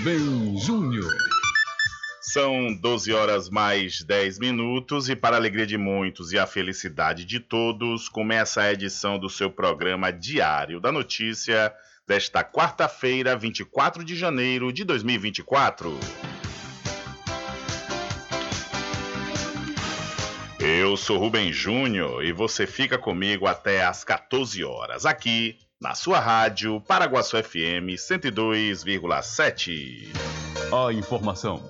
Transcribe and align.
Rubem 0.00 0.56
Júnior. 0.56 1.14
São 2.22 2.74
12 2.74 3.12
horas 3.12 3.50
mais 3.50 4.02
10 4.02 4.38
minutos 4.38 5.10
e 5.10 5.14
para 5.14 5.36
a 5.36 5.38
alegria 5.38 5.66
de 5.66 5.76
muitos 5.76 6.32
e 6.32 6.38
a 6.38 6.46
felicidade 6.46 7.26
de 7.26 7.38
todos, 7.38 8.08
começa 8.08 8.62
a 8.62 8.72
edição 8.72 9.18
do 9.18 9.28
seu 9.28 9.50
programa 9.50 10.10
Diário 10.10 10.80
da 10.80 10.90
Notícia 10.90 11.70
desta 12.06 12.42
quarta-feira, 12.42 13.36
24 13.36 14.02
de 14.02 14.16
janeiro 14.16 14.72
de 14.72 14.84
2024. 14.84 15.92
Eu 20.58 20.96
sou 20.96 21.18
Rubem 21.18 21.52
Júnior 21.52 22.24
e 22.24 22.32
você 22.32 22.66
fica 22.66 22.96
comigo 22.96 23.46
até 23.46 23.84
às 23.84 24.02
14 24.02 24.64
horas 24.64 25.04
aqui 25.04 25.58
na 25.80 25.94
sua 25.94 26.20
rádio 26.20 26.78
Paraguaçu 26.82 27.42
FM 27.42 27.96
102,7. 27.96 30.12
A 30.70 30.92
informação, 30.92 31.66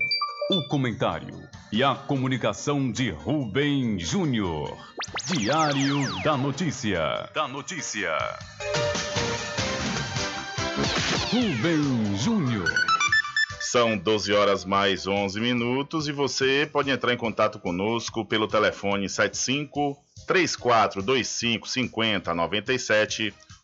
o 0.50 0.66
comentário 0.66 1.48
e 1.70 1.84
a 1.84 1.94
comunicação 1.94 2.90
de 2.90 3.10
Rubem 3.10 4.00
Júnior. 4.00 4.76
Diário 5.26 6.20
da 6.24 6.36
Notícia. 6.36 7.30
Da 7.32 7.46
Notícia. 7.46 8.18
Rubem 11.30 12.16
Júnior. 12.16 12.68
São 13.60 13.96
12 13.96 14.32
horas 14.32 14.64
mais 14.64 15.06
11 15.06 15.40
minutos 15.40 16.08
e 16.08 16.12
você 16.12 16.68
pode 16.72 16.90
entrar 16.90 17.14
em 17.14 17.16
contato 17.16 17.60
conosco 17.60 18.24
pelo 18.24 18.48
telefone 18.48 19.08
75 19.08 19.96
3425 20.26 21.68
5097 21.68 23.32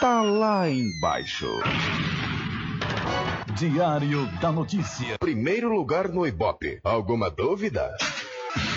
tá 0.00 0.22
lá 0.22 0.68
embaixo. 0.68 1.60
Diário 3.56 4.26
da 4.40 4.52
Notícia. 4.52 5.18
Primeiro 5.18 5.68
lugar 5.74 6.08
no 6.08 6.26
Ibope. 6.26 6.80
Alguma 6.84 7.28
dúvida? 7.28 7.96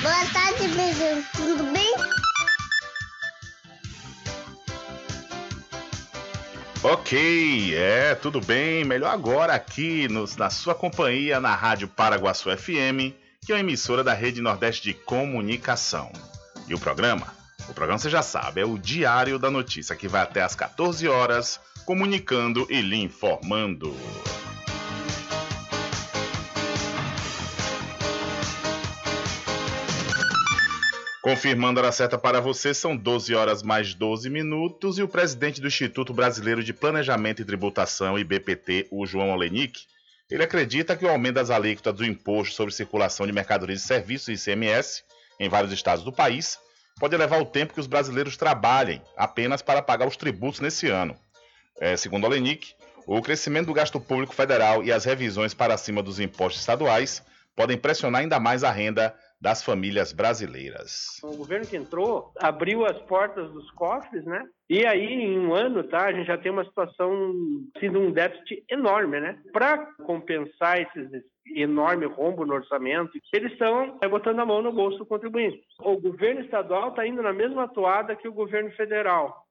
Boa 0.02 0.26
tarde, 0.34 0.68
Beijão. 0.70 1.24
Tudo 1.36 1.64
bem? 1.72 1.94
Ok, 6.84 7.76
é, 7.76 8.16
tudo 8.16 8.42
bem. 8.42 8.84
Melhor 8.84 9.14
agora 9.14 9.54
aqui 9.54 10.08
nos, 10.08 10.36
na 10.36 10.50
sua 10.50 10.74
companhia 10.74 11.40
na 11.40 11.54
Rádio 11.54 11.88
Paraguaçu 11.88 12.50
FM, 12.58 13.14
que 13.46 13.52
é 13.52 13.56
uma 13.56 13.60
emissora 13.60 14.04
da 14.04 14.14
Rede 14.14 14.42
Nordeste 14.42 14.82
de 14.86 14.94
Comunicação. 14.96 16.12
E 16.68 16.74
o 16.74 16.80
programa? 16.80 17.41
O 17.70 17.74
programa 17.74 18.00
você 18.00 18.10
já 18.10 18.22
sabe, 18.22 18.62
é 18.62 18.66
o 18.66 18.78
Diário 18.78 19.40
da 19.40 19.50
Notícia, 19.50 19.96
que 19.96 20.08
vai 20.08 20.22
até 20.22 20.42
às 20.42 20.56
14 20.56 21.08
horas, 21.08 21.60
comunicando 21.86 22.68
e 22.70 22.82
lhe 22.82 22.98
informando. 22.98 23.96
Confirmando 31.22 31.80
a 31.80 31.84
hora 31.84 31.92
certa 31.92 32.18
para 32.18 32.42
você, 32.42 32.74
são 32.74 32.98
12 32.98 33.36
horas 33.36 33.62
mais 33.62 33.94
12 33.94 34.28
minutos 34.28 34.98
e 34.98 35.04
o 35.04 35.08
presidente 35.08 35.62
do 35.62 35.68
Instituto 35.68 36.14
Brasileiro 36.14 36.64
de 36.64 36.74
Planejamento 36.74 37.44
e 37.44 37.46
Tributação, 37.46 38.18
IBPT, 38.18 38.88
o 38.90 39.06
João 39.06 39.32
Olenick, 39.32 39.82
ele 40.32 40.44
acredita 40.44 40.96
que 40.96 41.06
o 41.06 41.10
aumento 41.10 41.36
das 41.36 41.52
alíquotas 41.52 41.94
do 41.94 42.06
Imposto 42.06 42.56
sobre 42.56 42.74
Circulação 42.74 43.28
de 43.28 43.34
Mercadorias 43.34 43.84
e 43.84 43.86
Serviços, 43.86 44.30
ICMS, 44.30 45.04
em 45.40 45.48
vários 45.48 45.72
estados 45.72 46.04
do 46.04 46.12
país, 46.12 46.58
pode 47.02 47.18
levar 47.18 47.42
o 47.42 47.46
tempo 47.46 47.74
que 47.74 47.80
os 47.80 47.88
brasileiros 47.88 48.38
trabalhem 48.38 49.02
apenas 49.18 49.64
para 49.64 49.82
pagar 49.82 50.08
os 50.08 50.16
tributos 50.16 50.60
nesse 50.60 50.88
ano. 50.88 51.16
É, 51.80 51.98
segundo 51.98 52.26
Olenick, 52.26 52.76
o 53.08 53.20
crescimento 53.24 53.66
do 53.66 53.74
gasto 53.74 54.00
público 54.00 54.36
federal 54.36 54.84
e 54.84 54.92
as 54.92 55.04
revisões 55.04 55.52
para 55.52 55.76
cima 55.80 56.04
dos 56.04 56.20
impostos 56.20 56.62
estaduais 56.62 57.26
podem 57.56 57.76
pressionar 57.76 58.22
ainda 58.22 58.40
mais 58.40 58.64
a 58.64 58.70
renda 58.70 59.16
das 59.42 59.64
famílias 59.64 60.14
brasileiras. 60.14 61.20
O 61.24 61.36
governo 61.36 61.66
que 61.66 61.76
entrou 61.76 62.32
abriu 62.38 62.86
as 62.86 63.00
portas 63.02 63.52
dos 63.52 63.72
cofres, 63.72 64.24
né? 64.24 64.46
E 64.70 64.86
aí, 64.86 65.04
em 65.04 65.40
um 65.40 65.56
ano, 65.56 65.84
tá, 65.84 66.06
a 66.06 66.14
gente 66.14 66.28
já 66.28 66.38
tem 66.38 66.52
uma 66.52 66.64
situação, 66.64 67.34
sido 67.80 68.00
um 68.00 68.12
déficit 68.12 68.64
enorme, 68.70 69.20
né? 69.20 69.40
Para 69.52 69.88
compensar 70.06 70.80
esses 70.80 71.12
enorme 71.56 72.06
rombo 72.06 72.46
no 72.46 72.54
orçamento, 72.54 73.12
eles 73.34 73.52
estão 73.52 73.98
é, 74.02 74.08
botando 74.08 74.40
a 74.40 74.46
mão 74.46 74.62
no 74.62 74.72
bolso 74.72 75.00
do 75.00 75.06
contribuinte. 75.06 75.62
O 75.80 75.98
governo 75.98 76.42
estadual 76.42 76.90
está 76.90 77.06
indo 77.06 77.22
na 77.22 77.34
mesma 77.34 77.68
toada 77.68 78.16
que 78.16 78.28
o 78.28 78.34
governo 78.34 78.72
federal. 78.72 79.46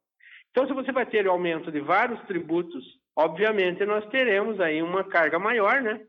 Então, 0.51 0.67
se 0.67 0.73
você 0.73 0.91
vai 0.93 1.07
ter 1.07 1.27
o 1.27 1.31
aumento 1.31 1.71
de 1.71 1.81
vários 1.81 2.21
tributos, 2.23 2.85
obviamente 3.17 3.85
nós 3.85 4.05
teremos 4.09 4.61
aí 4.61 4.83
uma 4.83 5.05
carga 5.05 5.39
maior, 5.39 5.81
né? 5.81 6.01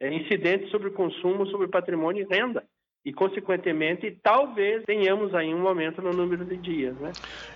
É, 0.00 0.12
incidente 0.12 0.68
sobre 0.70 0.90
consumo, 0.90 1.46
sobre 1.46 1.68
patrimônio 1.68 2.26
e 2.28 2.34
renda 2.34 2.64
e, 3.04 3.12
consequentemente, 3.12 4.18
talvez 4.22 4.84
tenhamos 4.84 5.34
aí 5.34 5.52
um 5.52 5.66
aumento 5.66 6.00
no 6.00 6.12
número 6.12 6.44
de 6.44 6.56
dias. 6.56 6.96
Né? 6.98 7.12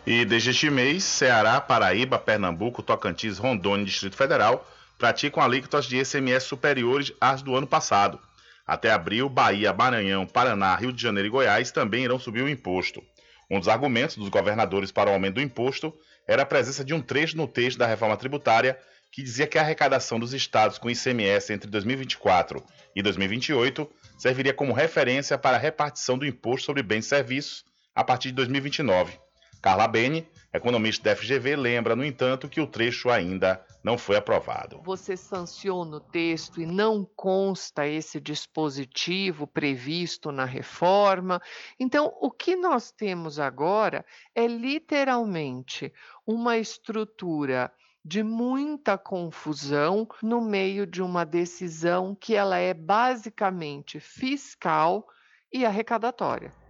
E 0.07 0.25
desde 0.25 0.51
este 0.51 0.71
mês, 0.71 1.05
Ceará, 1.05 1.61
Paraíba, 1.61 2.19
Pernambuco, 2.19 2.83
Tocantins, 2.83 3.39
Rondônia 3.39 3.83
e 3.83 3.87
Distrito 3.87 4.17
Federal 4.17 4.67
praticam 4.99 5.43
alíquotas 5.43 5.87
de 5.87 5.99
ICMS 5.99 6.47
superiores 6.47 7.13
às 7.21 7.43
do 7.43 7.55
ano 7.57 7.67
passado. 7.67 8.19
Até 8.67 8.91
abril, 8.91 9.29
Bahia, 9.29 9.73
Maranhão, 9.73 10.27
Paraná, 10.27 10.75
Rio 10.75 10.93
de 10.93 11.01
Janeiro 11.01 11.29
e 11.29 11.31
Goiás 11.31 11.71
também 11.71 12.05
irão 12.05 12.19
subir 12.19 12.43
o 12.43 12.49
imposto. 12.49 13.03
Um 13.51 13.61
dos 13.61 13.69
argumentos 13.69 14.17
dos 14.17 14.29
governadores 14.29 14.91
para 14.91 15.09
o 15.09 15.13
aumento 15.13 15.35
do 15.35 15.41
imposto 15.41 15.95
era 16.27 16.43
a 16.43 16.47
presença 16.47 16.85
de 16.85 16.93
um 16.93 17.01
trecho 17.01 17.37
no 17.37 17.47
texto 17.47 17.79
da 17.79 17.87
reforma 17.87 18.17
tributária 18.17 18.77
que 19.13 19.23
dizia 19.23 19.47
que 19.47 19.57
a 19.57 19.63
arrecadação 19.63 20.19
dos 20.19 20.35
estados 20.35 20.79
com 20.79 20.91
ICMS 20.91 21.53
entre 21.53 21.71
2024 21.71 22.63
e 22.95 23.03
2028 23.03 23.89
serviria 24.19 24.53
como 24.53 24.73
referência 24.73 25.39
para 25.39 25.57
a 25.57 25.61
repartição 25.61 26.19
do 26.19 26.27
imposto 26.27 26.67
sobre 26.67 26.83
bens 26.83 27.07
e 27.07 27.09
serviços 27.09 27.65
a 27.95 28.03
partir 28.03 28.29
de 28.29 28.35
2029. 28.35 29.19
Carla 29.63 29.89
Bene, 29.89 30.29
economista 30.53 31.05
da 31.05 31.17
FGV, 31.17 31.57
lembra, 31.57 31.97
no 31.97 32.05
entanto, 32.05 32.49
que 32.49 32.61
o 32.61 32.67
trecho 32.67 33.11
ainda 33.11 33.65
não 33.87 33.97
foi 33.97 34.17
aprovado. 34.17 34.81
Você 34.83 35.17
sanciona 35.17 35.99
o 35.99 36.01
texto 36.01 36.61
e 36.61 36.67
não 36.67 37.09
consta 37.15 37.87
esse 37.87 38.21
dispositivo 38.21 39.47
previsto 39.47 40.33
na 40.33 40.45
reforma. 40.45 41.41
Então, 41.79 42.13
o 42.21 42.29
que 42.29 42.57
nós 42.57 42.91
temos 42.91 43.39
agora 43.39 44.05
é 44.35 44.49
literalmente 44.49 45.93
uma 46.27 46.59
estrutura 46.59 47.73
de 48.05 48.25
muita 48.25 48.99
confusão 48.99 50.09
no 50.21 50.41
meio 50.41 50.85
de 50.85 51.01
uma 51.01 51.25
decisão 51.25 52.13
que 52.13 52.35
ela 52.35 52.59
é 52.59 52.75
basicamente 52.75 54.01
fiscal 54.01 55.07
e 55.53 55.65
arrecadatória. 55.65 56.66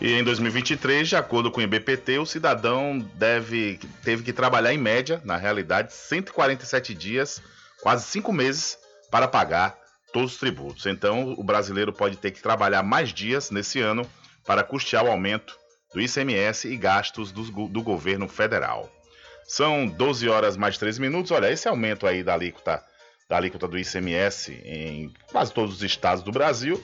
E 0.00 0.12
em 0.12 0.22
2023, 0.22 1.08
de 1.08 1.16
acordo 1.16 1.50
com 1.50 1.60
o 1.60 1.62
IBPT, 1.62 2.18
o 2.18 2.26
cidadão 2.26 2.98
deve, 3.14 3.80
teve 4.04 4.22
que 4.22 4.32
trabalhar 4.32 4.72
em 4.72 4.78
média, 4.78 5.20
na 5.24 5.36
realidade, 5.36 5.92
147 5.92 6.94
dias, 6.94 7.42
quase 7.82 8.04
cinco 8.04 8.32
meses, 8.32 8.78
para 9.10 9.26
pagar 9.26 9.76
todos 10.12 10.32
os 10.34 10.38
tributos. 10.38 10.86
Então, 10.86 11.34
o 11.36 11.42
brasileiro 11.42 11.92
pode 11.92 12.16
ter 12.16 12.30
que 12.30 12.40
trabalhar 12.40 12.82
mais 12.82 13.12
dias 13.12 13.50
nesse 13.50 13.80
ano 13.80 14.08
para 14.46 14.62
custear 14.62 15.04
o 15.04 15.10
aumento 15.10 15.58
do 15.92 16.00
ICMS 16.00 16.68
e 16.68 16.76
gastos 16.76 17.32
do, 17.32 17.68
do 17.68 17.82
governo 17.82 18.28
federal. 18.28 18.90
São 19.46 19.86
12 19.86 20.28
horas 20.28 20.56
mais 20.56 20.78
13 20.78 21.00
minutos. 21.00 21.30
Olha, 21.30 21.50
esse 21.50 21.66
aumento 21.66 22.06
aí 22.06 22.22
da 22.22 22.34
alíquota, 22.34 22.84
da 23.28 23.36
alíquota 23.36 23.66
do 23.66 23.78
ICMS 23.78 24.52
em 24.64 25.12
quase 25.30 25.52
todos 25.52 25.76
os 25.76 25.82
estados 25.82 26.22
do 26.22 26.30
Brasil, 26.30 26.82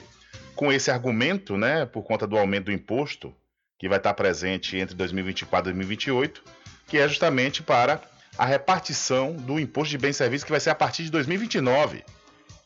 com 0.55 0.71
esse 0.71 0.89
argumento, 0.89 1.57
né, 1.57 1.85
por 1.85 2.03
conta 2.03 2.25
do 2.25 2.37
aumento 2.37 2.65
do 2.65 2.71
imposto, 2.71 3.33
que 3.77 3.89
vai 3.89 3.97
estar 3.97 4.13
presente 4.13 4.77
entre 4.77 4.95
2024 4.95 5.69
e 5.69 5.73
2028, 5.73 6.43
que 6.87 6.97
é 6.97 7.07
justamente 7.07 7.61
para 7.61 8.01
a 8.37 8.45
repartição 8.45 9.33
do 9.33 9.59
imposto 9.59 9.91
de 9.91 9.97
bens 9.97 10.15
e 10.15 10.17
serviços, 10.17 10.43
que 10.43 10.51
vai 10.51 10.59
ser 10.59 10.69
a 10.69 10.75
partir 10.75 11.03
de 11.03 11.11
2029. 11.11 12.03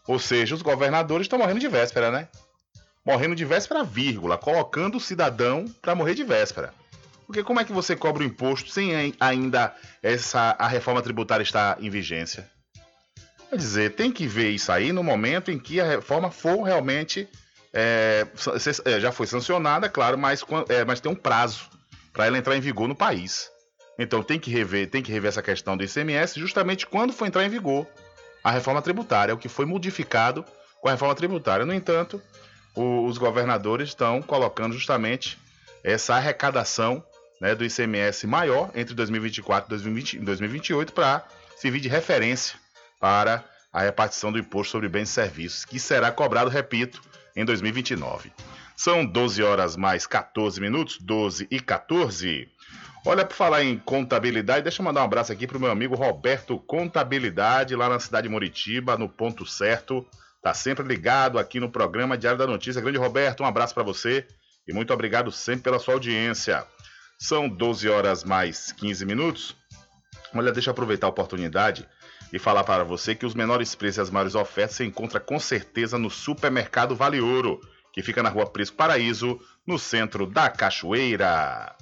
Ou 0.08 0.20
seja, 0.20 0.56
os 0.56 0.62
governadores 0.62 1.26
estão 1.26 1.40
morrendo 1.40 1.60
de 1.60 1.68
véspera, 1.68 2.12
né? 2.12 2.28
Morrendo 3.06 3.36
de 3.36 3.46
véspera, 3.46 3.84
vírgula, 3.84 4.38
colocando 4.38 4.98
o 4.98 5.00
cidadão 5.00 5.66
para 5.82 5.96
morrer 5.96 6.16
de 6.16 6.24
véspera. 6.24 6.74
Porque 7.26 7.44
como 7.44 7.60
é 7.60 7.64
que 7.64 7.72
você 7.72 7.96
cobra 7.96 8.24
o 8.24 8.26
imposto 8.26 8.72
sem 8.72 9.14
ainda 9.20 9.76
essa 10.02 10.56
a 10.58 10.68
reforma 10.68 11.02
tributária 11.02 11.44
estar 11.44 11.78
em 11.82 11.90
vigência? 11.90 12.50
Quer 13.50 13.56
dizer, 13.56 13.96
tem 13.96 14.12
que 14.12 14.28
ver 14.28 14.50
isso 14.50 14.72
aí 14.72 14.92
no 14.92 15.04
momento 15.04 15.52
em 15.52 15.60
que 15.60 15.80
a 15.80 15.86
reforma 15.86 16.32
for 16.32 16.64
realmente 16.64 17.28
é, 17.74 18.26
é 18.86 19.00
já 19.00 19.12
foi 19.12 19.28
sancionada, 19.28 19.90
claro, 19.90 20.18
mas, 20.18 20.44
é, 20.70 20.84
mas 20.86 21.00
tem 21.00 21.12
um 21.12 21.16
prazo 21.16 21.70
para 22.12 22.26
ela 22.26 22.38
entrar 22.38 22.56
em 22.56 22.62
vigor 22.62 22.88
no 22.88 22.96
país. 22.96 23.50
Então 23.98 24.24
tem 24.24 24.40
que 24.40 24.50
rever, 24.50 24.90
tem 24.90 25.04
que 25.04 25.12
rever 25.12 25.30
essa 25.30 25.42
questão 25.42 25.76
do 25.76 25.84
ICMS 25.84 26.40
justamente 26.40 26.88
quando 26.88 27.14
for 27.14 27.26
entrar 27.26 27.44
em 27.44 27.50
vigor 27.50 27.86
a 28.44 28.52
reforma 28.52 28.82
tributária, 28.82 29.34
o 29.34 29.38
que 29.38 29.50
foi 29.50 29.66
modificado 29.66 30.46
com 30.82 30.88
a 30.88 30.92
reforma 30.92 31.14
tributária. 31.14 31.66
No 31.66 31.74
entanto, 31.74 32.22
o, 32.74 33.06
os 33.06 33.18
governadores 33.18 33.90
estão 33.90 34.22
colocando 34.22 34.74
justamente 34.74 35.38
essa 35.84 36.16
arrecadação 36.16 37.04
né, 37.42 37.56
do 37.56 37.66
ICMS 37.66 38.26
maior 38.26 38.72
entre 38.74 38.94
2024 38.94 39.76
e 39.76 40.20
2028 40.20 40.94
para 40.94 41.26
servir 41.58 41.80
de 41.80 41.90
referência 41.90 42.58
para 43.00 43.44
a 43.72 43.82
repartição 43.82 44.32
do 44.32 44.40
imposto 44.40 44.72
sobre 44.72 44.90
bens 44.90 45.10
e 45.10 45.14
serviços, 45.14 45.64
que 45.64 45.80
será 45.80 46.12
cobrado, 46.12 46.50
repito, 46.50 47.02
em 47.40 47.46
2029. 47.46 48.32
São 48.76 49.06
12 49.06 49.42
horas 49.44 49.76
mais 49.76 50.06
14 50.06 50.60
minutos, 50.60 50.98
12 51.00 51.48
e 51.50 51.60
14. 51.60 52.50
Olha, 53.06 53.26
por 53.26 53.36
falar 53.36 53.64
em 53.64 53.78
contabilidade, 53.78 54.64
deixa 54.64 54.82
eu 54.82 54.86
mandar 54.86 55.02
um 55.02 55.06
abraço 55.06 55.32
aqui 55.32 55.48
para 55.48 55.58
o 55.58 55.60
meu 55.60 55.72
amigo 55.72 55.96
Roberto 55.96 56.60
Contabilidade, 56.60 57.76
lá 57.76 57.88
na 57.88 58.00
cidade 58.00 58.28
de 58.28 58.32
Moritiba, 58.32 58.98
no 58.98 59.08
ponto 59.08 59.46
certo. 59.46 60.06
Tá 60.42 60.54
sempre 60.54 60.86
ligado 60.86 61.40
aqui 61.40 61.60
no 61.60 61.70
programa 61.70 62.18
Diário 62.18 62.38
da 62.38 62.48
Notícia. 62.48 62.82
Grande 62.82 62.98
Roberto, 62.98 63.42
um 63.42 63.46
abraço 63.46 63.74
para 63.74 63.84
você 63.84 64.28
e 64.68 64.74
muito 64.74 64.94
obrigado 64.94 65.32
sempre 65.32 65.64
pela 65.64 65.80
sua 65.80 65.94
audiência. 65.94 66.66
São 67.18 67.48
12 67.48 67.90
horas 67.90 68.24
mais 68.24 68.72
15 68.74 69.06
minutos. 69.06 69.56
Olha, 70.34 70.52
deixa 70.52 70.70
eu 70.70 70.72
aproveitar 70.72 71.08
a 71.08 71.10
oportunidade 71.10 71.88
e 72.32 72.40
falar 72.40 72.64
para 72.64 72.84
você 72.84 73.16
que 73.16 73.26
os 73.26 73.34
menores 73.34 73.74
preços 73.76 73.98
e 73.98 74.02
as 74.02 74.10
maiores 74.10 74.36
ofertas 74.36 74.78
você 74.78 74.86
encontra 74.86 75.20
com 75.20 75.40
certeza 75.40 75.98
no 75.98 76.10
Supermercado 76.10 76.96
Vale 76.96 77.20
Ouro, 77.20 77.60
que 77.92 78.04
fica 78.04 78.22
na 78.22 78.30
rua 78.30 78.46
Prisco 78.46 78.78
Paraíso, 78.78 79.40
no 79.66 79.80
centro 79.80 80.26
da 80.26 80.50
Cachoeira. 80.50 81.76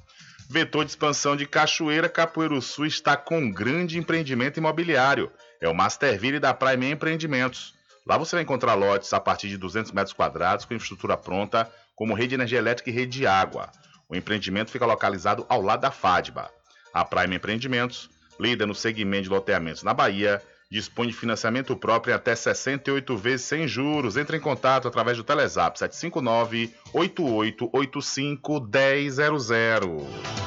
Vetor 0.49 0.85
de 0.85 0.91
expansão 0.91 1.35
de 1.35 1.45
Cachoeira, 1.45 2.07
Capoeiro 2.07 2.61
Sul 2.61 2.85
está 2.85 3.17
com 3.17 3.37
um 3.37 3.51
grande 3.51 3.97
empreendimento 3.97 4.57
imobiliário. 4.57 5.29
É 5.59 5.67
o 5.67 5.75
Masterville 5.75 6.39
da 6.39 6.53
Prime 6.53 6.91
Empreendimentos. 6.91 7.73
Lá 8.05 8.17
você 8.17 8.37
vai 8.37 8.43
encontrar 8.43 8.73
lotes 8.73 9.11
a 9.11 9.19
partir 9.19 9.49
de 9.49 9.57
200 9.57 9.91
metros 9.91 10.13
quadrados 10.13 10.63
com 10.63 10.73
infraestrutura 10.73 11.17
pronta, 11.17 11.69
como 11.93 12.13
rede 12.13 12.29
de 12.29 12.35
energia 12.35 12.59
elétrica 12.59 12.89
e 12.89 12.93
rede 12.93 13.19
de 13.19 13.27
água. 13.27 13.69
O 14.07 14.15
empreendimento 14.15 14.71
fica 14.71 14.85
localizado 14.85 15.45
ao 15.49 15.61
lado 15.61 15.81
da 15.81 15.91
FADBA. 15.91 16.49
A 16.93 17.03
Prime 17.03 17.35
Empreendimentos, 17.35 18.09
líder 18.39 18.65
no 18.65 18.75
segmento 18.75 19.23
de 19.23 19.29
loteamentos 19.29 19.83
na 19.83 19.93
Bahia, 19.93 20.41
dispõe 20.69 21.07
de 21.07 21.13
financiamento 21.13 21.75
próprio 21.75 22.13
em 22.13 22.15
até 22.15 22.35
68 22.35 23.17
vezes 23.17 23.45
sem 23.45 23.67
juros. 23.67 24.17
Entre 24.17 24.37
em 24.37 24.41
contato 24.41 24.87
através 24.87 25.17
do 25.17 25.23
Telezap 25.23 25.77
759 25.77 26.73
8885 26.93 28.59
1000. 28.59 30.46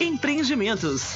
Empreendimentos. 0.00 1.12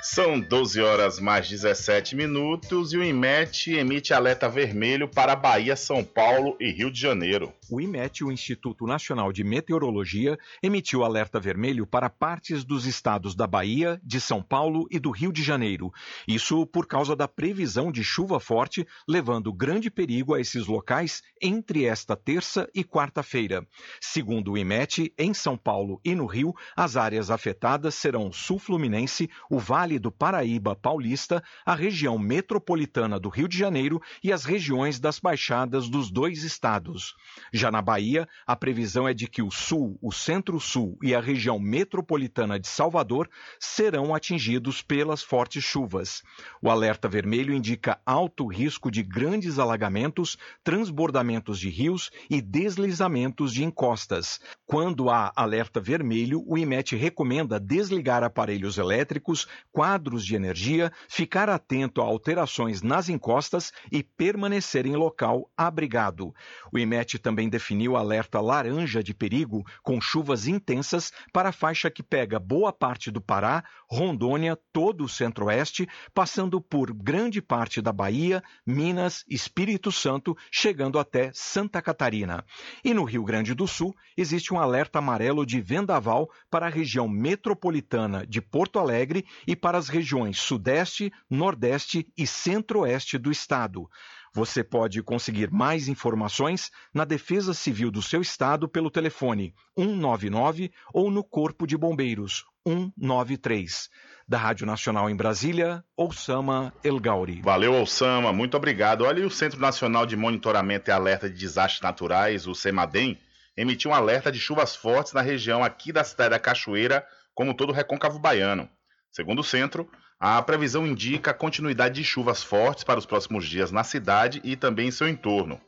São 0.00 0.38
12 0.38 0.80
horas 0.80 1.18
mais 1.18 1.48
17 1.48 2.14
minutos 2.14 2.92
e 2.92 2.96
o 2.96 3.02
IMET 3.02 3.72
emite 3.72 4.14
alerta 4.14 4.48
vermelho 4.48 5.08
para 5.08 5.34
Bahia, 5.34 5.74
São 5.74 6.04
Paulo 6.04 6.56
e 6.60 6.70
Rio 6.70 6.92
de 6.92 7.00
Janeiro. 7.00 7.52
O 7.70 7.80
IMET, 7.80 8.22
o 8.22 8.30
Instituto 8.30 8.86
Nacional 8.86 9.32
de 9.32 9.42
Meteorologia, 9.42 10.38
emitiu 10.62 11.02
alerta 11.02 11.40
vermelho 11.40 11.86
para 11.86 12.10
partes 12.10 12.62
dos 12.62 12.84
estados 12.84 13.34
da 13.34 13.46
Bahia, 13.46 13.98
de 14.04 14.20
São 14.20 14.42
Paulo 14.42 14.86
e 14.90 14.98
do 14.98 15.10
Rio 15.10 15.32
de 15.32 15.42
Janeiro. 15.42 15.90
Isso 16.28 16.66
por 16.66 16.86
causa 16.86 17.16
da 17.16 17.26
previsão 17.26 17.90
de 17.90 18.04
chuva 18.04 18.38
forte, 18.38 18.86
levando 19.08 19.52
grande 19.52 19.90
perigo 19.90 20.34
a 20.34 20.40
esses 20.40 20.66
locais 20.66 21.22
entre 21.40 21.84
esta 21.84 22.14
terça 22.14 22.68
e 22.74 22.84
quarta-feira. 22.84 23.66
Segundo 23.98 24.52
o 24.52 24.58
IMET, 24.58 25.12
em 25.18 25.32
São 25.32 25.56
Paulo 25.56 26.00
e 26.04 26.14
no 26.14 26.26
Rio, 26.26 26.54
as 26.76 26.98
áreas 26.98 27.30
afetadas 27.30 27.94
serão 27.94 28.30
Sul 28.30 28.58
Fluminense, 28.58 29.30
o 29.50 29.58
Vale 29.58 29.98
do 29.98 30.12
Paraíba 30.12 30.76
Paulista, 30.76 31.42
a 31.64 31.74
região 31.74 32.18
metropolitana 32.18 33.18
do 33.18 33.30
Rio 33.30 33.48
de 33.48 33.56
Janeiro 33.56 34.02
e 34.22 34.32
as 34.32 34.44
regiões 34.44 35.00
das 35.00 35.18
baixadas 35.18 35.88
dos 35.88 36.10
dois 36.10 36.44
estados. 36.44 37.14
Já 37.56 37.70
na 37.70 37.80
Bahia, 37.80 38.28
a 38.44 38.56
previsão 38.56 39.06
é 39.06 39.14
de 39.14 39.28
que 39.28 39.40
o 39.40 39.48
Sul, 39.48 39.96
o 40.02 40.10
Centro-Sul 40.10 40.98
e 41.00 41.14
a 41.14 41.20
região 41.20 41.56
metropolitana 41.56 42.58
de 42.58 42.66
Salvador 42.66 43.30
serão 43.60 44.12
atingidos 44.12 44.82
pelas 44.82 45.22
fortes 45.22 45.62
chuvas. 45.62 46.20
O 46.60 46.68
alerta 46.68 47.08
vermelho 47.08 47.54
indica 47.54 48.00
alto 48.04 48.48
risco 48.48 48.90
de 48.90 49.04
grandes 49.04 49.60
alagamentos, 49.60 50.36
transbordamentos 50.64 51.60
de 51.60 51.70
rios 51.70 52.10
e 52.28 52.42
deslizamentos 52.42 53.54
de 53.54 53.62
encostas. 53.62 54.40
Quando 54.66 55.08
há 55.08 55.32
alerta 55.36 55.80
vermelho, 55.80 56.42
o 56.48 56.58
IMET 56.58 56.96
recomenda 56.96 57.60
desligar 57.60 58.24
aparelhos 58.24 58.78
elétricos, 58.78 59.46
quadros 59.70 60.26
de 60.26 60.34
energia, 60.34 60.92
ficar 61.08 61.48
atento 61.48 62.02
a 62.02 62.04
alterações 62.04 62.82
nas 62.82 63.08
encostas 63.08 63.72
e 63.92 64.02
permanecer 64.02 64.86
em 64.86 64.96
local 64.96 65.48
abrigado. 65.56 66.34
O 66.72 66.78
IMET 66.80 67.16
também 67.20 67.43
definiu 67.48 67.96
alerta 67.96 68.40
laranja 68.40 69.02
de 69.02 69.14
perigo 69.14 69.64
com 69.82 70.00
chuvas 70.00 70.46
intensas 70.46 71.12
para 71.32 71.48
a 71.48 71.52
faixa 71.52 71.90
que 71.90 72.02
pega 72.02 72.38
boa 72.38 72.72
parte 72.72 73.10
do 73.10 73.20
Pará, 73.20 73.64
Rondônia, 73.88 74.58
todo 74.72 75.04
o 75.04 75.08
centro-oeste, 75.08 75.88
passando 76.12 76.60
por 76.60 76.92
grande 76.92 77.40
parte 77.40 77.80
da 77.80 77.92
Bahia, 77.92 78.42
Minas, 78.66 79.24
Espírito 79.28 79.90
Santo, 79.90 80.36
chegando 80.50 80.98
até 80.98 81.30
Santa 81.32 81.80
Catarina. 81.80 82.44
E 82.84 82.92
no 82.92 83.04
Rio 83.04 83.24
Grande 83.24 83.54
do 83.54 83.66
Sul, 83.66 83.94
existe 84.16 84.52
um 84.52 84.58
alerta 84.58 84.98
amarelo 84.98 85.46
de 85.46 85.60
vendaval 85.60 86.30
para 86.50 86.66
a 86.66 86.70
região 86.70 87.08
metropolitana 87.08 88.26
de 88.26 88.40
Porto 88.40 88.78
Alegre 88.78 89.24
e 89.46 89.54
para 89.54 89.78
as 89.78 89.88
regiões 89.88 90.38
Sudeste, 90.38 91.12
Nordeste 91.28 92.06
e 92.16 92.26
Centro-Oeste 92.26 93.18
do 93.18 93.30
estado. 93.30 93.88
Você 94.34 94.64
pode 94.64 95.00
conseguir 95.00 95.48
mais 95.52 95.86
informações 95.86 96.72
na 96.92 97.04
Defesa 97.04 97.54
Civil 97.54 97.88
do 97.88 98.02
seu 98.02 98.20
estado 98.20 98.68
pelo 98.68 98.90
telefone 98.90 99.54
199 99.78 100.72
ou 100.92 101.08
no 101.08 101.22
Corpo 101.22 101.68
de 101.68 101.76
Bombeiros 101.76 102.44
193. 102.66 103.88
Da 104.26 104.36
Rádio 104.36 104.66
Nacional 104.66 105.08
em 105.08 105.14
Brasília, 105.14 105.84
Oussama 105.96 106.74
El 106.82 106.98
Gauri. 106.98 107.42
Valeu, 107.42 107.74
Oussama, 107.74 108.32
muito 108.32 108.56
obrigado. 108.56 109.04
Olha, 109.04 109.24
o 109.24 109.30
Centro 109.30 109.60
Nacional 109.60 110.04
de 110.04 110.16
Monitoramento 110.16 110.90
e 110.90 110.92
Alerta 110.92 111.30
de 111.30 111.38
Desastres 111.38 111.82
Naturais, 111.82 112.48
o 112.48 112.56
CEMADEM, 112.56 113.16
emitiu 113.56 113.92
um 113.92 113.94
alerta 113.94 114.32
de 114.32 114.40
chuvas 114.40 114.74
fortes 114.74 115.12
na 115.12 115.20
região 115.20 115.62
aqui 115.62 115.92
da 115.92 116.02
cidade 116.02 116.30
da 116.30 116.40
Cachoeira, 116.40 117.06
como 117.36 117.54
todo 117.54 117.70
o 117.70 117.72
recôncavo 117.72 118.18
baiano. 118.18 118.68
Segundo 119.12 119.38
o 119.38 119.44
centro, 119.44 119.88
a 120.26 120.40
previsão 120.40 120.86
indica 120.86 121.32
a 121.32 121.34
continuidade 121.34 121.96
de 121.96 122.02
chuvas 122.02 122.42
fortes 122.42 122.82
para 122.82 122.98
os 122.98 123.04
próximos 123.04 123.46
dias 123.46 123.70
na 123.70 123.84
cidade 123.84 124.40
e 124.42 124.56
também 124.56 124.88
em 124.88 124.90
seu 124.90 125.06
entorno. 125.06 125.60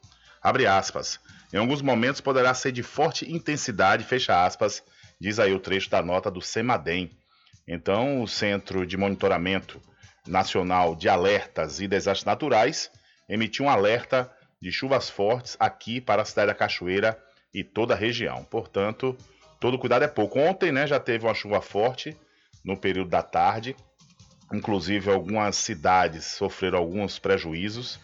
Abre 0.42 0.66
aspas. 0.66 1.20
Em 1.52 1.58
alguns 1.58 1.82
momentos 1.82 2.22
poderá 2.22 2.54
ser 2.54 2.72
de 2.72 2.82
forte 2.82 3.30
intensidade, 3.30 4.02
fecha 4.02 4.46
aspas, 4.46 4.82
diz 5.20 5.38
aí 5.38 5.52
o 5.52 5.60
trecho 5.60 5.90
da 5.90 6.00
nota 6.00 6.30
do 6.30 6.40
CEMADEM. 6.40 7.10
Então, 7.68 8.22
o 8.22 8.26
Centro 8.26 8.86
de 8.86 8.96
Monitoramento 8.96 9.78
Nacional 10.26 10.96
de 10.96 11.06
Alertas 11.06 11.78
e 11.78 11.86
Desastres 11.86 12.24
Naturais 12.24 12.90
emitiu 13.28 13.66
um 13.66 13.68
alerta 13.68 14.32
de 14.58 14.72
chuvas 14.72 15.10
fortes 15.10 15.54
aqui 15.60 16.00
para 16.00 16.22
a 16.22 16.24
cidade 16.24 16.46
da 16.46 16.54
Cachoeira 16.54 17.22
e 17.52 17.62
toda 17.62 17.92
a 17.92 17.96
região. 17.96 18.42
Portanto, 18.44 19.14
todo 19.60 19.78
cuidado 19.78 20.06
é 20.06 20.08
pouco. 20.08 20.38
Ontem, 20.38 20.72
né, 20.72 20.86
já 20.86 20.98
teve 20.98 21.26
uma 21.26 21.34
chuva 21.34 21.60
forte 21.60 22.16
no 22.64 22.74
período 22.74 23.10
da 23.10 23.22
tarde. 23.22 23.76
Inclusive, 24.52 25.10
algumas 25.10 25.56
cidades 25.56 26.24
sofreram 26.24 26.78
alguns 26.78 27.18
prejuízos. 27.18 27.98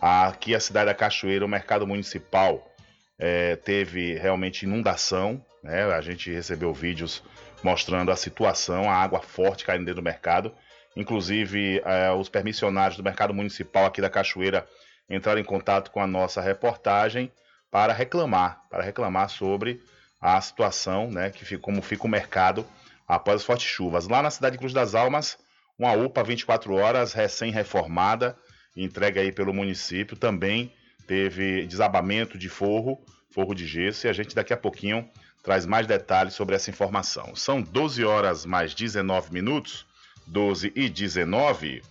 Aqui, 0.00 0.54
a 0.54 0.60
cidade 0.60 0.86
da 0.86 0.94
Cachoeira, 0.94 1.44
o 1.44 1.48
mercado 1.48 1.86
municipal 1.86 2.70
é, 3.18 3.56
teve 3.56 4.14
realmente 4.14 4.64
inundação. 4.64 5.44
Né? 5.62 5.84
A 5.84 6.00
gente 6.00 6.30
recebeu 6.30 6.72
vídeos 6.72 7.22
mostrando 7.62 8.10
a 8.10 8.16
situação, 8.16 8.90
a 8.90 8.94
água 8.94 9.20
forte 9.20 9.64
caindo 9.64 9.86
dentro 9.86 10.02
do 10.02 10.04
mercado. 10.04 10.54
Inclusive, 10.94 11.82
é, 11.84 12.10
os 12.12 12.28
permissionários 12.28 12.96
do 12.96 13.02
mercado 13.02 13.34
municipal 13.34 13.86
aqui 13.86 14.00
da 14.00 14.10
Cachoeira 14.10 14.66
entraram 15.08 15.40
em 15.40 15.44
contato 15.44 15.90
com 15.90 16.00
a 16.00 16.06
nossa 16.06 16.40
reportagem 16.40 17.32
para 17.70 17.92
reclamar, 17.92 18.62
para 18.70 18.82
reclamar 18.82 19.28
sobre 19.28 19.82
a 20.20 20.40
situação, 20.40 21.10
né, 21.10 21.30
que 21.30 21.58
como 21.58 21.82
fica 21.82 22.06
o 22.06 22.08
mercado 22.08 22.66
após 23.06 23.36
as 23.36 23.44
fortes 23.44 23.66
chuvas. 23.66 24.08
Lá 24.08 24.22
na 24.22 24.30
cidade 24.30 24.54
de 24.54 24.58
Cruz 24.58 24.72
das 24.72 24.94
Almas, 24.94 25.38
uma 25.78 25.92
UPA 25.92 26.24
24 26.24 26.74
horas 26.74 27.12
recém-reformada, 27.12 28.36
entregue 28.76 29.18
aí 29.18 29.32
pelo 29.32 29.52
município, 29.52 30.16
também 30.16 30.72
teve 31.06 31.66
desabamento 31.66 32.38
de 32.38 32.48
forro, 32.48 33.04
forro 33.30 33.54
de 33.54 33.66
gesso, 33.66 34.06
e 34.06 34.10
a 34.10 34.12
gente 34.12 34.34
daqui 34.34 34.52
a 34.52 34.56
pouquinho 34.56 35.08
traz 35.42 35.64
mais 35.64 35.86
detalhes 35.86 36.34
sobre 36.34 36.54
essa 36.54 36.70
informação. 36.70 37.36
São 37.36 37.62
12 37.62 38.04
horas 38.04 38.44
mais 38.44 38.74
19 38.74 39.32
minutos, 39.32 39.86
12 40.26 40.72
e 40.74 40.88
19. 40.88 41.82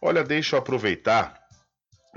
Olha, 0.00 0.24
deixa 0.24 0.56
eu 0.56 0.58
aproveitar 0.58 1.40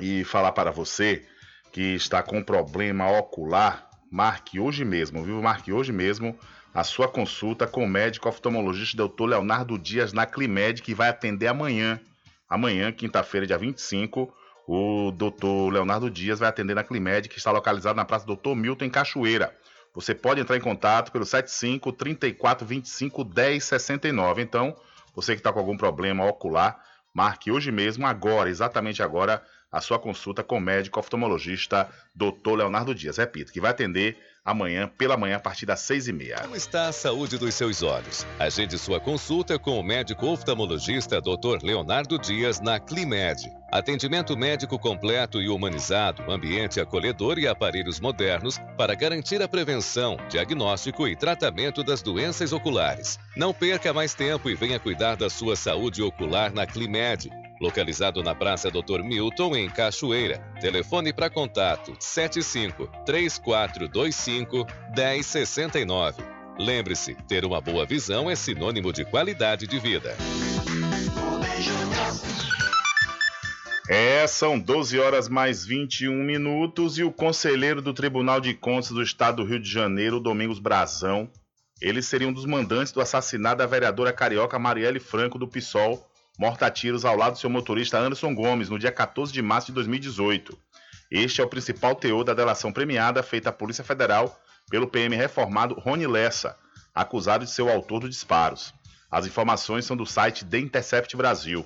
e 0.01 0.23
falar 0.23 0.51
para 0.53 0.71
você 0.71 1.25
que 1.71 1.95
está 1.95 2.23
com 2.23 2.41
problema 2.41 3.07
ocular, 3.11 3.87
marque 4.11 4.59
hoje 4.59 4.83
mesmo, 4.83 5.23
viu? 5.23 5.41
Marque 5.41 5.71
hoje 5.71 5.91
mesmo 5.91 6.37
a 6.73 6.83
sua 6.83 7.07
consulta 7.07 7.65
com 7.65 7.83
o 7.83 7.87
médico 7.87 8.29
oftalmologista 8.29 9.07
Dr. 9.07 9.25
Leonardo 9.25 9.77
Dias 9.77 10.13
na 10.13 10.25
Climed, 10.25 10.81
que 10.81 10.93
vai 10.93 11.09
atender 11.09 11.47
amanhã. 11.47 11.99
Amanhã, 12.47 12.91
quinta-feira, 12.91 13.45
dia 13.45 13.57
25, 13.57 14.33
o 14.67 15.11
Dr. 15.11 15.71
Leonardo 15.71 16.09
Dias 16.09 16.39
vai 16.39 16.49
atender 16.49 16.75
na 16.75 16.83
Climed, 16.83 17.27
que 17.27 17.37
está 17.37 17.51
localizado 17.51 17.95
na 17.95 18.05
Praça 18.05 18.25
Dr. 18.25 18.55
Milton, 18.55 18.85
em 18.85 18.89
Cachoeira. 18.89 19.55
você 19.93 20.13
pode 20.13 20.39
entrar 20.39 20.55
em 20.57 20.61
contato 20.61 21.11
pelo 21.11 21.25
75 21.25 21.91
34 21.91 22.65
25 22.65 23.23
10 23.23 23.63
69. 23.63 24.41
Então, 24.41 24.75
você 25.15 25.33
que 25.33 25.39
está 25.39 25.51
com 25.51 25.59
algum 25.59 25.75
problema 25.75 26.25
ocular, 26.25 26.83
marque 27.13 27.51
hoje 27.51 27.71
mesmo, 27.71 28.05
agora, 28.05 28.49
exatamente 28.49 29.01
agora, 29.01 29.43
a 29.71 29.81
sua 29.81 29.99
consulta 29.99 30.43
com 30.43 30.57
o 30.57 30.61
médico 30.61 30.99
oftalmologista 30.99 31.89
Dr. 32.15 32.55
Leonardo 32.57 32.93
Dias. 32.93 33.17
Repito, 33.17 33.51
que 33.51 33.61
vai 33.61 33.71
atender 33.71 34.17
amanhã, 34.43 34.89
pela 34.97 35.17
manhã, 35.17 35.37
a 35.37 35.39
partir 35.39 35.65
das 35.65 35.81
seis 35.81 36.07
e 36.07 36.13
meia. 36.13 36.39
Como 36.41 36.55
está 36.55 36.87
a 36.87 36.91
saúde 36.91 37.37
dos 37.37 37.53
seus 37.53 37.83
olhos? 37.83 38.25
Agende 38.39 38.77
sua 38.77 38.99
consulta 38.99 39.59
com 39.59 39.79
o 39.79 39.83
médico 39.83 40.27
oftalmologista 40.27 41.21
Dr. 41.21 41.63
Leonardo 41.63 42.17
Dias 42.17 42.59
na 42.59 42.79
Climed. 42.79 43.49
Atendimento 43.71 44.35
médico 44.35 44.79
completo 44.79 45.39
e 45.39 45.47
humanizado, 45.47 46.31
ambiente 46.31 46.79
acolhedor 46.79 47.37
e 47.37 47.47
aparelhos 47.47 47.99
modernos 47.99 48.57
para 48.75 48.95
garantir 48.95 49.41
a 49.43 49.47
prevenção, 49.47 50.17
diagnóstico 50.27 51.07
e 51.07 51.15
tratamento 51.15 51.83
das 51.83 52.01
doenças 52.01 52.51
oculares. 52.51 53.19
Não 53.37 53.53
perca 53.53 53.93
mais 53.93 54.15
tempo 54.15 54.49
e 54.49 54.55
venha 54.55 54.79
cuidar 54.79 55.15
da 55.15 55.29
sua 55.29 55.55
saúde 55.55 56.01
ocular 56.01 56.51
na 56.51 56.65
Climed 56.65 57.29
localizado 57.59 58.23
na 58.23 58.33
Praça 58.33 58.69
Dr. 58.69 59.03
Milton, 59.03 59.55
em 59.55 59.69
Cachoeira. 59.69 60.39
Telefone 60.59 61.11
para 61.13 61.29
contato 61.29 61.95
75 61.99 62.89
3425 63.05 64.65
1069. 64.95 66.23
Lembre-se, 66.57 67.15
ter 67.27 67.45
uma 67.45 67.61
boa 67.61 67.85
visão 67.85 68.29
é 68.29 68.35
sinônimo 68.35 68.91
de 68.91 69.05
qualidade 69.05 69.65
de 69.65 69.79
vida. 69.79 70.15
É, 73.89 74.27
são 74.27 74.59
12 74.59 74.99
horas 74.99 75.27
mais 75.27 75.65
21 75.65 76.13
minutos 76.23 76.97
e 76.97 77.03
o 77.03 77.11
conselheiro 77.11 77.81
do 77.81 77.93
Tribunal 77.93 78.39
de 78.39 78.53
Contas 78.53 78.89
do 78.89 79.01
Estado 79.01 79.37
do 79.37 79.49
Rio 79.49 79.59
de 79.59 79.69
Janeiro, 79.69 80.19
Domingos 80.19 80.59
Brazão, 80.59 81.27
ele 81.81 82.01
seria 82.01 82.27
um 82.27 82.33
dos 82.33 82.45
mandantes 82.45 82.91
do 82.91 82.99
assassinato 82.99 83.57
da 83.57 83.65
vereadora 83.65 84.11
carioca 84.11 84.59
Marielle 84.59 84.99
Franco 84.99 85.39
do 85.39 85.47
PSOL, 85.47 86.05
morta 86.39 86.67
a 86.67 86.71
tiros 86.71 87.03
ao 87.03 87.17
lado 87.17 87.33
do 87.33 87.37
seu 87.37 87.49
motorista 87.49 87.99
Anderson 87.99 88.33
Gomes 88.33 88.69
no 88.69 88.79
dia 88.79 88.93
14 88.93 89.33
de 89.33 89.41
março 89.41 89.67
de 89.67 89.73
2018. 89.73 90.57
Este 91.11 91.41
é 91.41 91.43
o 91.43 91.49
principal 91.49 91.95
teor 91.95 92.23
da 92.23 92.33
delação 92.33 92.71
premiada 92.71 93.21
feita 93.21 93.49
à 93.49 93.51
Polícia 93.51 93.83
Federal 93.83 94.39
pelo 94.69 94.87
PM 94.87 95.13
reformado 95.17 95.75
Rony 95.75 96.07
Lessa, 96.07 96.55
acusado 96.95 97.43
de 97.43 97.51
ser 97.51 97.63
o 97.63 97.69
autor 97.69 97.99
dos 97.99 98.11
disparos. 98.11 98.73
As 99.11 99.25
informações 99.25 99.83
são 99.83 99.97
do 99.97 100.05
site 100.05 100.45
The 100.45 100.59
Intercept 100.59 101.17
Brasil. 101.17 101.65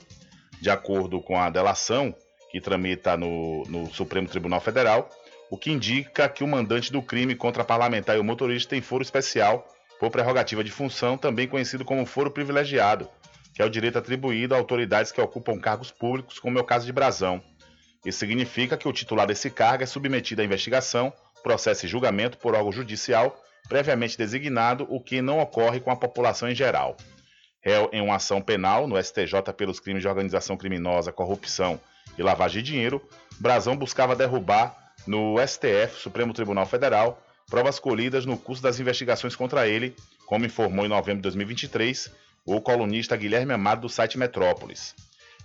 De 0.59 0.71
acordo 0.71 1.21
com 1.21 1.39
a 1.39 1.51
delação, 1.51 2.15
que 2.49 2.59
tramita 2.59 3.15
no, 3.15 3.63
no 3.65 3.93
Supremo 3.93 4.27
Tribunal 4.27 4.59
Federal, 4.59 5.07
o 5.51 5.57
que 5.57 5.71
indica 5.71 6.27
que 6.27 6.43
o 6.43 6.47
mandante 6.47 6.91
do 6.91 7.01
crime 7.03 7.35
contra 7.35 7.63
parlamentar 7.63 8.15
e 8.15 8.19
o 8.19 8.23
motorista 8.23 8.71
tem 8.71 8.81
foro 8.81 9.03
especial 9.03 9.67
por 9.99 10.09
prerrogativa 10.09 10.63
de 10.63 10.71
função, 10.71 11.15
também 11.15 11.47
conhecido 11.47 11.85
como 11.85 12.07
foro 12.07 12.31
privilegiado, 12.31 13.07
que 13.53 13.61
é 13.61 13.65
o 13.65 13.69
direito 13.69 13.97
atribuído 13.97 14.53
a 14.53 14.57
autoridades 14.57 15.11
que 15.11 15.21
ocupam 15.21 15.59
cargos 15.59 15.91
públicos, 15.91 16.39
como 16.39 16.57
é 16.57 16.61
o 16.61 16.65
caso 16.65 16.85
de 16.85 16.91
Brasão. 16.91 17.41
Isso 18.05 18.19
significa 18.19 18.77
que 18.77 18.87
o 18.87 18.93
titular 18.93 19.27
desse 19.27 19.49
cargo 19.49 19.83
é 19.83 19.85
submetido 19.85 20.41
à 20.41 20.45
investigação, 20.45 21.13
processo 21.41 21.85
e 21.85 21.89
julgamento 21.89 22.37
por 22.37 22.55
órgão 22.55 22.71
judicial 22.71 23.39
previamente 23.69 24.17
designado, 24.17 24.85
o 24.89 24.99
que 24.99 25.21
não 25.21 25.39
ocorre 25.39 25.79
com 25.79 25.89
a 25.89 25.95
população 25.95 26.49
em 26.49 26.55
geral 26.55 26.97
réu 27.63 27.89
em 27.93 28.01
uma 28.01 28.17
ação 28.17 28.41
penal 28.41 28.87
no 28.87 29.01
STJ 29.01 29.41
pelos 29.55 29.79
crimes 29.79 30.01
de 30.01 30.07
organização 30.07 30.57
criminosa, 30.57 31.13
corrupção 31.13 31.79
e 32.17 32.21
lavagem 32.21 32.61
de 32.61 32.71
dinheiro, 32.71 33.01
Brazão 33.39 33.75
buscava 33.75 34.15
derrubar 34.15 34.75
no 35.07 35.35
STF, 35.39 36.01
Supremo 36.01 36.33
Tribunal 36.33 36.65
Federal, 36.65 37.23
provas 37.49 37.79
colhidas 37.79 38.25
no 38.25 38.37
curso 38.37 38.61
das 38.61 38.79
investigações 38.79 39.35
contra 39.35 39.67
ele, 39.67 39.95
como 40.25 40.45
informou 40.45 40.85
em 40.85 40.89
novembro 40.89 41.17
de 41.17 41.23
2023 41.23 42.11
o 42.45 42.59
colunista 42.61 43.15
Guilherme 43.15 43.53
Amado 43.53 43.81
do 43.81 43.89
site 43.89 44.17
Metrópolis. 44.17 44.95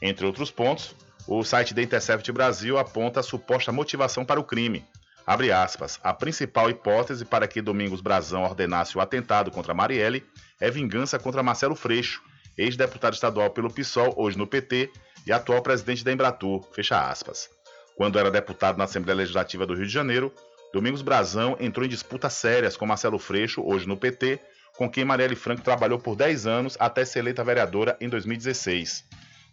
Entre 0.03 0.27
outros 0.27 0.51
pontos, 0.51 0.95
o 1.27 1.45
site 1.45 1.75
da 1.75 1.83
Intercept 1.83 2.31
Brasil 2.33 2.79
aponta 2.79 3.21
a 3.21 3.23
suposta 3.23 3.71
motivação 3.71 4.25
para 4.25 4.41
o 4.41 4.45
crime. 4.45 4.85
Abre 5.27 5.53
aspas, 5.53 6.01
a 6.03 6.15
principal 6.15 6.71
hipótese 6.71 7.25
para 7.25 7.47
que 7.47 7.61
Domingos 7.61 8.01
Brazão 8.01 8.45
ordenasse 8.45 8.97
o 8.97 9.01
atentado 9.01 9.51
contra 9.51 9.75
Marielle 9.75 10.25
é 10.59 10.71
vingança 10.71 11.19
contra 11.19 11.43
Marcelo 11.43 11.77
Freixo, 11.77 12.23
ex-deputado 12.57 13.15
estadual 13.15 13.51
pelo 13.51 13.71
PSOL, 13.71 14.15
hoje 14.17 14.39
no 14.39 14.47
PT, 14.47 14.91
e 15.27 15.33
atual 15.33 15.63
presidente 15.63 16.03
da 16.03 16.13
Embratur, 16.13 16.67
fecha 16.73 17.11
aspas. 17.11 17.51
Quando 17.95 18.19
era 18.19 18.31
deputado 18.31 18.79
na 18.79 18.85
Assembleia 18.85 19.19
Legislativa 19.19 19.67
do 19.67 19.75
Rio 19.75 19.87
de 19.87 19.93
Janeiro, 19.93 20.33
Domingos 20.73 21.03
Brazão 21.03 21.57
entrou 21.61 21.85
em 21.85 21.89
disputas 21.89 22.33
sérias 22.33 22.77
com 22.77 22.87
Marcelo 22.87 23.19
Freixo, 23.19 23.63
hoje 23.63 23.87
no 23.87 23.97
PT, 23.97 24.41
com 24.79 24.89
quem 24.89 25.05
Marielle 25.05 25.35
Franco 25.35 25.61
trabalhou 25.61 25.99
por 25.99 26.15
10 26.15 26.47
anos 26.47 26.77
até 26.79 27.05
ser 27.05 27.19
eleita 27.19 27.43
vereadora 27.43 27.97
em 28.01 28.09
2016. 28.09 29.05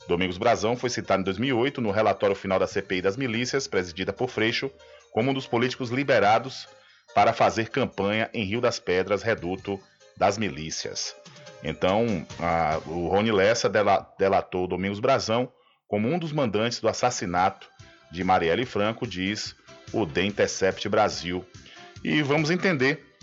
Domingos 0.08 0.38
Brazão 0.38 0.78
foi 0.78 0.88
citado 0.92 1.22
em 1.22 1.26
2008 1.26 1.82
no 1.82 1.90
relatório 1.90 2.36
final 2.36 2.60
da 2.60 2.68
CPI 2.68 3.02
das 3.02 3.18
milícias, 3.18 3.68
presidida 3.68 4.14
por 4.14 4.30
Freixo, 4.30 4.70
como 5.12 5.32
um 5.32 5.34
dos 5.34 5.48
políticos 5.48 5.90
liberados 5.90 6.68
para 7.16 7.34
fazer 7.34 7.70
campanha 7.70 8.30
em 8.36 8.46
Rio 8.46 8.62
das 8.62 8.80
Pedras, 8.80 9.24
reduto 9.24 9.80
das 10.16 10.38
milícias. 10.38 11.16
Então, 11.64 12.06
a, 12.40 12.80
o 12.86 13.08
Rony 13.08 13.32
Lessa 13.32 13.68
delatou 14.20 14.68
Domingos 14.68 15.00
Brazão 15.00 15.52
como 15.88 16.08
um 16.08 16.20
dos 16.20 16.32
mandantes 16.32 16.80
do 16.80 16.88
assassinato 16.88 17.68
de 18.12 18.24
Marielle 18.24 18.64
Franco, 18.64 19.08
diz 19.08 19.56
o 19.92 20.06
The 20.06 20.24
Intercept 20.24 20.88
Brasil. 20.88 21.44
E 22.04 22.22
vamos 22.22 22.52
entender 22.52 23.15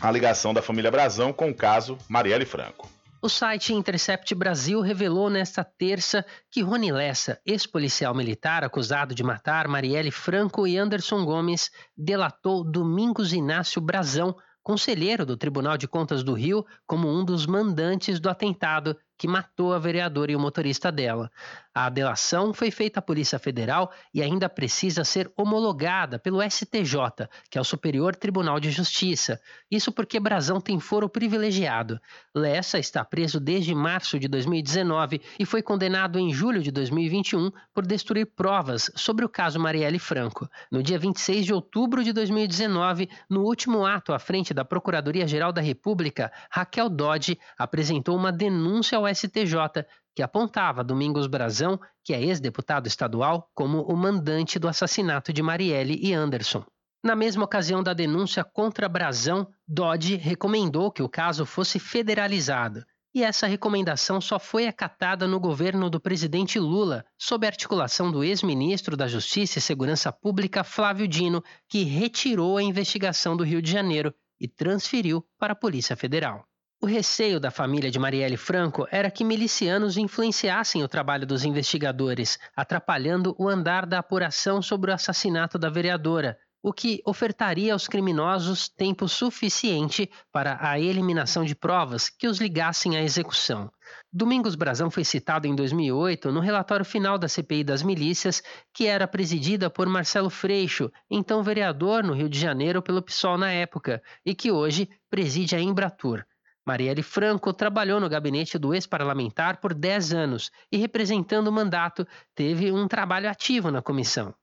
a 0.00 0.10
ligação 0.10 0.52
da 0.52 0.62
família 0.62 0.90
Brazão 0.90 1.32
com 1.32 1.50
o 1.50 1.54
caso 1.54 1.98
Marielle 2.08 2.44
Franco. 2.44 2.88
O 3.24 3.28
site 3.30 3.72
Intercept 3.72 4.34
Brasil 4.34 4.82
revelou 4.82 5.30
nesta 5.30 5.64
terça 5.64 6.26
que 6.50 6.60
Rony 6.60 6.92
Lessa, 6.92 7.40
ex-policial 7.46 8.14
militar 8.14 8.62
acusado 8.62 9.14
de 9.14 9.24
matar 9.24 9.66
Marielle 9.66 10.10
Franco 10.10 10.66
e 10.66 10.76
Anderson 10.76 11.24
Gomes, 11.24 11.70
delatou 11.96 12.62
Domingos 12.62 13.32
Inácio 13.32 13.80
Brazão, 13.80 14.36
conselheiro 14.62 15.24
do 15.24 15.38
Tribunal 15.38 15.78
de 15.78 15.88
Contas 15.88 16.22
do 16.22 16.34
Rio, 16.34 16.66
como 16.86 17.08
um 17.08 17.24
dos 17.24 17.46
mandantes 17.46 18.20
do 18.20 18.28
atentado 18.28 18.94
que 19.16 19.26
matou 19.26 19.72
a 19.72 19.78
vereadora 19.78 20.32
e 20.32 20.36
o 20.36 20.40
motorista 20.40 20.92
dela. 20.92 21.30
A 21.74 21.88
delação 21.88 22.54
foi 22.54 22.70
feita 22.70 23.00
à 23.00 23.02
Polícia 23.02 23.36
Federal 23.36 23.90
e 24.14 24.22
ainda 24.22 24.48
precisa 24.48 25.02
ser 25.02 25.28
homologada 25.36 26.20
pelo 26.20 26.40
STJ, 26.40 27.28
que 27.50 27.58
é 27.58 27.60
o 27.60 27.64
Superior 27.64 28.14
Tribunal 28.14 28.60
de 28.60 28.70
Justiça. 28.70 29.40
Isso 29.68 29.90
porque 29.90 30.20
Brazão 30.20 30.60
tem 30.60 30.78
foro 30.78 31.08
privilegiado. 31.08 32.00
Lessa 32.32 32.78
está 32.78 33.04
preso 33.04 33.40
desde 33.40 33.74
março 33.74 34.20
de 34.20 34.28
2019 34.28 35.20
e 35.36 35.44
foi 35.44 35.62
condenado 35.62 36.16
em 36.16 36.32
julho 36.32 36.62
de 36.62 36.70
2021 36.70 37.50
por 37.74 37.84
destruir 37.84 38.26
provas 38.26 38.88
sobre 38.94 39.24
o 39.24 39.28
caso 39.28 39.58
Marielle 39.58 39.98
Franco. 39.98 40.48
No 40.70 40.80
dia 40.80 40.96
26 40.98 41.44
de 41.44 41.52
outubro 41.52 42.04
de 42.04 42.12
2019, 42.12 43.08
no 43.28 43.42
último 43.42 43.84
ato 43.84 44.12
à 44.12 44.20
frente 44.20 44.54
da 44.54 44.64
Procuradoria-Geral 44.64 45.52
da 45.52 45.60
República, 45.60 46.30
Raquel 46.48 46.88
Dodge 46.88 47.36
apresentou 47.58 48.16
uma 48.16 48.30
denúncia 48.30 48.96
ao 48.96 49.12
STJ 49.12 49.84
que 50.14 50.22
apontava 50.22 50.84
Domingos 50.84 51.26
Brazão, 51.26 51.78
que 52.04 52.14
é 52.14 52.22
ex-deputado 52.22 52.86
estadual, 52.86 53.50
como 53.54 53.82
o 53.82 53.96
mandante 53.96 54.58
do 54.58 54.68
assassinato 54.68 55.32
de 55.32 55.42
Marielle 55.42 55.98
e 56.00 56.14
Anderson. 56.14 56.64
Na 57.02 57.14
mesma 57.14 57.44
ocasião 57.44 57.82
da 57.82 57.92
denúncia 57.92 58.42
contra 58.42 58.88
Brazão, 58.88 59.46
Dodge 59.68 60.16
recomendou 60.16 60.90
que 60.90 61.02
o 61.02 61.08
caso 61.08 61.44
fosse 61.44 61.78
federalizado. 61.78 62.82
E 63.14 63.22
essa 63.22 63.46
recomendação 63.46 64.20
só 64.20 64.38
foi 64.38 64.66
acatada 64.66 65.28
no 65.28 65.38
governo 65.38 65.90
do 65.90 66.00
presidente 66.00 66.58
Lula, 66.58 67.04
sob 67.18 67.46
articulação 67.46 68.10
do 68.10 68.24
ex-ministro 68.24 68.96
da 68.96 69.06
Justiça 69.06 69.58
e 69.58 69.62
Segurança 69.62 70.10
Pública 70.10 70.64
Flávio 70.64 71.06
Dino, 71.06 71.42
que 71.68 71.84
retirou 71.84 72.56
a 72.56 72.62
investigação 72.62 73.36
do 73.36 73.44
Rio 73.44 73.62
de 73.62 73.70
Janeiro 73.70 74.12
e 74.40 74.48
transferiu 74.48 75.24
para 75.38 75.52
a 75.52 75.56
Polícia 75.56 75.94
Federal. 75.94 76.44
O 76.84 76.86
receio 76.86 77.40
da 77.40 77.50
família 77.50 77.90
de 77.90 77.98
Marielle 77.98 78.36
Franco 78.36 78.86
era 78.90 79.10
que 79.10 79.24
milicianos 79.24 79.96
influenciassem 79.96 80.84
o 80.84 80.86
trabalho 80.86 81.26
dos 81.26 81.42
investigadores, 81.42 82.38
atrapalhando 82.54 83.34
o 83.38 83.48
andar 83.48 83.86
da 83.86 84.00
apuração 84.00 84.60
sobre 84.60 84.90
o 84.90 84.94
assassinato 84.94 85.58
da 85.58 85.70
vereadora, 85.70 86.36
o 86.62 86.74
que 86.74 87.00
ofertaria 87.06 87.72
aos 87.72 87.88
criminosos 87.88 88.68
tempo 88.68 89.08
suficiente 89.08 90.10
para 90.30 90.58
a 90.60 90.78
eliminação 90.78 91.42
de 91.42 91.54
provas 91.54 92.10
que 92.10 92.28
os 92.28 92.38
ligassem 92.38 92.98
à 92.98 93.02
execução. 93.02 93.72
Domingos 94.12 94.54
Brazão 94.54 94.90
foi 94.90 95.04
citado 95.04 95.46
em 95.46 95.56
2008 95.56 96.30
no 96.30 96.40
relatório 96.40 96.84
final 96.84 97.16
da 97.16 97.28
CPI 97.28 97.64
das 97.64 97.82
milícias, 97.82 98.42
que 98.74 98.86
era 98.86 99.08
presidida 99.08 99.70
por 99.70 99.88
Marcelo 99.88 100.28
Freixo, 100.28 100.92
então 101.10 101.42
vereador 101.42 102.04
no 102.04 102.12
Rio 102.12 102.28
de 102.28 102.38
Janeiro 102.38 102.82
pelo 102.82 103.00
PSOL 103.00 103.38
na 103.38 103.50
época, 103.50 104.02
e 104.22 104.34
que 104.34 104.52
hoje 104.52 104.86
preside 105.08 105.56
a 105.56 105.60
Embratur. 105.60 106.26
Marielle 106.66 107.02
Franco 107.02 107.52
trabalhou 107.52 108.00
no 108.00 108.08
gabinete 108.08 108.58
do 108.58 108.74
ex-parlamentar 108.74 109.60
por 109.60 109.74
10 109.74 110.14
anos 110.14 110.50
e, 110.72 110.78
representando 110.78 111.48
o 111.48 111.52
mandato, 111.52 112.06
teve 112.34 112.72
um 112.72 112.88
trabalho 112.88 113.28
ativo 113.28 113.70
na 113.70 113.82
comissão. 113.82 114.34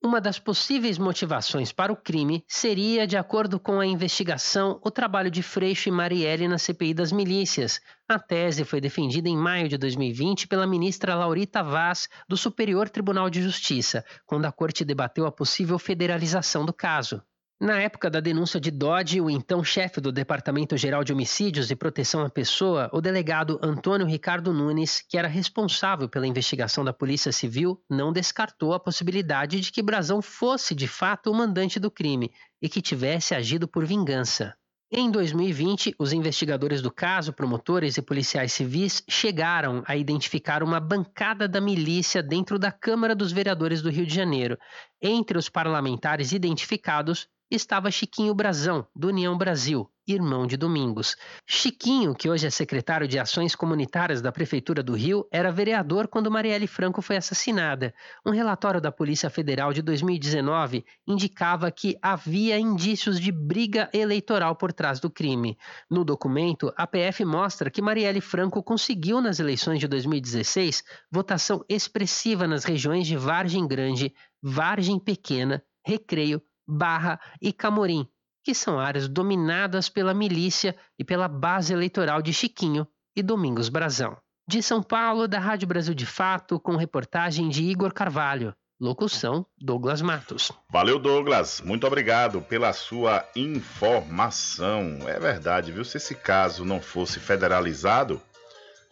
Uma 0.00 0.20
das 0.20 0.38
possíveis 0.38 0.96
motivações 0.96 1.72
para 1.72 1.92
o 1.92 1.96
crime 1.96 2.44
seria, 2.46 3.04
de 3.04 3.16
acordo 3.16 3.58
com 3.58 3.80
a 3.80 3.86
investigação, 3.86 4.80
o 4.84 4.92
trabalho 4.92 5.28
de 5.28 5.42
Freixo 5.42 5.88
e 5.88 5.92
Marielle 5.92 6.46
na 6.46 6.56
CPI 6.56 6.94
das 6.94 7.10
milícias. 7.10 7.80
A 8.08 8.16
tese 8.16 8.64
foi 8.64 8.80
defendida 8.80 9.28
em 9.28 9.36
maio 9.36 9.68
de 9.68 9.76
2020 9.76 10.46
pela 10.46 10.68
ministra 10.68 11.16
Laurita 11.16 11.64
Vaz, 11.64 12.08
do 12.28 12.36
Superior 12.36 12.88
Tribunal 12.88 13.28
de 13.28 13.42
Justiça, 13.42 14.04
quando 14.24 14.44
a 14.44 14.52
corte 14.52 14.84
debateu 14.84 15.26
a 15.26 15.32
possível 15.32 15.80
federalização 15.80 16.64
do 16.64 16.72
caso. 16.72 17.20
Na 17.60 17.80
época 17.80 18.08
da 18.08 18.20
denúncia 18.20 18.60
de 18.60 18.70
Dodge, 18.70 19.20
o 19.20 19.28
então 19.28 19.64
chefe 19.64 20.00
do 20.00 20.12
Departamento 20.12 20.76
Geral 20.76 21.02
de 21.02 21.12
Homicídios 21.12 21.72
e 21.72 21.74
Proteção 21.74 22.24
à 22.24 22.30
Pessoa, 22.30 22.88
o 22.92 23.00
delegado 23.00 23.58
Antônio 23.60 24.06
Ricardo 24.06 24.52
Nunes, 24.52 25.00
que 25.00 25.18
era 25.18 25.26
responsável 25.26 26.08
pela 26.08 26.28
investigação 26.28 26.84
da 26.84 26.92
Polícia 26.92 27.32
Civil, 27.32 27.82
não 27.90 28.12
descartou 28.12 28.74
a 28.74 28.78
possibilidade 28.78 29.60
de 29.60 29.72
que 29.72 29.82
Brazão 29.82 30.22
fosse 30.22 30.72
de 30.72 30.86
fato 30.86 31.32
o 31.32 31.34
mandante 31.34 31.80
do 31.80 31.90
crime 31.90 32.30
e 32.62 32.68
que 32.68 32.80
tivesse 32.80 33.34
agido 33.34 33.66
por 33.66 33.84
vingança. 33.84 34.54
Em 34.90 35.10
2020, 35.10 35.96
os 35.98 36.12
investigadores 36.12 36.80
do 36.80 36.92
caso, 36.92 37.32
promotores 37.32 37.96
e 37.98 38.02
policiais 38.02 38.52
civis, 38.52 39.02
chegaram 39.08 39.82
a 39.84 39.96
identificar 39.96 40.62
uma 40.62 40.78
bancada 40.78 41.48
da 41.48 41.60
milícia 41.60 42.22
dentro 42.22 42.56
da 42.56 42.70
Câmara 42.70 43.16
dos 43.16 43.32
Vereadores 43.32 43.82
do 43.82 43.90
Rio 43.90 44.06
de 44.06 44.14
Janeiro. 44.14 44.56
Entre 45.02 45.36
os 45.36 45.48
parlamentares 45.48 46.30
identificados 46.32 47.28
estava 47.50 47.90
Chiquinho 47.90 48.34
Brazão, 48.34 48.86
do 48.94 49.08
União 49.08 49.36
Brasil, 49.36 49.90
irmão 50.06 50.46
de 50.46 50.56
Domingos. 50.56 51.16
Chiquinho, 51.46 52.14
que 52.14 52.28
hoje 52.28 52.46
é 52.46 52.50
secretário 52.50 53.08
de 53.08 53.18
Ações 53.18 53.54
Comunitárias 53.54 54.20
da 54.20 54.30
Prefeitura 54.30 54.82
do 54.82 54.94
Rio, 54.94 55.26
era 55.32 55.50
vereador 55.50 56.08
quando 56.08 56.30
Marielle 56.30 56.66
Franco 56.66 57.00
foi 57.00 57.16
assassinada. 57.16 57.94
Um 58.24 58.30
relatório 58.30 58.80
da 58.80 58.92
Polícia 58.92 59.30
Federal 59.30 59.72
de 59.72 59.80
2019 59.80 60.84
indicava 61.06 61.70
que 61.70 61.96
havia 62.02 62.58
indícios 62.58 63.18
de 63.18 63.32
briga 63.32 63.88
eleitoral 63.94 64.54
por 64.54 64.70
trás 64.70 65.00
do 65.00 65.10
crime. 65.10 65.56
No 65.90 66.04
documento, 66.04 66.70
a 66.76 66.86
PF 66.86 67.24
mostra 67.24 67.70
que 67.70 67.80
Marielle 67.80 68.20
Franco 68.20 68.62
conseguiu 68.62 69.22
nas 69.22 69.40
eleições 69.40 69.80
de 69.80 69.88
2016 69.88 70.82
votação 71.10 71.64
expressiva 71.66 72.46
nas 72.46 72.64
regiões 72.64 73.06
de 73.06 73.16
Vargem 73.16 73.66
Grande, 73.66 74.14
Vargem 74.42 74.98
Pequena, 74.98 75.62
Recreio, 75.84 76.42
Barra 76.68 77.18
e 77.40 77.52
Camorim, 77.52 78.06
que 78.44 78.54
são 78.54 78.78
áreas 78.78 79.08
dominadas 79.08 79.88
pela 79.88 80.12
milícia 80.12 80.76
e 80.98 81.04
pela 81.04 81.26
base 81.26 81.72
eleitoral 81.72 82.20
de 82.20 82.32
Chiquinho 82.32 82.86
e 83.16 83.22
Domingos 83.22 83.70
Brazão. 83.70 84.16
De 84.46 84.62
São 84.62 84.82
Paulo, 84.82 85.26
da 85.26 85.38
Rádio 85.38 85.66
Brasil 85.66 85.94
de 85.94 86.06
Fato, 86.06 86.60
com 86.60 86.76
reportagem 86.76 87.48
de 87.48 87.62
Igor 87.62 87.92
Carvalho. 87.92 88.54
Locução: 88.80 89.44
Douglas 89.60 90.00
Matos. 90.00 90.52
Valeu, 90.70 90.98
Douglas. 90.98 91.60
Muito 91.60 91.86
obrigado 91.86 92.40
pela 92.42 92.72
sua 92.72 93.26
informação. 93.34 95.00
É 95.08 95.18
verdade, 95.18 95.72
viu? 95.72 95.84
Se 95.84 95.96
esse 95.96 96.14
caso 96.14 96.64
não 96.64 96.80
fosse 96.80 97.18
federalizado, 97.18 98.22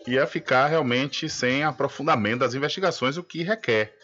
ia 0.07 0.27
ficar 0.27 0.67
realmente 0.67 1.29
sem 1.29 1.63
aprofundamento 1.63 2.41
das 2.41 2.55
investigações, 2.55 3.17
o 3.17 3.23
que 3.23 3.43
requer. 3.43 3.97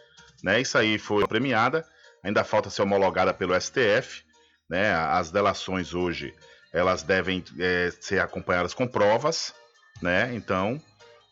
Né? 0.42 0.60
Isso 0.60 0.78
aí 0.78 0.98
foi 0.98 1.26
premiada 1.26 1.84
ainda 2.22 2.44
falta 2.44 2.70
ser 2.70 2.82
homologada 2.82 3.34
pelo 3.34 3.58
STF. 3.60 4.24
Né? 4.68 4.92
As 4.94 5.30
delações 5.30 5.94
hoje 5.94 6.34
elas 6.72 7.02
devem 7.02 7.44
é, 7.58 7.92
ser 8.00 8.20
acompanhadas 8.20 8.72
com 8.72 8.86
provas, 8.86 9.54
né? 10.00 10.34
Então 10.34 10.80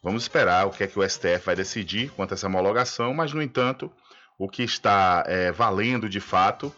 vamos 0.03 0.22
esperar 0.22 0.66
o 0.66 0.70
que 0.70 0.85
é 0.85 0.87
que 0.87 0.98
o 0.98 1.09
STF 1.09 1.46
vai 1.46 1.57
decidir 1.57 2.11
quanto 2.11 2.33
a 2.33 2.35
essa 2.35 2.46
homologação, 2.46 3.14
mas 3.14 3.33
no 3.33 3.42
entanto 3.42 3.90
o 4.38 4.48
que 4.48 4.62
está 4.62 5.24
é, 5.26 5.50
valendo 5.50 6.09
de 6.09 6.20
fato 6.20 6.74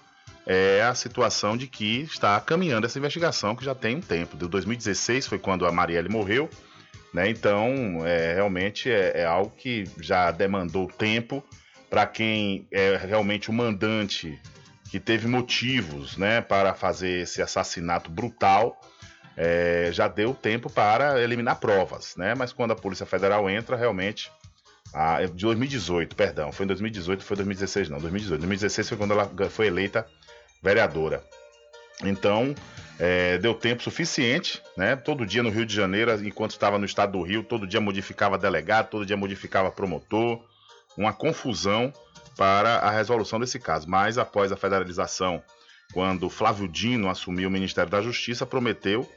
é 0.46 0.82
a 0.82 0.94
situação 0.94 1.56
de 1.56 1.66
que 1.66 2.02
está 2.02 2.40
caminhando 2.40 2.86
essa 2.86 2.98
investigação 2.98 3.54
que 3.54 3.64
já 3.64 3.74
tem 3.74 3.96
um 3.96 4.00
tempo. 4.00 4.36
De 4.36 4.48
2016 4.48 5.26
foi 5.26 5.38
quando 5.38 5.66
a 5.66 5.72
Marielle 5.72 6.08
morreu, 6.08 6.48
né? 7.12 7.28
Então 7.28 8.06
é, 8.06 8.34
realmente 8.34 8.90
é, 8.90 9.22
é 9.22 9.24
algo 9.24 9.52
que 9.56 9.84
já 9.98 10.30
demandou 10.30 10.86
tempo 10.86 11.44
para 11.92 12.06
quem 12.06 12.66
é 12.72 12.96
realmente 12.96 13.50
o 13.50 13.52
mandante 13.52 14.40
que 14.90 14.98
teve 14.98 15.28
motivos 15.28 16.16
né, 16.16 16.40
para 16.40 16.72
fazer 16.72 17.20
esse 17.20 17.42
assassinato 17.42 18.10
brutal, 18.10 18.80
é, 19.36 19.90
já 19.92 20.08
deu 20.08 20.32
tempo 20.32 20.70
para 20.70 21.22
eliminar 21.22 21.60
provas, 21.60 22.16
né? 22.16 22.34
Mas 22.34 22.50
quando 22.50 22.70
a 22.70 22.74
Polícia 22.74 23.04
Federal 23.04 23.48
entra, 23.50 23.76
realmente. 23.76 24.32
A, 24.94 25.22
de 25.22 25.44
2018, 25.44 26.16
perdão, 26.16 26.50
foi 26.50 26.64
em 26.64 26.68
2018, 26.68 27.22
foi 27.22 27.36
2016, 27.36 27.90
não, 27.90 27.98
2018. 27.98 28.40
2016 28.40 28.88
foi 28.88 28.96
quando 28.96 29.12
ela 29.12 29.30
foi 29.50 29.66
eleita 29.66 30.06
vereadora. 30.62 31.22
Então, 32.02 32.54
é, 32.98 33.36
deu 33.36 33.52
tempo 33.52 33.82
suficiente, 33.82 34.62
né? 34.78 34.96
Todo 34.96 35.26
dia 35.26 35.42
no 35.42 35.50
Rio 35.50 35.66
de 35.66 35.74
Janeiro, 35.74 36.26
enquanto 36.26 36.52
estava 36.52 36.78
no 36.78 36.86
estado 36.86 37.12
do 37.12 37.22
Rio, 37.22 37.42
todo 37.42 37.66
dia 37.66 37.82
modificava 37.82 38.38
delegado, 38.38 38.88
todo 38.88 39.04
dia 39.04 39.16
modificava 39.16 39.70
promotor, 39.70 40.42
uma 40.96 41.12
confusão 41.12 41.92
para 42.36 42.78
a 42.78 42.90
resolução 42.90 43.38
desse 43.38 43.58
caso. 43.58 43.88
Mas 43.88 44.18
após 44.18 44.52
a 44.52 44.56
federalização, 44.56 45.42
quando 45.92 46.30
Flávio 46.30 46.68
Dino 46.68 47.08
assumiu 47.08 47.48
o 47.48 47.52
Ministério 47.52 47.90
da 47.90 48.00
Justiça, 48.00 48.46
prometeu 48.46 49.08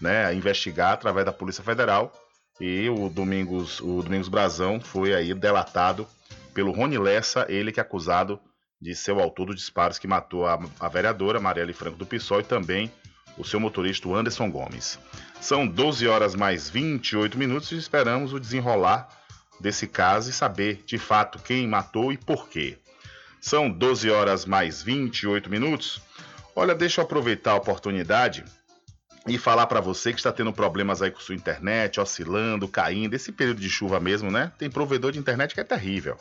né, 0.00 0.34
investigar 0.34 0.92
através 0.92 1.26
da 1.26 1.32
Polícia 1.32 1.62
Federal 1.62 2.12
e 2.60 2.88
o 2.88 3.08
Domingos, 3.08 3.80
o 3.80 4.02
Domingos 4.02 4.28
Brazão 4.28 4.80
foi 4.80 5.14
aí 5.14 5.34
delatado 5.34 6.06
pelo 6.54 6.72
Rony 6.72 6.98
Lessa, 6.98 7.46
ele 7.48 7.72
que 7.72 7.80
é 7.80 7.82
acusado 7.82 8.38
de 8.80 8.94
ser 8.94 9.12
o 9.12 9.20
autor 9.20 9.46
dos 9.46 9.56
disparos 9.56 9.98
que 9.98 10.06
matou 10.06 10.46
a, 10.46 10.58
a 10.80 10.88
vereadora 10.88 11.40
Marielle 11.40 11.72
Franco 11.72 11.96
do 11.96 12.06
PSOL 12.06 12.40
e 12.40 12.44
também 12.44 12.90
o 13.38 13.44
seu 13.44 13.58
motorista 13.58 14.08
Anderson 14.08 14.50
Gomes. 14.50 14.98
São 15.40 15.66
12 15.66 16.06
horas 16.06 16.34
mais 16.34 16.68
28 16.68 17.38
minutos 17.38 17.72
e 17.72 17.76
esperamos 17.76 18.32
o 18.32 18.40
desenrolar 18.40 19.08
desse 19.62 19.86
caso 19.86 20.28
e 20.28 20.32
saber 20.32 20.82
de 20.84 20.98
fato 20.98 21.38
quem 21.38 21.66
matou 21.66 22.12
e 22.12 22.18
por 22.18 22.48
quê. 22.48 22.76
São 23.40 23.70
12 23.70 24.10
horas 24.10 24.44
mais 24.44 24.82
28 24.82 25.48
minutos. 25.48 26.02
Olha, 26.54 26.74
deixa 26.74 27.00
eu 27.00 27.04
aproveitar 27.04 27.52
a 27.52 27.56
oportunidade 27.56 28.44
e 29.26 29.38
falar 29.38 29.66
para 29.66 29.80
você 29.80 30.12
que 30.12 30.18
está 30.18 30.32
tendo 30.32 30.52
problemas 30.52 31.00
aí 31.00 31.10
com 31.10 31.20
sua 31.20 31.34
internet, 31.34 32.00
oscilando, 32.00 32.68
caindo, 32.68 33.14
esse 33.14 33.32
período 33.32 33.60
de 33.60 33.70
chuva 33.70 33.98
mesmo, 34.00 34.30
né? 34.30 34.52
Tem 34.58 34.68
provedor 34.68 35.12
de 35.12 35.18
internet 35.18 35.54
que 35.54 35.60
é 35.60 35.64
terrível. 35.64 36.16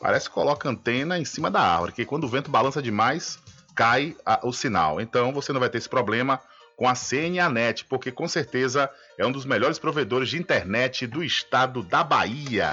Parece 0.00 0.28
que 0.28 0.34
coloca 0.34 0.68
antena 0.68 1.18
em 1.18 1.24
cima 1.24 1.50
da 1.50 1.60
árvore, 1.60 1.92
que 1.92 2.04
quando 2.04 2.24
o 2.24 2.28
vento 2.28 2.50
balança 2.50 2.82
demais, 2.82 3.38
cai 3.74 4.16
a, 4.24 4.40
o 4.42 4.52
sinal. 4.52 5.00
Então 5.00 5.32
você 5.32 5.52
não 5.52 5.60
vai 5.60 5.68
ter 5.68 5.78
esse 5.78 5.88
problema 5.88 6.40
com 6.76 6.86
a 6.86 6.94
CNAnet, 6.94 7.86
porque 7.86 8.12
com 8.12 8.28
certeza 8.28 8.90
é 9.18 9.26
um 9.26 9.32
dos 9.32 9.46
melhores 9.46 9.78
provedores 9.78 10.28
de 10.28 10.38
internet 10.38 11.06
do 11.06 11.24
estado 11.24 11.82
da 11.82 12.04
Bahia. 12.04 12.72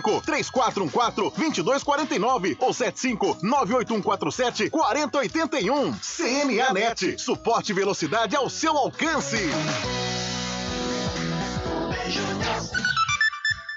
75 0.01 0.21
3414 0.21 1.35
2249 1.35 2.57
ou 2.59 2.73
75 2.73 3.37
98147 3.43 4.69
4081. 4.69 5.93
CNA 5.93 6.73
Net. 6.73 7.21
Suporte 7.21 7.71
e 7.71 7.75
velocidade 7.75 8.35
ao 8.35 8.49
seu 8.49 8.75
alcance. 8.75 9.37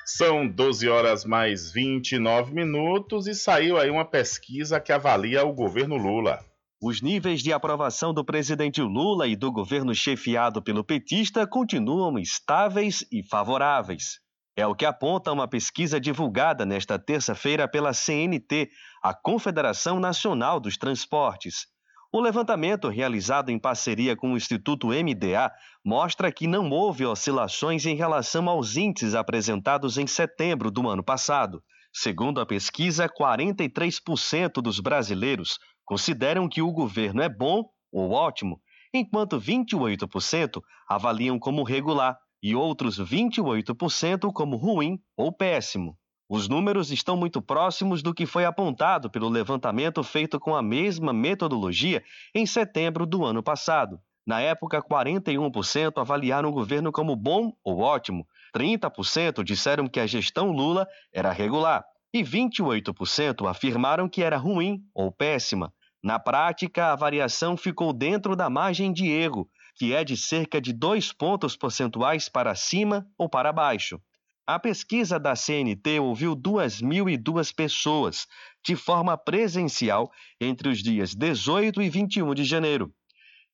São 0.05 0.47
12 0.47 0.89
horas 0.89 1.25
mais 1.25 1.73
29 1.73 2.55
minutos 2.55 3.27
e 3.27 3.35
saiu 3.35 3.77
aí 3.77 3.91
uma 3.91 4.05
pesquisa 4.05 4.81
que 4.81 4.93
avalia 4.93 5.45
o 5.45 5.53
governo 5.53 5.97
Lula. 5.97 6.39
Os 6.81 7.01
níveis 7.01 7.41
de 7.41 7.53
aprovação 7.53 8.13
do 8.13 8.25
presidente 8.25 8.81
Lula 8.81 9.27
e 9.27 9.35
do 9.35 9.51
governo 9.51 9.95
chefiado 9.95 10.63
pelo 10.63 10.85
petista 10.85 11.47
continuam 11.47 12.19
estáveis 12.19 13.05
e 13.11 13.23
favoráveis. 13.23 14.24
É 14.57 14.65
o 14.67 14.75
que 14.75 14.87
aponta 14.87 15.33
uma 15.33 15.49
pesquisa 15.49 16.01
divulgada 16.01 16.65
nesta 16.65 16.97
terça-feira 16.97 17.67
pela 17.67 17.93
CNT, 17.93 18.71
a 19.03 19.13
Confederação 19.13 19.99
Nacional 19.99 20.61
dos 20.61 20.77
Transportes. 20.77 21.67
O 22.13 22.21
levantamento, 22.21 22.89
realizado 22.89 23.51
em 23.51 23.59
parceria 23.59 24.17
com 24.17 24.33
o 24.33 24.37
Instituto 24.37 24.91
MDA, 24.91 25.51
mostra 25.85 26.31
que 26.31 26.47
não 26.47 26.71
houve 26.71 27.05
oscilações 27.05 27.85
em 27.85 27.97
relação 27.97 28.49
aos 28.49 28.77
índices 28.77 29.17
apresentados 29.17 29.99
em 29.99 30.07
setembro 30.07 30.71
do 30.71 30.89
ano 30.89 31.03
passado. 31.03 31.61
Segundo 31.93 32.41
a 32.41 32.47
pesquisa, 32.47 33.09
43% 33.09 34.63
dos 34.63 34.79
brasileiros 34.79 35.59
consideram 35.85 36.49
que 36.49 36.63
o 36.63 36.71
governo 36.71 37.21
é 37.21 37.29
bom 37.29 37.65
ou 37.93 38.13
ótimo, 38.13 38.61
enquanto 38.93 39.41
28% 39.41 40.63
avaliam 40.89 41.41
como 41.41 41.65
regular 41.65 42.17
e 42.45 42.55
outros 42.55 43.01
28% 43.01 44.31
como 44.31 44.57
ruim 44.57 45.01
ou 45.17 45.33
péssimo. 45.33 45.97
Os 46.29 46.47
números 46.47 46.91
estão 46.91 47.17
muito 47.17 47.41
próximos 47.41 48.03
do 48.03 48.13
que 48.13 48.27
foi 48.27 48.45
apontado 48.45 49.09
pelo 49.09 49.31
levantamento 49.31 50.03
feito 50.03 50.39
com 50.39 50.55
a 50.55 50.63
mesma 50.63 51.11
metodologia 51.11 52.05
em 52.35 52.45
setembro 52.45 53.07
do 53.07 53.25
ano 53.25 53.43
passado. 53.43 53.99
Na 54.27 54.43
época, 54.43 54.83
41% 54.83 55.97
avaliaram 55.97 56.51
o 56.51 56.53
governo 56.53 56.93
como 56.93 57.17
bom 57.17 57.51
ou 57.65 57.81
ótimo, 57.81 58.27
30% 58.55 59.43
disseram 59.43 59.87
que 59.89 59.99
a 59.99 60.07
gestão 60.07 60.53
Lula 60.53 60.87
era 61.15 61.33
regular 61.33 61.83
e 62.13 62.23
28% 62.23 63.49
afirmaram 63.49 64.07
que 64.07 64.23
era 64.23 64.37
ruim 64.37 64.83
ou 64.95 65.11
péssima. 65.11 65.73
Na 66.03 66.19
prática, 66.19 66.93
a 66.93 66.97
variação 66.97 67.57
ficou 67.57 67.91
dentro 67.91 68.37
da 68.37 68.51
margem 68.51 68.93
de 68.93 69.09
erro, 69.09 69.49
que 69.75 69.93
é 69.93 70.05
de 70.05 70.17
cerca 70.17 70.61
de 70.61 70.73
dois 70.73 71.13
pontos 71.13 71.57
percentuais 71.57 72.29
para 72.29 72.55
cima 72.55 73.07
ou 73.19 73.29
para 73.29 73.53
baixo. 73.53 74.01
A 74.47 74.59
pesquisa 74.59 75.19
da 75.19 75.35
CNT 75.35 76.01
ouviu 76.01 76.37
2.002 76.37 77.55
pessoas, 77.55 78.27
de 78.63 78.77
forma 78.77 79.17
presencial, 79.17 80.13
entre 80.39 80.69
os 80.69 80.83
dias 80.83 81.15
18 81.15 81.81
e 81.81 81.89
21 81.89 82.35
de 82.35 82.45
janeiro. 82.45 82.95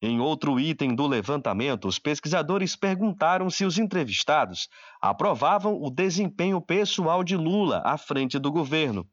Em 0.02 0.18
outro 0.18 0.58
item 0.58 0.94
do 0.94 1.06
levantamento, 1.06 1.86
os 1.86 1.98
pesquisadores 1.98 2.74
perguntaram 2.74 3.50
se 3.50 3.64
os 3.64 3.78
entrevistados 3.78 4.68
aprovavam 5.00 5.80
o 5.80 5.90
desempenho 5.90 6.60
pessoal 6.60 7.22
de 7.22 7.36
Lula 7.36 7.82
à 7.84 7.96
frente 7.98 8.38
do 8.38 8.50
governo. 8.50 9.06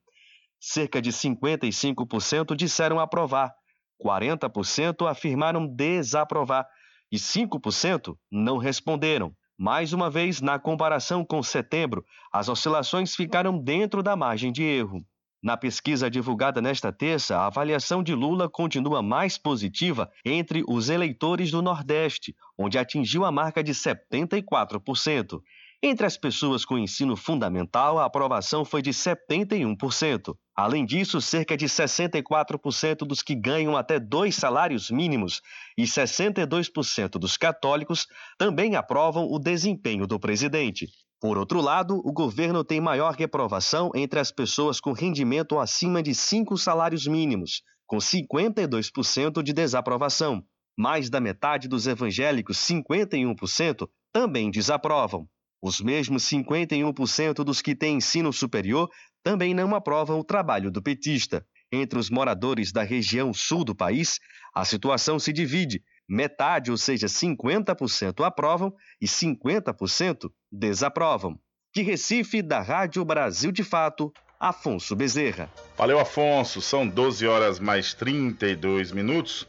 Cerca 0.59 1.01
de 1.01 1.11
55% 1.11 2.55
disseram 2.55 2.99
aprovar, 2.99 3.53
40% 4.01 5.07
afirmaram 5.07 5.67
desaprovar 5.67 6.65
e 7.11 7.17
5% 7.17 8.15
não 8.31 8.57
responderam. 8.57 9.33
Mais 9.57 9.91
uma 9.93 10.09
vez, 10.09 10.39
na 10.39 10.59
comparação 10.59 11.25
com 11.25 11.41
setembro, 11.41 12.05
as 12.31 12.47
oscilações 12.47 13.15
ficaram 13.15 13.57
dentro 13.57 14.03
da 14.03 14.15
margem 14.15 14.51
de 14.51 14.61
erro. 14.63 15.03
Na 15.41 15.55
pesquisa 15.55 16.09
divulgada 16.09 16.61
nesta 16.61 16.91
terça, 16.91 17.37
a 17.37 17.45
avaliação 17.45 18.03
de 18.03 18.13
Lula 18.13 18.49
continua 18.49 19.01
mais 19.01 19.37
positiva 19.37 20.11
entre 20.25 20.63
os 20.67 20.89
eleitores 20.89 21.51
do 21.51 21.61
Nordeste, 21.61 22.35
onde 22.57 22.77
atingiu 22.77 23.23
a 23.23 23.31
marca 23.31 23.63
de 23.63 23.71
74%. 23.71 25.41
Entre 25.81 26.07
as 26.07 26.17
pessoas 26.17 26.65
com 26.65 26.75
ensino 26.75 27.15
fundamental, 27.15 27.99
a 27.99 28.05
aprovação 28.05 28.65
foi 28.65 28.81
de 28.81 28.89
71%. 28.89 30.35
Além 30.55 30.83
disso, 30.83 31.21
cerca 31.21 31.55
de 31.55 31.67
64% 31.67 33.05
dos 33.05 33.21
que 33.21 33.35
ganham 33.35 33.77
até 33.77 33.99
dois 33.99 34.35
salários 34.35 34.89
mínimos 34.89 35.39
e 35.77 35.83
62% 35.83 37.19
dos 37.19 37.37
católicos 37.37 38.07
também 38.39 38.75
aprovam 38.75 39.27
o 39.29 39.37
desempenho 39.37 40.07
do 40.07 40.19
presidente. 40.19 40.87
Por 41.21 41.37
outro 41.37 41.61
lado, 41.61 42.01
o 42.03 42.11
governo 42.11 42.63
tem 42.63 42.81
maior 42.81 43.13
reprovação 43.13 43.91
entre 43.93 44.19
as 44.19 44.31
pessoas 44.31 44.79
com 44.79 44.93
rendimento 44.93 45.59
acima 45.59 46.01
de 46.01 46.15
cinco 46.15 46.57
salários 46.57 47.05
mínimos, 47.05 47.61
com 47.85 47.97
52% 47.97 49.43
de 49.43 49.53
desaprovação. 49.53 50.43
Mais 50.75 51.07
da 51.07 51.19
metade 51.19 51.67
dos 51.67 51.85
evangélicos, 51.85 52.57
51%, 52.57 53.87
também 54.11 54.49
desaprovam. 54.49 55.27
Os 55.61 55.81
mesmos 55.81 56.23
51% 56.23 57.43
dos 57.43 57.61
que 57.61 57.75
têm 57.75 57.97
ensino 57.97 58.31
superior 58.31 58.89
também 59.23 59.53
não 59.53 59.73
aprovam 59.75 60.19
o 60.19 60.23
trabalho 60.23 60.71
do 60.71 60.81
petista. 60.81 61.45
Entre 61.71 61.99
os 61.99 62.09
moradores 62.09 62.71
da 62.71 62.83
região 62.83 63.33
sul 63.33 63.65
do 63.65 63.75
país, 63.75 64.19
a 64.55 64.63
situação 64.63 65.19
se 65.19 65.33
divide. 65.33 65.83
Metade, 66.07 66.71
ou 66.71 66.77
seja, 66.77 67.07
50% 67.07 68.25
aprovam 68.25 68.73
e 69.01 69.05
50% 69.05 70.31
desaprovam. 70.49 71.37
De 71.75 71.81
Recife, 71.81 72.41
da 72.41 72.61
Rádio 72.61 73.03
Brasil 73.03 73.51
de 73.51 73.63
Fato, 73.63 74.13
Afonso 74.39 74.95
Bezerra. 74.95 75.51
Valeu, 75.77 75.99
Afonso. 75.99 76.61
São 76.61 76.87
12 76.87 77.27
horas 77.27 77.59
mais 77.59 77.93
32 77.93 78.91
minutos. 78.91 79.45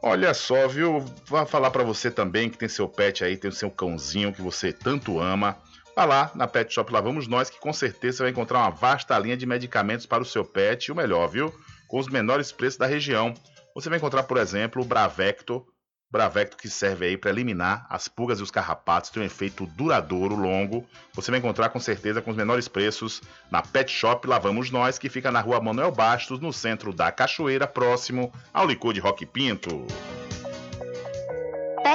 Olha 0.00 0.32
só, 0.32 0.66
viu? 0.68 1.04
Vou 1.26 1.46
falar 1.46 1.70
para 1.70 1.82
você 1.82 2.10
também 2.10 2.48
que 2.48 2.56
tem 2.56 2.68
seu 2.68 2.88
pet 2.88 3.22
aí, 3.24 3.36
tem 3.36 3.50
o 3.50 3.52
seu 3.52 3.70
cãozinho 3.70 4.32
que 4.32 4.40
você 4.40 4.72
tanto 4.72 5.20
ama. 5.20 5.58
Vá 5.96 6.04
lá 6.04 6.30
na 6.34 6.46
Pet 6.46 6.74
Shop 6.74 6.92
Lá 6.92 7.00
Vamos 7.00 7.26
Nós, 7.26 7.48
que 7.48 7.58
com 7.58 7.72
certeza 7.72 8.18
você 8.18 8.22
vai 8.24 8.30
encontrar 8.30 8.58
uma 8.58 8.70
vasta 8.70 9.18
linha 9.18 9.34
de 9.34 9.46
medicamentos 9.46 10.04
para 10.04 10.22
o 10.22 10.26
seu 10.26 10.44
pet 10.44 10.84
e 10.84 10.92
o 10.92 10.94
melhor, 10.94 11.26
viu? 11.26 11.50
Com 11.88 11.98
os 11.98 12.06
menores 12.06 12.52
preços 12.52 12.76
da 12.76 12.84
região. 12.84 13.32
Você 13.74 13.88
vai 13.88 13.96
encontrar, 13.96 14.24
por 14.24 14.36
exemplo, 14.36 14.82
o 14.82 14.84
Bravecto, 14.84 15.66
Bravecto 16.10 16.58
que 16.58 16.68
serve 16.68 17.06
aí 17.06 17.16
para 17.16 17.30
eliminar 17.30 17.86
as 17.88 18.08
pulgas 18.08 18.40
e 18.40 18.42
os 18.42 18.50
carrapatos, 18.50 19.08
tem 19.08 19.22
um 19.22 19.26
efeito 19.26 19.64
duradouro, 19.68 20.36
longo. 20.36 20.86
Você 21.14 21.30
vai 21.30 21.40
encontrar 21.40 21.70
com 21.70 21.80
certeza 21.80 22.20
com 22.20 22.30
os 22.30 22.36
menores 22.36 22.68
preços 22.68 23.22
na 23.50 23.62
Pet 23.62 23.90
Shop 23.90 24.28
Lá 24.28 24.38
Vamos 24.38 24.70
Nós, 24.70 24.98
que 24.98 25.08
fica 25.08 25.30
na 25.30 25.40
rua 25.40 25.62
Manuel 25.62 25.92
Bastos, 25.92 26.40
no 26.40 26.52
centro 26.52 26.92
da 26.92 27.10
Cachoeira, 27.10 27.66
próximo 27.66 28.30
ao 28.52 28.66
licor 28.66 28.92
de 28.92 29.00
Rock 29.00 29.24
Pinto. 29.24 29.86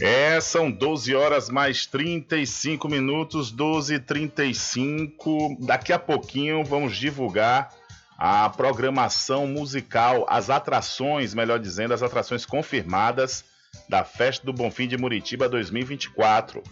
É, 0.00 0.38
são 0.40 0.70
12 0.70 1.14
horas 1.14 1.48
mais 1.48 1.86
35 1.86 2.88
minutos, 2.88 3.50
12 3.50 3.94
e 3.94 3.98
35. 3.98 5.56
Daqui 5.60 5.92
a 5.92 5.98
pouquinho 5.98 6.62
vamos 6.62 6.96
divulgar 6.96 7.70
a 8.18 8.50
programação 8.50 9.46
musical, 9.46 10.26
as 10.28 10.50
atrações, 10.50 11.32
melhor 11.32 11.58
dizendo, 11.58 11.94
as 11.94 12.02
atrações 12.02 12.44
confirmadas 12.44 13.44
da 13.88 14.04
Festa 14.04 14.44
do 14.44 14.52
Bonfim 14.52 14.86
de 14.86 14.98
Muritiba 14.98 15.48
2024. 15.48 16.62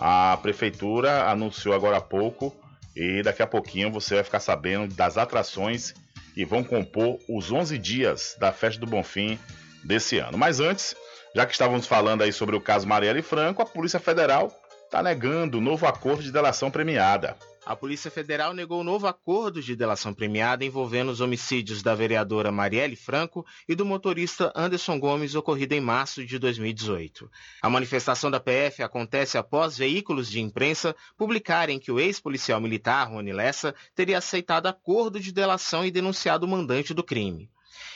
A 0.00 0.38
prefeitura 0.40 1.28
anunciou 1.28 1.74
agora 1.74 1.98
há 1.98 2.00
pouco 2.00 2.54
e 2.98 3.22
daqui 3.22 3.40
a 3.40 3.46
pouquinho 3.46 3.92
você 3.92 4.16
vai 4.16 4.24
ficar 4.24 4.40
sabendo 4.40 4.92
das 4.92 5.16
atrações 5.16 5.94
que 6.34 6.44
vão 6.44 6.64
compor 6.64 7.20
os 7.28 7.52
11 7.52 7.78
dias 7.78 8.36
da 8.40 8.50
Festa 8.50 8.80
do 8.80 8.88
Bonfim 8.88 9.38
desse 9.84 10.18
ano. 10.18 10.36
Mas 10.36 10.58
antes, 10.58 10.96
já 11.32 11.46
que 11.46 11.52
estávamos 11.52 11.86
falando 11.86 12.22
aí 12.22 12.32
sobre 12.32 12.56
o 12.56 12.60
caso 12.60 12.88
Marielle 12.88 13.22
Franco, 13.22 13.62
a 13.62 13.66
Polícia 13.66 14.00
Federal 14.00 14.52
está 14.84 15.00
negando 15.00 15.58
o 15.58 15.60
novo 15.60 15.86
acordo 15.86 16.24
de 16.24 16.32
delação 16.32 16.72
premiada. 16.72 17.36
A 17.68 17.76
Polícia 17.76 18.10
Federal 18.10 18.54
negou 18.54 18.82
novo 18.82 19.06
acordo 19.06 19.60
de 19.60 19.76
delação 19.76 20.14
premiada 20.14 20.64
envolvendo 20.64 21.10
os 21.10 21.20
homicídios 21.20 21.82
da 21.82 21.94
vereadora 21.94 22.50
Marielle 22.50 22.96
Franco 22.96 23.44
e 23.68 23.74
do 23.74 23.84
motorista 23.84 24.50
Anderson 24.56 24.98
Gomes 24.98 25.34
ocorrido 25.34 25.74
em 25.74 25.80
março 25.80 26.24
de 26.24 26.38
2018. 26.38 27.30
A 27.60 27.68
manifestação 27.68 28.30
da 28.30 28.40
PF 28.40 28.82
acontece 28.82 29.36
após 29.36 29.76
veículos 29.76 30.30
de 30.30 30.40
imprensa 30.40 30.96
publicarem 31.14 31.78
que 31.78 31.92
o 31.92 32.00
ex-policial 32.00 32.58
militar 32.58 33.06
Rony 33.06 33.34
Lessa 33.34 33.74
teria 33.94 34.16
aceitado 34.16 34.66
acordo 34.66 35.20
de 35.20 35.30
delação 35.30 35.84
e 35.84 35.90
denunciado 35.90 36.46
o 36.46 36.48
mandante 36.48 36.94
do 36.94 37.04
crime. 37.04 37.50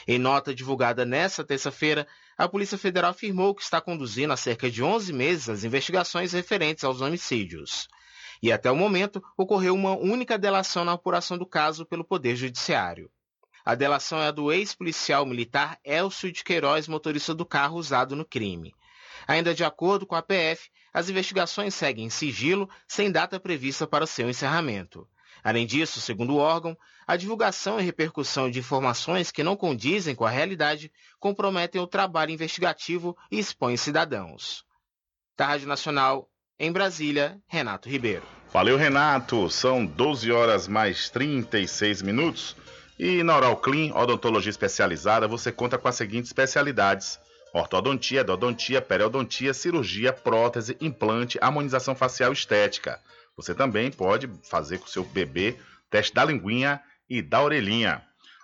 Em 0.07 0.19
nota 0.19 0.53
divulgada 0.53 1.03
nesta 1.03 1.43
terça-feira, 1.43 2.05
a 2.37 2.47
Polícia 2.47 2.77
Federal 2.77 3.09
afirmou 3.09 3.55
que 3.55 3.63
está 3.63 3.81
conduzindo 3.81 4.33
há 4.33 4.37
cerca 4.37 4.69
de 4.69 4.83
11 4.83 5.11
meses 5.11 5.49
as 5.49 5.63
investigações 5.63 6.31
referentes 6.31 6.83
aos 6.83 7.01
homicídios 7.01 7.87
e 8.43 8.51
até 8.51 8.69
o 8.69 8.75
momento 8.75 9.23
ocorreu 9.37 9.73
uma 9.73 9.95
única 9.95 10.37
delação 10.37 10.83
na 10.83 10.91
apuração 10.91 11.37
do 11.37 11.45
caso 11.45 11.85
pelo 11.85 12.03
Poder 12.03 12.35
Judiciário. 12.35 13.09
A 13.63 13.73
delação 13.73 14.21
é 14.21 14.27
a 14.27 14.31
do 14.31 14.51
ex-policial 14.51 15.25
militar 15.25 15.79
Elcio 15.81 16.29
de 16.29 16.43
Queiroz, 16.43 16.85
motorista 16.89 17.33
do 17.33 17.45
carro 17.45 17.77
usado 17.77 18.17
no 18.17 18.25
crime. 18.25 18.75
Ainda 19.25 19.53
de 19.53 19.63
acordo 19.63 20.05
com 20.05 20.15
a 20.15 20.21
PF, 20.21 20.69
as 20.93 21.07
investigações 21.07 21.73
seguem 21.73 22.07
em 22.07 22.09
sigilo, 22.09 22.69
sem 22.85 23.09
data 23.09 23.39
prevista 23.39 23.87
para 23.87 24.05
seu 24.05 24.29
encerramento. 24.29 25.07
Além 25.41 25.65
disso, 25.65 26.01
segundo 26.01 26.33
o 26.33 26.37
órgão, 26.37 26.77
a 27.07 27.15
divulgação 27.15 27.79
e 27.79 27.83
repercussão 27.83 28.51
de 28.51 28.59
informações 28.59 29.31
que 29.31 29.41
não 29.41 29.55
condizem 29.55 30.15
com 30.15 30.25
a 30.25 30.29
realidade 30.29 30.91
comprometem 31.17 31.79
o 31.79 31.87
trabalho 31.87 32.31
investigativo 32.31 33.17
e 33.31 33.39
expõem 33.39 33.77
cidadãos. 33.77 34.65
Da 35.37 35.57
Nacional, 35.59 36.29
em 36.59 36.71
Brasília, 36.71 37.37
Renato 37.47 37.89
Ribeiro. 37.89 38.23
Valeu, 38.51 38.77
Renato. 38.77 39.49
São 39.49 39.85
12 39.85 40.31
horas 40.31 40.67
mais 40.67 41.09
36 41.09 42.01
minutos. 42.01 42.55
E 42.99 43.23
na 43.23 43.35
Oral 43.35 43.57
Clean, 43.57 43.93
odontologia 43.95 44.51
especializada, 44.51 45.27
você 45.27 45.51
conta 45.51 45.77
com 45.77 45.87
as 45.87 45.95
seguintes 45.95 46.29
especialidades: 46.29 47.19
ortodontia, 47.53 48.21
endodontia, 48.21 48.81
periodontia, 48.81 49.53
cirurgia, 49.53 50.13
prótese, 50.13 50.77
implante, 50.79 51.39
harmonização 51.41 51.95
facial 51.95 52.31
estética. 52.31 52.99
Você 53.35 53.55
também 53.55 53.91
pode 53.91 54.29
fazer 54.43 54.77
com 54.77 54.85
o 54.85 54.89
seu 54.89 55.03
bebê 55.03 55.57
teste 55.89 56.13
da 56.13 56.23
linguinha 56.23 56.81
e 57.09 57.21
da 57.21 57.41
orelhinha. 57.41 58.01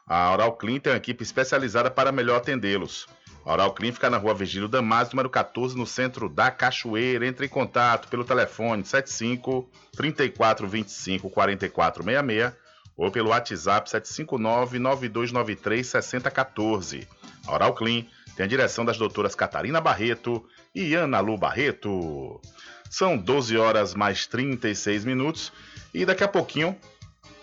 A 0.08 0.32
Oral 0.32 0.54
Clean 0.54 0.80
tem 0.80 0.92
uma 0.92 0.98
equipe 0.98 1.24
especializada 1.24 1.92
para 1.92 2.12
melhor 2.12 2.38
atendê-los. 2.38 3.08
A 3.50 3.54
Oral 3.54 3.74
Clean 3.74 3.92
fica 3.92 4.12
na 4.12 4.18
rua 4.18 4.36
Virgílio 4.36 4.68
Damasio, 4.68 5.16
número 5.16 5.28
14, 5.28 5.76
no 5.76 5.84
centro 5.84 6.30
da 6.30 6.52
Cachoeira. 6.52 7.26
Entre 7.26 7.48
em 7.48 7.50
contato 7.50 8.08
pelo 8.08 8.24
telefone 8.24 8.86
75 8.86 9.68
34 9.94 10.68
25 10.68 11.32
44 11.32 12.04
66 12.04 12.54
ou 12.96 13.10
pelo 13.10 13.30
WhatsApp 13.30 13.90
759 13.90 14.78
9293 14.78 15.88
6014. 15.88 17.08
A 17.48 17.54
Oral 17.56 17.74
Clean 17.74 18.06
tem 18.36 18.44
a 18.44 18.48
direção 18.48 18.86
das 18.86 19.00
doutoras 19.00 19.34
Catarina 19.34 19.82
Barreto 19.82 20.46
e 20.76 20.94
Ana 20.94 21.20
Lu 21.20 21.36
Barreto. 21.36 22.40
São 22.88 23.18
12 23.18 23.58
horas 23.58 23.96
mais 23.96 24.28
36 24.28 25.06
minutos 25.06 25.52
e 25.92 26.06
daqui 26.06 26.24
a 26.24 26.28
pouquinho 26.28 26.78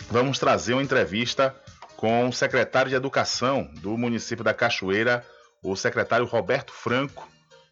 vamos 0.08 0.38
trazer 0.38 0.74
uma 0.74 0.84
entrevista 0.84 1.52
com 1.96 2.28
o 2.28 2.32
secretário 2.32 2.90
de 2.90 2.94
Educação 2.94 3.68
do 3.80 3.98
município 3.98 4.44
da 4.44 4.54
Cachoeira, 4.54 5.26
o 5.62 5.74
secretário 5.76 6.26
Roberto 6.26 6.72
Franco, 6.72 7.28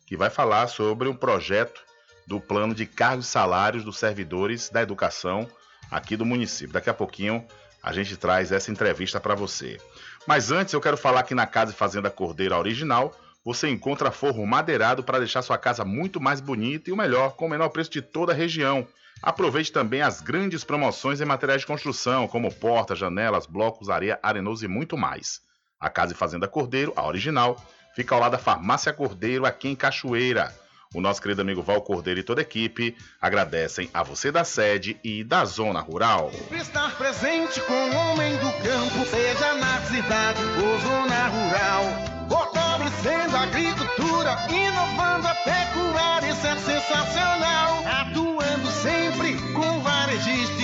que 0.07 0.17
vai 0.17 0.31
falar 0.31 0.67
sobre 0.69 1.09
um 1.09 1.15
projeto 1.15 1.83
do 2.27 2.41
plano 2.41 2.75
de 2.75 2.87
cargos 2.87 3.27
e 3.27 3.31
salários 3.31 3.85
dos 3.85 3.99
servidores 3.99 4.69
da 4.69 4.83
educação 4.83 5.49
aqui 5.91 6.17
do 6.17 6.25
município. 6.25 6.73
Daqui 6.73 6.91
a 6.91 6.95
pouquinho 6.95 7.47
a 7.83 7.93
gente 7.93 8.17
traz 8.17 8.51
essa 8.51 8.71
entrevista 8.71 9.21
para 9.21 9.35
você. 9.35 9.79
Mas 10.27 10.51
antes 10.51 10.73
eu 10.73 10.81
quero 10.81 10.97
falar 10.97 11.23
que 11.23 11.35
na 11.35 11.47
Casa 11.47 11.73
e 11.73 11.77
Fazenda 11.77 12.11
Cordeira 12.11 12.59
Original 12.59 13.15
você 13.45 13.69
encontra 13.69 14.11
forro 14.11 14.47
madeirado 14.47 15.05
para 15.05 15.19
deixar 15.19 15.43
sua 15.43 15.59
casa 15.59 15.85
muito 15.85 16.19
mais 16.19 16.41
bonita 16.41 16.89
e 16.89 16.93
o 16.93 16.97
melhor, 16.97 17.37
com 17.37 17.45
o 17.45 17.51
menor 17.51 17.69
preço 17.69 17.91
de 17.91 18.01
toda 18.01 18.33
a 18.33 18.35
região. 18.35 18.89
Aproveite 19.23 19.71
também 19.71 20.01
as 20.01 20.23
grandes 20.23 20.65
promoções 20.65 21.21
em 21.21 21.27
materiais 21.27 21.61
de 21.61 21.67
construção, 21.67 22.27
como 22.27 22.53
portas, 22.53 22.99
janelas, 22.99 23.47
blocos, 23.47 23.91
areia, 23.91 24.19
arenoso 24.23 24.65
e 24.65 24.69
muito 24.69 24.97
mais. 24.97 25.43
A 25.85 25.91
Casa 25.91 26.15
e 26.15 26.17
Fazenda 26.17 26.49
Cordeiro, 26.49 26.95
a 26.97 27.07
original, 27.07 27.63
fica 27.95 28.15
ao 28.15 28.21
lado 28.23 28.33
da 28.33 28.39
Farmácia 28.39 28.91
Cordeiro, 28.91 29.45
aqui 29.45 29.69
em 29.69 29.77
Cachoeira. 29.77 30.51
O 30.95 31.01
nosso 31.01 31.21
querido 31.21 31.43
amigo 31.43 31.61
Val 31.61 31.83
Cordeiro 31.83 32.21
e 32.21 32.23
toda 32.23 32.41
a 32.41 32.43
equipe 32.43 32.97
agradecem 33.21 33.91
a 33.93 34.03
você 34.03 34.33
da 34.33 34.45
sede 34.45 34.99
e 35.05 35.23
da 35.23 35.45
zona 35.45 35.81
rural. 35.81 36.31
Estar 36.51 36.97
presente 36.97 37.61
com 37.61 37.75
o 37.75 37.97
homem 37.97 38.35
do 38.39 38.51
campo, 38.63 39.05
seja 39.11 39.55
na 39.57 39.79
cidade 39.83 40.41
ou 40.43 40.81
zona 40.81 41.27
rural. 41.29 41.85
Fortalecendo 42.31 43.37
a 43.37 43.43
agricultura, 43.43 44.39
inovando 44.49 45.29
a 45.29 45.35
pecuária, 45.35 46.31
isso 46.31 46.47
é 46.47 46.57
sensacional. 46.57 47.85
Atuando 48.01 48.71
sempre 48.71 49.37
com 49.53 49.81
varejista 49.81 50.64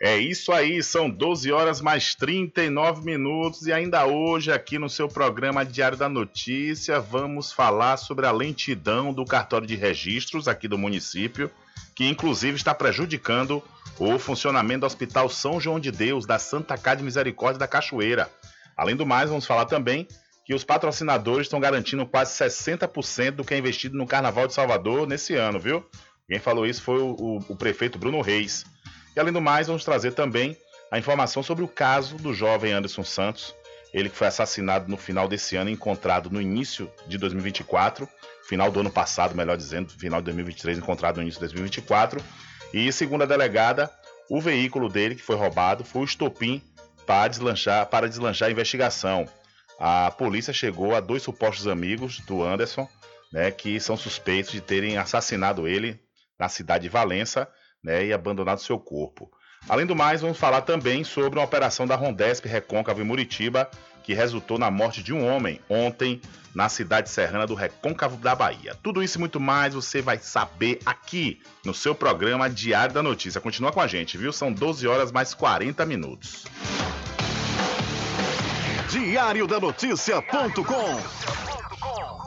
É 0.00 0.16
isso 0.16 0.52
aí, 0.52 0.80
são 0.80 1.10
12 1.10 1.50
horas 1.50 1.80
mais 1.80 2.14
39 2.14 3.04
minutos 3.04 3.66
e 3.66 3.72
ainda 3.72 4.06
hoje 4.06 4.52
aqui 4.52 4.78
no 4.78 4.88
seu 4.88 5.08
programa 5.08 5.64
Diário 5.64 5.98
da 5.98 6.08
Notícia 6.08 7.00
vamos 7.00 7.52
falar 7.52 7.96
sobre 7.96 8.24
a 8.24 8.30
lentidão 8.30 9.12
do 9.12 9.24
cartório 9.24 9.66
de 9.66 9.74
registros 9.74 10.46
aqui 10.46 10.68
do 10.68 10.78
município, 10.78 11.50
que 11.96 12.06
inclusive 12.06 12.56
está 12.56 12.72
prejudicando 12.72 13.60
o 13.98 14.20
funcionamento 14.20 14.80
do 14.80 14.86
Hospital 14.86 15.28
São 15.28 15.60
João 15.60 15.80
de 15.80 15.90
Deus 15.90 16.24
da 16.24 16.38
Santa 16.38 16.78
Casa 16.78 16.98
de 16.98 17.04
Misericórdia 17.04 17.58
da 17.58 17.66
Cachoeira. 17.66 18.30
Além 18.76 18.94
do 18.94 19.04
mais, 19.04 19.30
vamos 19.30 19.46
falar 19.46 19.64
também 19.64 20.06
que 20.46 20.54
os 20.54 20.62
patrocinadores 20.62 21.46
estão 21.48 21.58
garantindo 21.58 22.06
quase 22.06 22.32
60% 22.32 23.32
do 23.32 23.44
que 23.44 23.52
é 23.52 23.58
investido 23.58 23.98
no 23.98 24.06
Carnaval 24.06 24.46
de 24.46 24.54
Salvador 24.54 25.08
nesse 25.08 25.34
ano, 25.34 25.58
viu? 25.58 25.84
Quem 26.28 26.38
falou 26.38 26.64
isso 26.64 26.82
foi 26.82 27.00
o, 27.00 27.16
o, 27.18 27.36
o 27.48 27.56
prefeito 27.56 27.98
Bruno 27.98 28.20
Reis. 28.20 28.64
E 29.18 29.20
além 29.20 29.32
do 29.32 29.40
mais, 29.40 29.66
vamos 29.66 29.84
trazer 29.84 30.12
também 30.12 30.56
a 30.92 30.96
informação 30.96 31.42
sobre 31.42 31.64
o 31.64 31.68
caso 31.68 32.14
do 32.18 32.32
jovem 32.32 32.72
Anderson 32.72 33.02
Santos, 33.02 33.52
ele 33.92 34.08
que 34.08 34.14
foi 34.14 34.28
assassinado 34.28 34.88
no 34.88 34.96
final 34.96 35.26
desse 35.26 35.56
ano, 35.56 35.68
encontrado 35.68 36.30
no 36.30 36.40
início 36.40 36.88
de 37.04 37.18
2024, 37.18 38.08
final 38.46 38.70
do 38.70 38.78
ano 38.78 38.92
passado, 38.92 39.34
melhor 39.34 39.56
dizendo, 39.56 39.90
final 39.90 40.20
de 40.20 40.26
2023, 40.26 40.78
encontrado 40.78 41.16
no 41.16 41.22
início 41.22 41.40
de 41.40 41.46
2024. 41.46 42.22
E 42.72 42.92
segundo 42.92 43.22
a 43.22 43.26
delegada, 43.26 43.90
o 44.30 44.40
veículo 44.40 44.88
dele 44.88 45.16
que 45.16 45.22
foi 45.22 45.34
roubado 45.34 45.82
foi 45.82 46.02
o 46.02 46.04
estopim 46.04 46.62
para 47.04 47.26
deslanchar, 47.26 47.86
para 47.86 48.08
deslanchar 48.08 48.46
a 48.46 48.52
investigação. 48.52 49.28
A 49.80 50.12
polícia 50.12 50.52
chegou 50.52 50.94
a 50.94 51.00
dois 51.00 51.24
supostos 51.24 51.66
amigos 51.66 52.20
do 52.20 52.40
Anderson, 52.40 52.88
né, 53.32 53.50
que 53.50 53.80
são 53.80 53.96
suspeitos 53.96 54.52
de 54.52 54.60
terem 54.60 54.96
assassinado 54.96 55.66
ele 55.66 55.98
na 56.38 56.48
cidade 56.48 56.84
de 56.84 56.88
Valença 56.88 57.48
né, 57.82 58.06
e 58.06 58.12
abandonado 58.12 58.60
seu 58.60 58.78
corpo. 58.78 59.30
Além 59.68 59.86
do 59.86 59.96
mais, 59.96 60.20
vamos 60.20 60.38
falar 60.38 60.62
também 60.62 61.04
sobre 61.04 61.38
uma 61.38 61.44
operação 61.44 61.86
da 61.86 61.96
Rondesp 61.96 62.46
Recôncavo 62.46 63.00
em 63.00 63.04
Muritiba, 63.04 63.68
que 64.02 64.14
resultou 64.14 64.58
na 64.58 64.70
morte 64.70 65.02
de 65.02 65.12
um 65.12 65.26
homem 65.26 65.60
ontem 65.68 66.20
na 66.54 66.68
cidade 66.68 67.10
serrana 67.10 67.46
do 67.46 67.54
Recôncavo 67.54 68.16
da 68.16 68.34
Bahia. 68.34 68.74
Tudo 68.82 69.02
isso 69.02 69.18
e 69.18 69.20
muito 69.20 69.38
mais 69.38 69.74
você 69.74 70.00
vai 70.00 70.18
saber 70.18 70.80
aqui 70.86 71.40
no 71.64 71.74
seu 71.74 71.94
programa 71.94 72.48
Diário 72.48 72.94
da 72.94 73.02
Notícia. 73.02 73.40
Continua 73.40 73.70
com 73.70 73.80
a 73.80 73.86
gente, 73.86 74.16
viu? 74.16 74.32
São 74.32 74.52
12 74.52 74.86
horas 74.88 75.12
mais 75.12 75.34
40 75.34 75.84
minutos. 75.84 76.46
Diário 78.88 79.46
da 79.46 79.60
Notícia.com 79.60 81.57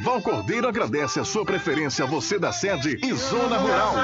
Val 0.00 0.20
Cordeiro 0.20 0.68
agradece 0.68 1.20
a 1.20 1.24
sua 1.24 1.44
preferência, 1.44 2.04
você 2.04 2.38
da 2.38 2.52
sede 2.52 2.98
e 3.02 3.12
Zona 3.14 3.58
Rural. 3.58 3.94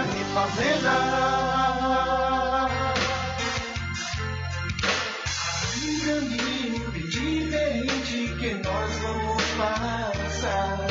Um 5.82 6.00
caminho 6.00 6.90
diferente 7.08 8.34
que 8.38 8.54
nós 8.54 8.98
vamos 9.02 9.42
passar. 9.58 10.86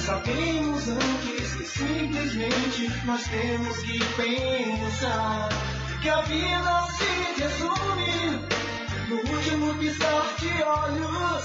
Sabemos 0.00 0.88
antes 0.88 1.54
que 1.54 1.64
simplesmente 1.64 2.92
nós 3.06 3.22
temos 3.24 3.78
que 3.78 3.98
pensar 4.16 5.48
que 6.02 6.08
a 6.08 6.20
vida 6.22 6.86
se 6.98 7.40
resume 7.42 8.46
no 9.08 9.16
último 9.34 9.74
piscar 9.76 10.34
de 10.38 10.62
olhos. 10.62 11.44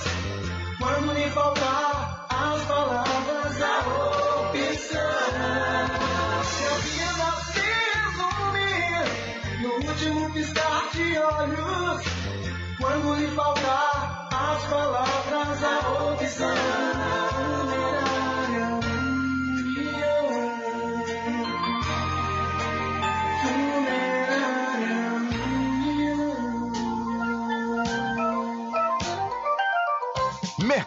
Quando 0.78 1.14
lhe 1.14 1.30
faltar 1.32 2.17
as 2.38 2.64
palavras, 2.66 3.62
a 3.62 3.80
opção. 4.40 5.18
Se 7.52 7.62
resume 8.04 8.72
no 9.62 9.90
último 9.90 10.34
piscar 10.34 10.90
de 10.94 11.18
olhos. 11.18 12.04
Quando 12.80 13.16
lhe 13.16 13.28
faltar 13.36 14.30
as 14.32 14.64
palavras, 14.68 15.64
a 15.64 16.14
opção. 16.14 17.27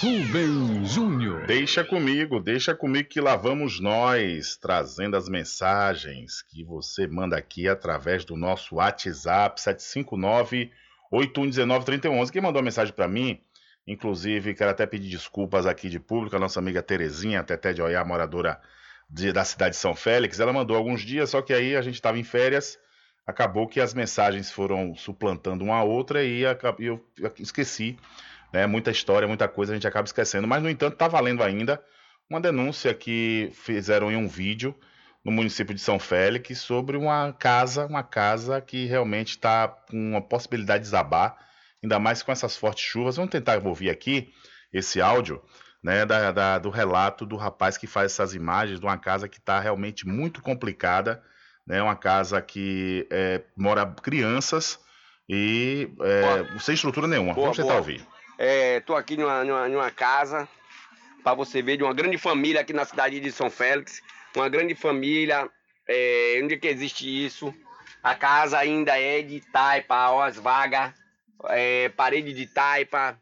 Rubem 0.00 0.86
Júnior. 0.86 1.48
Deixa 1.48 1.82
comigo, 1.82 2.38
deixa 2.38 2.76
comigo 2.76 3.08
que 3.08 3.20
lá 3.20 3.34
vamos 3.34 3.80
nós, 3.80 4.56
trazendo 4.56 5.16
as 5.16 5.28
mensagens 5.28 6.40
que 6.42 6.62
você 6.62 7.08
manda 7.08 7.36
aqui 7.36 7.66
através 7.66 8.24
do 8.24 8.36
nosso 8.36 8.76
WhatsApp 8.76 9.60
759 9.60 10.70
8119 11.10 11.84
3111. 11.84 12.30
Quem 12.30 12.40
mandou 12.40 12.60
a 12.60 12.64
mensagem 12.64 12.94
para 12.94 13.08
mim 13.08 13.40
Inclusive, 13.86 14.54
quero 14.54 14.70
até 14.70 14.86
pedir 14.86 15.10
desculpas 15.10 15.66
aqui 15.66 15.88
de 15.90 16.00
público, 16.00 16.34
a 16.36 16.38
nossa 16.38 16.58
amiga 16.58 16.82
Terezinha, 16.82 17.42
Teté 17.42 17.72
de 17.72 17.82
Oiá, 17.82 18.02
moradora 18.04 18.60
de, 19.08 19.32
da 19.32 19.44
cidade 19.44 19.74
de 19.74 19.80
São 19.80 19.94
Félix. 19.94 20.40
Ela 20.40 20.52
mandou 20.52 20.76
alguns 20.76 21.02
dias, 21.02 21.30
só 21.30 21.42
que 21.42 21.52
aí 21.52 21.76
a 21.76 21.82
gente 21.82 21.94
estava 21.94 22.18
em 22.18 22.24
férias, 22.24 22.78
acabou 23.26 23.68
que 23.68 23.80
as 23.80 23.92
mensagens 23.92 24.50
foram 24.50 24.94
suplantando 24.94 25.64
uma 25.64 25.76
a 25.76 25.84
outra 25.84 26.24
e 26.24 26.42
eu 26.78 27.04
esqueci. 27.38 27.98
Né, 28.52 28.68
muita 28.68 28.92
história, 28.92 29.26
muita 29.26 29.48
coisa 29.48 29.72
a 29.72 29.74
gente 29.74 29.86
acaba 29.86 30.06
esquecendo. 30.06 30.46
Mas, 30.46 30.62
no 30.62 30.70
entanto, 30.70 30.92
está 30.92 31.08
valendo 31.08 31.42
ainda 31.42 31.82
uma 32.30 32.40
denúncia 32.40 32.94
que 32.94 33.50
fizeram 33.52 34.12
em 34.12 34.16
um 34.16 34.28
vídeo 34.28 34.72
no 35.24 35.32
município 35.32 35.74
de 35.74 35.80
São 35.80 35.98
Félix 35.98 36.58
sobre 36.58 36.96
uma 36.96 37.32
casa, 37.32 37.84
uma 37.86 38.04
casa 38.04 38.60
que 38.60 38.86
realmente 38.86 39.30
está 39.30 39.66
com 39.66 39.96
uma 39.96 40.22
possibilidade 40.22 40.84
de 40.84 40.90
desabar 40.90 41.36
ainda 41.84 41.98
mais 41.98 42.22
com 42.22 42.32
essas 42.32 42.56
fortes 42.56 42.84
chuvas. 42.84 43.16
Vamos 43.16 43.30
tentar 43.30 43.64
ouvir 43.64 43.90
aqui 43.90 44.32
esse 44.72 45.00
áudio 45.00 45.40
né, 45.82 46.04
da, 46.04 46.32
da, 46.32 46.58
do 46.58 46.70
relato 46.70 47.26
do 47.26 47.36
rapaz 47.36 47.76
que 47.76 47.86
faz 47.86 48.12
essas 48.12 48.34
imagens 48.34 48.80
de 48.80 48.86
uma 48.86 48.98
casa 48.98 49.28
que 49.28 49.38
está 49.38 49.60
realmente 49.60 50.06
muito 50.06 50.42
complicada, 50.42 51.22
né, 51.66 51.82
uma 51.82 51.94
casa 51.94 52.40
que 52.40 53.06
é, 53.10 53.42
mora 53.56 53.86
crianças 53.86 54.80
e 55.28 55.90
é, 56.00 56.58
sem 56.58 56.74
estrutura 56.74 57.06
nenhuma. 57.06 57.34
Boa, 57.34 57.44
Vamos 57.44 57.56
tentar 57.58 57.68
boa. 57.68 57.78
ouvir. 57.78 58.04
Estou 58.78 58.96
é, 58.96 59.00
aqui 59.00 59.16
numa, 59.16 59.44
numa, 59.44 59.68
numa 59.68 59.90
casa 59.90 60.48
para 61.22 61.34
você 61.34 61.62
ver 61.62 61.76
de 61.76 61.82
uma 61.82 61.94
grande 61.94 62.18
família 62.18 62.62
aqui 62.62 62.72
na 62.72 62.84
cidade 62.84 63.20
de 63.20 63.30
São 63.30 63.50
Félix, 63.50 64.02
uma 64.34 64.48
grande 64.48 64.74
família, 64.74 65.48
é, 65.88 66.40
onde 66.42 66.56
que 66.56 66.66
existe 66.66 67.06
isso? 67.06 67.54
A 68.02 68.14
casa 68.14 68.58
ainda 68.58 68.98
é 68.98 69.22
de 69.22 69.40
taipa, 69.40 70.10
ó, 70.10 70.22
as 70.22 70.36
vagas 70.36 70.92
é, 71.48 71.88
parede 71.90 72.32
de 72.32 72.46
taipa, 72.46 73.18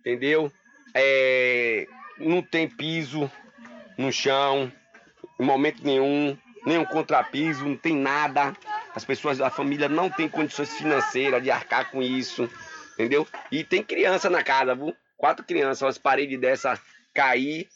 entendeu? 0.00 0.52
É, 0.94 1.86
não 2.18 2.42
tem 2.42 2.68
piso 2.68 3.30
no 3.98 4.12
chão, 4.12 4.72
em 5.38 5.44
momento 5.44 5.84
nenhum, 5.84 6.36
nenhum 6.64 6.84
contrapiso, 6.84 7.66
não 7.66 7.76
tem 7.76 7.94
nada. 7.94 8.56
As 8.94 9.04
pessoas, 9.04 9.40
a 9.40 9.50
família 9.50 9.88
não 9.88 10.08
tem 10.08 10.28
condições 10.28 10.72
financeiras 10.74 11.42
de 11.42 11.50
arcar 11.50 11.90
com 11.90 12.00
isso, 12.00 12.48
entendeu? 12.94 13.26
E 13.50 13.64
tem 13.64 13.82
criança 13.82 14.30
na 14.30 14.42
casa, 14.42 14.74
viu? 14.74 14.94
Quatro 15.16 15.44
crianças, 15.44 15.82
as 15.82 15.98
paredes 15.98 16.38
dessa 16.40 16.80
cair 17.12 17.68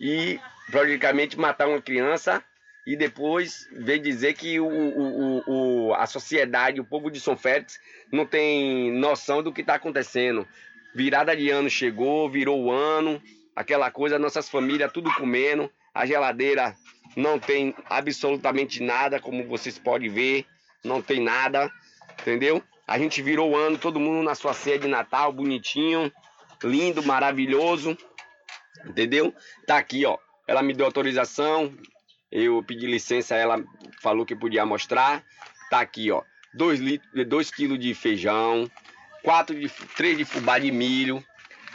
e 0.00 0.38
praticamente 0.70 1.38
matar 1.38 1.68
uma 1.68 1.80
criança 1.80 2.42
e 2.86 2.94
depois 2.96 3.68
vem 3.72 4.00
dizer 4.00 4.34
que 4.34 4.60
o, 4.60 4.68
o, 4.68 5.42
o, 5.88 5.94
a 5.94 6.06
sociedade, 6.06 6.80
o 6.80 6.84
povo 6.84 7.10
de 7.10 7.20
Félix, 7.36 7.80
não 8.12 8.24
tem 8.24 8.92
noção 8.92 9.42
do 9.42 9.52
que 9.52 9.62
está 9.62 9.74
acontecendo. 9.74 10.46
Virada 10.94 11.36
de 11.36 11.50
ano 11.50 11.68
chegou, 11.68 12.30
virou 12.30 12.62
o 12.62 12.70
ano, 12.70 13.20
aquela 13.56 13.90
coisa, 13.90 14.20
nossas 14.20 14.48
famílias 14.48 14.92
tudo 14.92 15.12
comendo, 15.14 15.68
a 15.92 16.06
geladeira 16.06 16.76
não 17.16 17.40
tem 17.40 17.74
absolutamente 17.90 18.80
nada, 18.80 19.18
como 19.18 19.48
vocês 19.48 19.78
podem 19.78 20.08
ver, 20.08 20.46
não 20.84 21.02
tem 21.02 21.20
nada, 21.20 21.68
entendeu? 22.20 22.62
A 22.86 22.98
gente 22.98 23.20
virou 23.20 23.50
o 23.50 23.56
ano, 23.56 23.78
todo 23.78 23.98
mundo 23.98 24.22
na 24.22 24.36
sua 24.36 24.54
ceia 24.54 24.78
de 24.78 24.86
Natal, 24.86 25.32
bonitinho, 25.32 26.12
lindo, 26.62 27.02
maravilhoso, 27.02 27.98
entendeu? 28.84 29.34
Tá 29.66 29.76
aqui, 29.76 30.06
ó. 30.06 30.16
Ela 30.46 30.62
me 30.62 30.72
deu 30.72 30.86
autorização, 30.86 31.74
eu 32.30 32.62
pedi 32.62 32.86
licença, 32.86 33.34
ela 33.34 33.62
falou 34.00 34.26
que 34.26 34.34
podia 34.34 34.66
mostrar. 34.66 35.24
Tá 35.70 35.80
aqui, 35.80 36.10
ó. 36.10 36.22
2 36.54 36.80
dois 37.26 37.50
quilos 37.50 37.78
de 37.78 37.94
feijão, 37.94 38.70
quatro 39.22 39.58
de, 39.58 39.68
3 39.68 40.16
de 40.16 40.24
fubá 40.24 40.58
de 40.58 40.72
milho, 40.72 41.22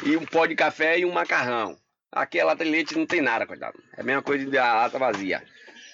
e 0.03 0.17
um 0.17 0.25
pó 0.25 0.45
de 0.45 0.55
café 0.55 0.97
e 0.97 1.05
um 1.05 1.11
macarrão. 1.11 1.77
Aqui 2.11 2.39
a 2.39 2.45
lata 2.45 2.63
de 2.63 2.71
leite 2.71 2.97
não 2.97 3.05
tem 3.05 3.21
nada, 3.21 3.45
coitado. 3.45 3.81
É 3.95 4.01
a 4.01 4.03
mesma 4.03 4.21
coisa 4.21 4.49
da 4.49 4.73
lata 4.73 4.97
vazia. 4.97 5.43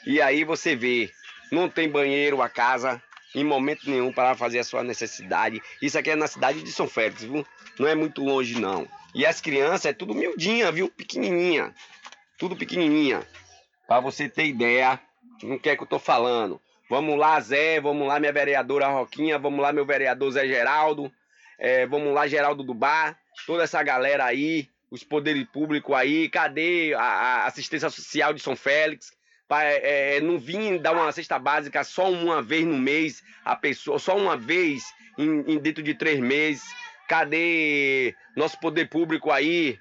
E 0.05 0.21
aí 0.21 0.43
você 0.43 0.75
vê, 0.75 1.11
não 1.51 1.69
tem 1.69 1.89
banheiro 1.89 2.41
a 2.41 2.49
casa, 2.49 3.01
em 3.35 3.43
momento 3.43 3.89
nenhum 3.89 4.11
para 4.11 4.35
fazer 4.35 4.59
a 4.59 4.63
sua 4.63 4.83
necessidade. 4.83 5.61
Isso 5.81 5.97
aqui 5.97 6.11
é 6.11 6.15
na 6.15 6.27
cidade 6.27 6.63
de 6.63 6.71
São 6.71 6.87
Félix, 6.87 7.23
viu? 7.23 7.45
Não 7.77 7.87
é 7.87 7.93
muito 7.93 8.23
longe, 8.23 8.59
não. 8.59 8.87
E 9.13 9.25
as 9.25 9.41
crianças 9.41 9.85
é 9.85 9.93
tudo 9.93 10.15
miudinha, 10.15 10.71
viu? 10.71 10.89
Pequenininha. 10.89 11.73
Tudo 12.37 12.55
pequenininha. 12.55 13.21
Para 13.87 14.01
você 14.01 14.27
ter 14.27 14.45
ideia 14.45 14.99
do 15.41 15.59
que 15.59 15.69
é 15.69 15.75
que 15.75 15.83
eu 15.83 15.87
tô 15.87 15.97
falando. 15.97 16.59
Vamos 16.89 17.17
lá, 17.17 17.39
Zé, 17.39 17.81
vamos 17.81 18.07
lá, 18.07 18.19
minha 18.19 18.31
vereadora 18.31 18.87
Roquinha, 18.87 19.37
vamos 19.37 19.61
lá, 19.61 19.73
meu 19.73 19.85
vereador 19.85 20.31
Zé 20.31 20.47
Geraldo, 20.47 21.11
é, 21.59 21.85
vamos 21.85 22.13
lá, 22.13 22.27
Geraldo 22.27 22.63
do 22.63 22.73
Bar, 22.73 23.17
toda 23.45 23.63
essa 23.63 23.83
galera 23.83 24.23
aí, 24.23 24.69
os 24.89 25.03
poderes 25.03 25.45
públicos 25.51 25.93
aí, 25.93 26.29
cadê 26.29 26.93
a, 26.93 27.01
a 27.01 27.45
assistência 27.45 27.89
social 27.89 28.33
de 28.33 28.41
São 28.41 28.55
Félix? 28.55 29.11
Para 29.47 29.69
é, 29.69 30.17
é, 30.17 30.21
não 30.21 30.37
vir 30.37 30.79
dar 30.79 30.93
uma 30.93 31.11
cesta 31.11 31.39
básica 31.39 31.83
só 31.83 32.09
uma 32.09 32.41
vez 32.41 32.65
no 32.65 32.77
mês, 32.77 33.23
a 33.43 33.55
pessoa, 33.55 33.99
só 33.99 34.15
uma 34.17 34.35
vez 34.35 34.83
em, 35.17 35.53
em 35.53 35.57
dentro 35.57 35.81
de 35.81 35.93
três 35.93 36.19
meses. 36.19 36.63
Cadê 37.07 38.13
nosso 38.35 38.59
poder 38.59 38.89
público 38.89 39.31
aí? 39.31 39.79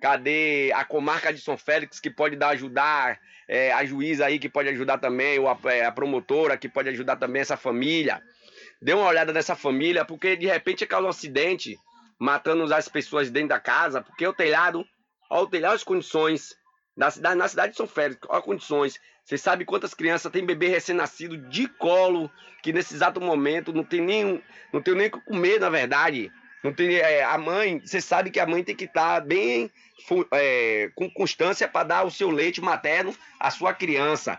Cadê 0.00 0.72
a 0.74 0.84
comarca 0.84 1.32
de 1.32 1.40
São 1.40 1.56
Félix 1.56 2.00
que 2.00 2.10
pode 2.10 2.34
dar 2.34 2.48
ajudar? 2.50 3.20
É, 3.48 3.72
a 3.72 3.84
juíza 3.84 4.26
aí 4.26 4.38
que 4.38 4.48
pode 4.48 4.68
ajudar 4.70 4.98
também, 4.98 5.38
ou 5.38 5.48
a, 5.48 5.58
é, 5.64 5.84
a, 5.84 5.92
promotora 5.92 6.56
que 6.56 6.68
pode 6.68 6.88
ajudar 6.88 7.16
também 7.16 7.42
essa 7.42 7.56
família. 7.56 8.22
Dê 8.80 8.92
uma 8.92 9.06
olhada 9.06 9.32
nessa 9.32 9.54
família, 9.54 10.04
porque 10.04 10.36
de 10.36 10.46
repente 10.46 10.86
causa 10.86 11.06
um 11.06 11.10
acidente, 11.10 11.76
matando 12.18 12.72
as 12.74 12.88
pessoas 12.88 13.30
dentro 13.30 13.50
da 13.50 13.60
casa, 13.60 14.02
porque 14.02 14.26
o 14.26 14.32
telhado, 14.32 14.84
olha 15.30 15.42
o 15.42 15.50
telhado, 15.50 15.74
as 15.74 15.84
condições 15.84 16.54
da 16.96 17.10
cidade, 17.10 17.36
na 17.36 17.48
cidade 17.48 17.72
de 17.72 17.76
São 17.76 17.86
Félix, 17.86 18.20
olha 18.28 18.38
as 18.38 18.44
condições. 18.44 19.00
Você 19.24 19.38
sabe 19.38 19.64
quantas 19.64 19.94
crianças 19.94 20.30
tem 20.30 20.44
bebê 20.44 20.68
recém-nascido 20.68 21.36
de 21.48 21.66
colo, 21.66 22.30
que 22.62 22.72
nesse 22.72 22.94
exato 22.94 23.20
momento 23.20 23.72
não 23.72 23.82
tem 23.82 24.00
nem, 24.00 24.42
não 24.72 24.82
tem 24.82 24.94
nem 24.94 25.06
o 25.08 25.10
que 25.10 25.20
comer, 25.20 25.58
na 25.58 25.70
verdade. 25.70 26.30
Não 26.64 26.72
tem, 26.72 26.96
é, 26.96 27.22
a 27.22 27.36
mãe, 27.36 27.78
você 27.78 28.00
sabe 28.00 28.30
que 28.30 28.40
a 28.40 28.46
mãe 28.46 28.64
tem 28.64 28.74
que 28.74 28.86
estar 28.86 29.20
tá 29.20 29.26
bem 29.26 29.70
é, 30.32 30.90
com 30.94 31.10
constância 31.10 31.68
para 31.68 31.86
dar 31.86 32.04
o 32.04 32.10
seu 32.10 32.30
leite 32.30 32.58
materno 32.62 33.14
à 33.38 33.50
sua 33.50 33.74
criança. 33.74 34.38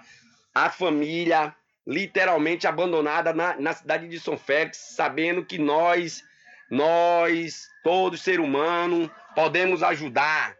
A 0.53 0.71
família 0.71 1.55
literalmente 1.85 2.65
abandonada 2.65 3.31
na, 3.31 3.55
na 3.59 3.73
cidade 3.73 4.07
de 4.07 4.19
São 4.19 4.39
Félix, 4.39 4.95
sabendo 4.95 5.45
que 5.45 5.59
nós, 5.59 6.23
nós, 6.67 7.67
todo 7.83 8.17
ser 8.17 8.39
humano, 8.39 9.09
podemos 9.35 9.83
ajudar, 9.83 10.55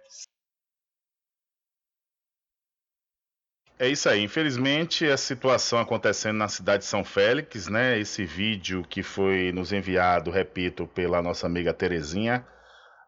É 3.78 3.90
isso 3.90 4.08
aí. 4.08 4.24
Infelizmente, 4.24 5.06
a 5.06 5.18
situação 5.18 5.80
acontecendo 5.80 6.38
na 6.38 6.48
cidade 6.48 6.84
de 6.84 6.90
São 6.90 7.04
Félix, 7.04 7.68
né? 7.68 8.00
Esse 8.00 8.24
vídeo 8.24 8.86
que 8.88 9.04
foi 9.04 9.52
nos 9.52 9.74
enviado, 9.74 10.32
repito, 10.32 10.88
pela 10.88 11.22
nossa 11.22 11.46
amiga 11.46 11.74
Terezinha. 11.74 12.46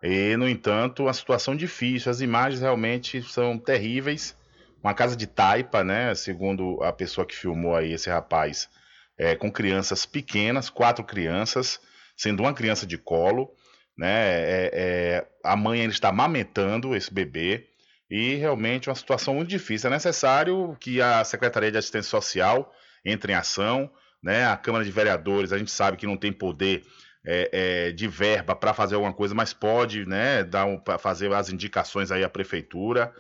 E, 0.04 0.36
no 0.36 0.48
entanto, 0.48 1.08
a 1.08 1.14
situação 1.14 1.56
difícil. 1.56 2.12
As 2.12 2.20
imagens 2.20 2.62
realmente 2.62 3.22
são 3.24 3.58
terríveis. 3.58 4.36
Uma 4.84 4.94
casa 4.94 5.16
de 5.16 5.26
taipa, 5.26 5.86
né? 5.86 6.14
Segundo 6.16 6.84
a 6.84 6.92
pessoa 6.92 7.26
que 7.26 7.36
filmou 7.36 7.74
aí, 7.74 7.94
esse 7.94 8.10
rapaz, 8.10 8.70
é, 9.18 9.36
com 9.36 9.50
crianças 9.50 10.06
pequenas, 10.06 10.70
quatro 10.70 11.04
crianças, 11.04 11.80
sendo 12.16 12.42
uma 12.44 12.54
criança 12.54 12.86
de 12.86 12.98
colo, 12.98 13.54
né? 13.98 14.10
É, 14.10 14.72
é, 14.74 15.28
a 15.46 15.56
mãe 15.56 15.80
ainda 15.82 15.94
está 15.94 16.10
amamentando 16.10 16.94
esse 16.94 17.14
bebê 17.14 17.70
e 18.10 18.36
realmente 18.36 18.90
uma 18.90 18.96
situação 18.96 19.36
muito 19.36 19.50
difícil. 19.50 19.90
É 19.90 19.92
necessário 19.92 20.76
que 20.80 21.02
a 21.02 21.24
Secretaria 21.24 21.72
de 21.72 21.78
Assistência 21.78 22.10
Social 22.10 22.74
entre 23.04 23.32
em 23.32 23.36
ação. 23.36 23.90
Né? 24.22 24.46
A 24.46 24.58
Câmara 24.58 24.84
de 24.84 24.92
Vereadores, 24.92 25.52
a 25.52 25.58
gente 25.58 25.72
sabe 25.72 25.98
que 25.98 26.08
não 26.08 26.18
tem 26.18 26.32
poder 26.32 26.84
é, 27.26 27.50
é, 27.52 27.92
de 27.92 28.08
verba 28.08 28.56
para 28.56 28.74
fazer 28.74 28.96
alguma 28.96 29.14
coisa, 29.14 29.36
mas 29.36 29.54
pode 29.54 30.06
né, 30.06 30.44
dar 30.44 30.66
um, 30.66 30.82
fazer 31.00 31.32
as 31.34 31.50
indicações 31.50 32.12
aí 32.12 32.24
à 32.24 32.30
prefeitura 32.30 33.14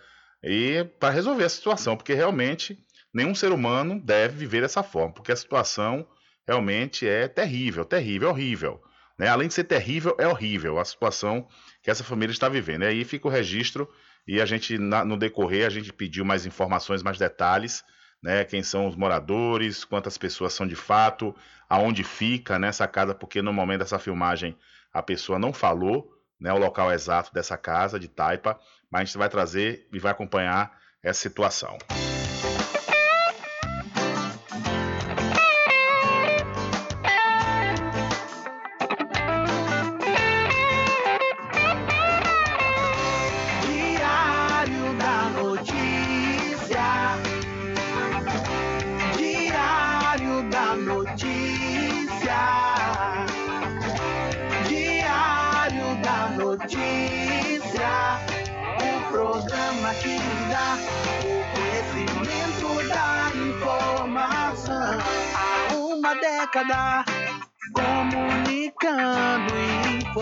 e 0.43 0.85
para 0.99 1.13
resolver 1.13 1.43
a 1.43 1.49
situação, 1.49 1.97
porque 1.97 2.13
realmente 2.13 2.79
nenhum 3.13 3.35
ser 3.35 3.51
humano 3.51 3.99
deve 3.99 4.37
viver 4.37 4.61
dessa 4.61 4.81
forma, 4.81 5.13
porque 5.13 5.31
a 5.31 5.35
situação 5.35 6.07
realmente 6.47 7.07
é 7.07 7.27
terrível, 7.27 7.83
terrível, 7.83 8.29
horrível. 8.29 8.81
Né? 9.19 9.27
Além 9.27 9.47
de 9.47 9.53
ser 9.53 9.65
terrível, 9.65 10.15
é 10.19 10.27
horrível 10.27 10.79
a 10.79 10.85
situação 10.85 11.47
que 11.81 11.89
essa 11.89 12.03
família 12.03 12.31
está 12.31 12.47
vivendo. 12.47 12.83
E 12.83 12.87
aí 12.87 13.03
fica 13.03 13.27
o 13.27 13.31
registro 13.31 13.89
e 14.27 14.41
a 14.41 14.45
gente, 14.45 14.77
na, 14.77 15.05
no 15.05 15.17
decorrer, 15.17 15.65
a 15.65 15.69
gente 15.69 15.93
pediu 15.93 16.25
mais 16.25 16.45
informações, 16.45 17.01
mais 17.01 17.17
detalhes, 17.17 17.83
né? 18.21 18.43
Quem 18.43 18.61
são 18.61 18.87
os 18.87 18.95
moradores, 18.95 19.85
quantas 19.85 20.17
pessoas 20.17 20.53
são 20.53 20.67
de 20.67 20.75
fato, 20.75 21.35
aonde 21.69 22.03
fica 22.03 22.59
nessa 22.59 22.83
né, 22.83 22.89
casa, 22.89 23.15
porque 23.15 23.41
no 23.41 23.53
momento 23.53 23.79
dessa 23.79 23.99
filmagem 23.99 24.57
a 24.93 25.01
pessoa 25.01 25.37
não 25.39 25.53
falou 25.53 26.11
né, 26.39 26.51
o 26.51 26.57
local 26.57 26.91
exato 26.91 27.33
dessa 27.33 27.57
casa 27.57 27.99
de 27.99 28.07
Taipa, 28.07 28.59
mas 28.89 29.01
a 29.01 29.05
gente 29.05 29.17
vai 29.17 29.29
trazer 29.29 29.87
e 29.91 29.99
vai 29.99 30.11
acompanhar 30.11 30.77
essa 31.01 31.21
situação. 31.21 31.77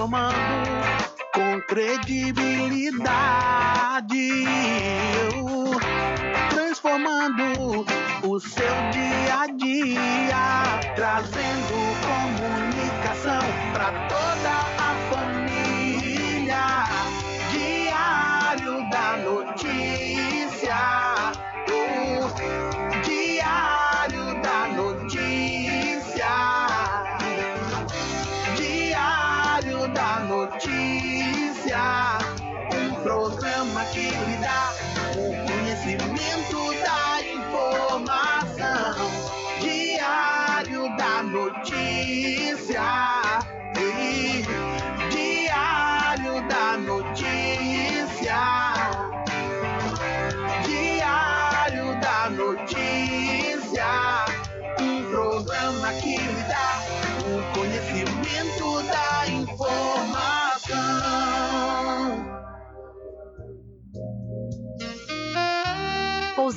Informando 0.06 0.36
com 1.34 1.60
credibilidade, 1.62 4.45
transformando 6.49 7.86
o 8.24 8.39
seu 8.39 8.76
dia 8.91 9.41
a 9.41 9.47
dia, 9.47 10.80
trazendo 10.95 11.74
comunicação 12.06 13.41
para 13.74 13.91
toda 14.08 14.49
a 14.49 14.74
G. 30.60 30.85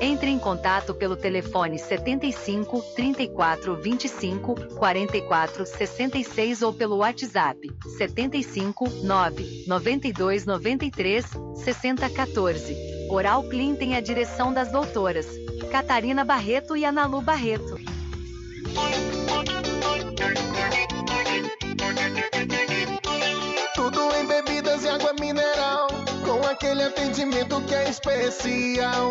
Entre 0.00 0.30
em 0.30 0.38
contato 0.38 0.94
pelo 0.94 1.14
telefone 1.14 1.78
75 1.78 2.80
34 2.96 3.76
25 3.76 4.54
44 4.76 5.66
66 5.66 6.62
ou 6.62 6.72
pelo 6.72 6.96
WhatsApp 6.96 7.70
75 7.98 8.88
9 9.02 9.64
92 9.66 10.46
93 10.46 11.26
60 11.54 12.08
14. 12.08 12.76
Oral 13.10 13.42
Clean 13.44 13.74
tem 13.74 13.94
a 13.94 14.00
direção 14.00 14.54
das 14.54 14.72
doutoras 14.72 15.26
Catarina 15.70 16.24
Barreto 16.24 16.76
e 16.76 16.84
Analu 16.86 17.20
Barreto. 17.20 17.78
Tudo 23.74 24.14
em 24.16 24.26
bebidas 24.26 24.82
e 24.82 24.88
água 24.88 25.12
mineral, 25.20 25.88
com 26.24 26.46
aquele 26.46 26.84
atendimento 26.84 27.60
que 27.62 27.74
é 27.74 27.90
especial. 27.90 29.10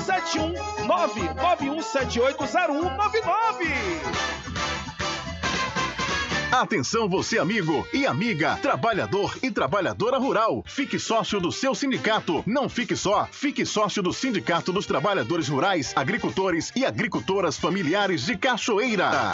719-9178-0199. 0.87 3.73
Atenção 6.49 7.09
você 7.09 7.37
amigo 7.37 7.85
e 7.91 8.05
amiga, 8.05 8.57
trabalhador 8.61 9.37
e 9.43 9.51
trabalhadora 9.51 10.17
rural. 10.17 10.63
Fique 10.65 10.97
sócio 10.97 11.41
do 11.41 11.51
seu 11.51 11.75
sindicato. 11.75 12.41
Não 12.47 12.69
fique 12.69 12.95
só, 12.95 13.27
fique 13.29 13.65
sócio 13.65 14.01
do 14.01 14.13
Sindicato 14.13 14.71
dos 14.71 14.85
Trabalhadores 14.85 15.49
Rurais, 15.49 15.91
Agricultores 15.93 16.71
e 16.73 16.85
Agricultoras 16.85 17.57
Familiares 17.57 18.25
de 18.25 18.37
Cachoeira. 18.37 19.33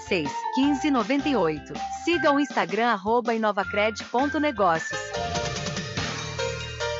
86 0.01 0.31
15 0.55 0.91
98. 0.91 1.73
Siga 2.03 2.31
o 2.31 2.39
Instagram 2.39 2.87
arroba 2.87 3.33
inovacred.negócios. 3.33 4.99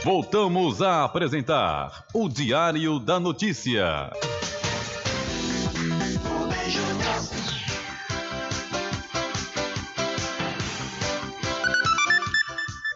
Voltamos 0.03 0.81
a 0.81 1.03
apresentar 1.03 2.05
o 2.13 2.27
Diário 2.27 2.99
da 2.99 3.19
Notícia. 3.19 4.11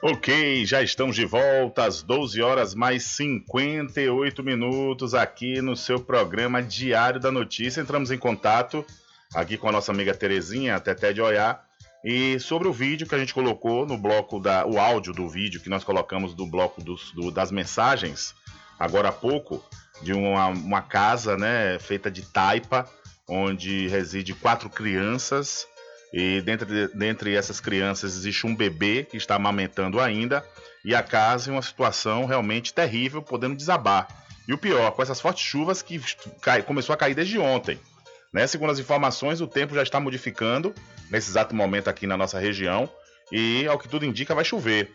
Ok, 0.02 0.66
já 0.68 0.84
estamos 0.84 1.16
de 1.16 1.26
volta 1.26 1.84
às 1.86 2.04
12 2.04 2.40
horas 2.40 2.76
mais 2.76 3.04
58 3.04 4.44
minutos 4.44 5.16
aqui 5.16 5.62
no 5.62 5.76
seu 5.76 6.00
programa 6.00 6.62
Diário 6.62 7.20
da 7.20 7.32
Notícia. 7.32 7.82
Entramos 7.82 8.12
em 8.12 8.18
contato 8.18 8.86
aqui 9.36 9.58
com 9.58 9.68
a 9.68 9.72
nossa 9.72 9.92
amiga 9.92 10.16
Terezinha, 10.16 10.76
a 10.76 10.80
Teté 10.80 11.12
de 11.12 11.22
Oiá, 11.22 11.60
e 12.04 12.40
sobre 12.40 12.68
o 12.68 12.74
vídeo 12.74 13.06
que 13.06 13.14
a 13.14 13.20
gente 13.20 13.34
colocou 13.34 13.86
no 13.86 13.98
bloco 13.98 14.40
da. 14.40 14.66
o 14.66 14.80
áudio 14.80 15.14
do 15.14 15.28
vídeo 15.28 15.60
que 15.60 15.70
nós 15.70 15.84
colocamos 15.84 16.34
do 16.34 16.46
bloco 16.46 16.82
dos, 16.82 17.12
do, 17.12 17.32
das 17.32 17.52
mensagens, 17.52 18.34
agora 18.80 19.10
há 19.10 19.12
pouco, 19.12 19.64
de 20.02 20.14
uma, 20.14 20.48
uma 20.48 20.82
casa 20.82 21.36
né, 21.36 21.78
feita 21.80 22.10
de 22.10 22.22
taipa, 22.22 22.88
onde 23.28 23.88
reside 23.88 24.34
quatro 24.34 24.70
crianças. 24.70 25.68
E 26.14 26.40
dentre, 26.42 26.88
dentre 26.90 27.36
essas 27.36 27.60
crianças 27.60 28.16
existe 28.16 28.48
um 28.48 28.56
bebê 28.56 29.04
que 29.04 29.18
está 29.18 29.36
amamentando 29.36 30.00
ainda, 30.00 30.46
e 30.84 30.96
a 30.96 31.04
casa 31.04 31.50
em 31.50 31.54
uma 31.54 31.62
situação 31.62 32.26
realmente 32.26 32.74
terrível, 32.74 33.22
podendo 33.22 33.56
desabar. 33.56 34.08
E 34.48 34.54
o 34.54 34.58
pior, 34.58 34.92
com 34.92 35.02
essas 35.02 35.20
fortes 35.20 35.44
chuvas 35.44 35.82
que 35.82 36.00
cai, 36.40 36.62
começou 36.62 36.94
a 36.94 36.98
cair 36.98 37.16
desde 37.16 37.40
ontem. 37.40 37.80
Né? 38.34 38.46
Segundo 38.48 38.72
as 38.72 38.80
informações, 38.80 39.42
o 39.42 39.48
tempo 39.48 39.76
já 39.76 39.84
está 39.84 40.00
modificando 40.00 40.74
nesse 41.10 41.30
exato 41.30 41.56
momento 41.56 41.90
aqui 41.90 42.06
na 42.06 42.18
nossa 42.18 42.40
região 42.40 42.90
e, 43.32 43.66
ao 43.68 43.80
que 43.80 43.88
tudo 43.88 44.06
indica, 44.06 44.36
vai 44.36 44.46
chover. 44.46 44.92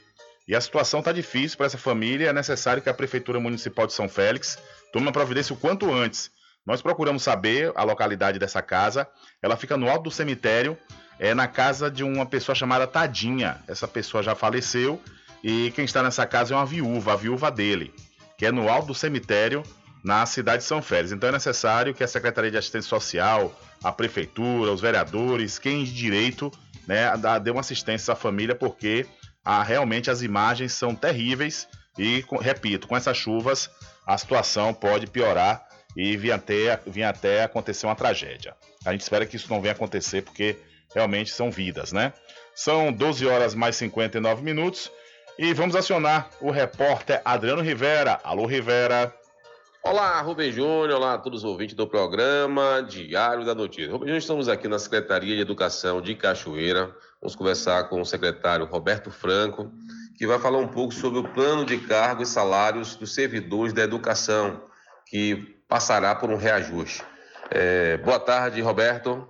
E 0.46 0.54
a 0.54 0.60
situação 0.60 1.00
está 1.00 1.12
difícil 1.12 1.56
para 1.56 1.66
essa 1.66 1.78
família. 1.78 2.28
É 2.28 2.32
necessário 2.32 2.82
que 2.82 2.88
a 2.88 2.94
Prefeitura 2.94 3.38
Municipal 3.38 3.86
de 3.86 3.92
São 3.92 4.08
Félix 4.08 4.58
tome 4.92 5.06
uma 5.06 5.12
providência 5.12 5.54
o 5.54 5.56
quanto 5.56 5.92
antes. 5.92 6.30
Nós 6.66 6.82
procuramos 6.82 7.22
saber 7.22 7.72
a 7.74 7.84
localidade 7.84 8.38
dessa 8.38 8.60
casa. 8.60 9.06
Ela 9.42 9.56
fica 9.56 9.76
no 9.76 9.88
alto 9.88 10.04
do 10.04 10.10
cemitério, 10.10 10.76
é 11.18 11.34
na 11.34 11.46
casa 11.46 11.90
de 11.90 12.02
uma 12.02 12.26
pessoa 12.26 12.54
chamada 12.54 12.86
Tadinha. 12.86 13.62
Essa 13.68 13.86
pessoa 13.86 14.22
já 14.22 14.34
faleceu 14.34 15.00
e 15.42 15.70
quem 15.70 15.84
está 15.84 16.02
nessa 16.02 16.26
casa 16.26 16.54
é 16.54 16.56
uma 16.56 16.66
viúva, 16.66 17.12
a 17.12 17.16
viúva 17.16 17.50
dele, 17.50 17.94
que 18.36 18.44
é 18.44 18.52
no 18.52 18.68
alto 18.68 18.88
do 18.88 18.94
cemitério, 18.94 19.62
na 20.02 20.24
cidade 20.26 20.62
de 20.62 20.68
São 20.68 20.82
Félix. 20.82 21.12
Então 21.12 21.28
é 21.28 21.32
necessário 21.32 21.94
que 21.94 22.02
a 22.02 22.08
Secretaria 22.08 22.50
de 22.50 22.56
Assistência 22.56 22.88
Social, 22.88 23.54
a 23.82 23.92
Prefeitura, 23.92 24.72
os 24.72 24.80
vereadores, 24.80 25.58
quem 25.58 25.84
de 25.84 25.92
direito, 25.92 26.50
né, 26.86 27.12
dê 27.42 27.50
uma 27.50 27.60
assistência 27.60 28.12
à 28.12 28.16
família, 28.16 28.54
porque 28.54 29.06
ah, 29.44 29.62
realmente 29.62 30.10
as 30.10 30.22
imagens 30.22 30.72
são 30.72 30.94
terríveis 30.94 31.68
e, 31.98 32.24
repito, 32.40 32.88
com 32.88 32.96
essas 32.96 33.16
chuvas 33.16 33.70
a 34.06 34.16
situação 34.16 34.72
pode 34.72 35.06
piorar 35.06 35.66
e 35.96 36.16
vir 36.16 36.32
até, 36.32 36.80
vir 36.86 37.04
até 37.04 37.44
acontecer 37.44 37.86
uma 37.86 37.96
tragédia. 37.96 38.54
A 38.84 38.92
gente 38.92 39.02
espera 39.02 39.26
que 39.26 39.36
isso 39.36 39.50
não 39.50 39.60
venha 39.60 39.72
acontecer, 39.72 40.22
porque 40.22 40.56
realmente 40.94 41.30
são 41.30 41.50
vidas, 41.50 41.92
né? 41.92 42.12
São 42.54 42.92
12 42.92 43.26
horas 43.26 43.54
mais 43.54 43.76
59 43.76 44.42
minutos 44.42 44.90
e 45.38 45.52
vamos 45.54 45.76
acionar 45.76 46.30
o 46.40 46.50
repórter 46.50 47.20
Adriano 47.24 47.62
Rivera. 47.62 48.20
Alô, 48.24 48.46
Rivera. 48.46 49.14
Olá, 49.82 50.20
Rubem 50.20 50.52
Júnior, 50.52 50.90
olá 50.90 51.14
a 51.14 51.18
todos 51.18 51.38
os 51.38 51.44
ouvintes 51.44 51.74
do 51.74 51.86
programa 51.86 52.82
Diário 52.86 53.46
da 53.46 53.54
Notícia. 53.54 53.90
Rubem 53.90 54.08
Júnior, 54.08 54.18
estamos 54.18 54.46
aqui 54.46 54.68
na 54.68 54.78
Secretaria 54.78 55.34
de 55.34 55.40
Educação 55.40 56.02
de 56.02 56.14
Cachoeira. 56.14 56.94
Vamos 57.18 57.34
conversar 57.34 57.84
com 57.84 57.98
o 57.98 58.04
secretário 58.04 58.66
Roberto 58.66 59.10
Franco, 59.10 59.72
que 60.18 60.26
vai 60.26 60.38
falar 60.38 60.58
um 60.58 60.68
pouco 60.68 60.92
sobre 60.92 61.20
o 61.20 61.24
plano 61.32 61.64
de 61.64 61.78
cargos 61.78 62.28
e 62.28 62.32
salários 62.32 62.94
dos 62.94 63.14
servidores 63.14 63.72
da 63.72 63.80
educação, 63.82 64.62
que 65.06 65.56
passará 65.66 66.14
por 66.14 66.28
um 66.28 66.36
reajuste. 66.36 67.02
É, 67.50 67.96
boa 67.96 68.20
tarde, 68.20 68.60
Roberto. 68.60 69.26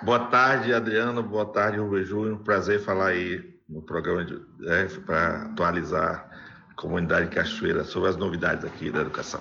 Boa 0.00 0.20
tarde, 0.30 0.72
Adriano. 0.72 1.22
Boa 1.22 1.44
tarde, 1.44 1.76
Rubem 1.76 2.04
Júnior. 2.04 2.38
Prazer 2.38 2.80
falar 2.80 3.08
aí 3.08 3.54
no 3.68 3.82
programa 3.82 4.26
é, 4.66 4.84
para 5.04 5.42
atualizar 5.42 6.31
comunidade 6.74 7.28
de 7.28 7.36
Cachoeira 7.36 7.84
sobre 7.84 8.08
as 8.08 8.16
novidades 8.16 8.64
aqui 8.64 8.90
da 8.90 9.00
educação. 9.00 9.40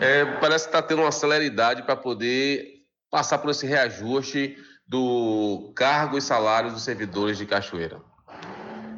É, 0.00 0.24
parece 0.24 0.64
que 0.64 0.70
está 0.70 0.82
tendo 0.82 1.02
uma 1.02 1.12
celeridade 1.12 1.82
para 1.82 1.96
poder 1.96 2.80
passar 3.10 3.38
por 3.38 3.50
esse 3.50 3.66
reajuste 3.66 4.56
do 4.86 5.72
cargo 5.76 6.16
e 6.16 6.22
salário 6.22 6.70
dos 6.70 6.82
servidores 6.82 7.38
de 7.38 7.46
Cachoeira. 7.46 8.00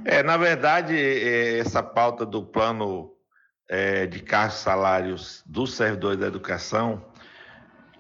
É, 0.05 0.23
na 0.23 0.37
verdade, 0.37 0.95
é, 0.95 1.59
essa 1.59 1.83
pauta 1.83 2.27
do 2.27 2.43
plano 2.43 3.13
é, 3.69 4.07
de 4.07 4.21
cargos 4.21 4.59
e 4.59 4.63
salários 4.63 5.43
dos 5.47 5.75
servidores 5.75 6.19
da 6.19 6.27
educação, 6.27 7.05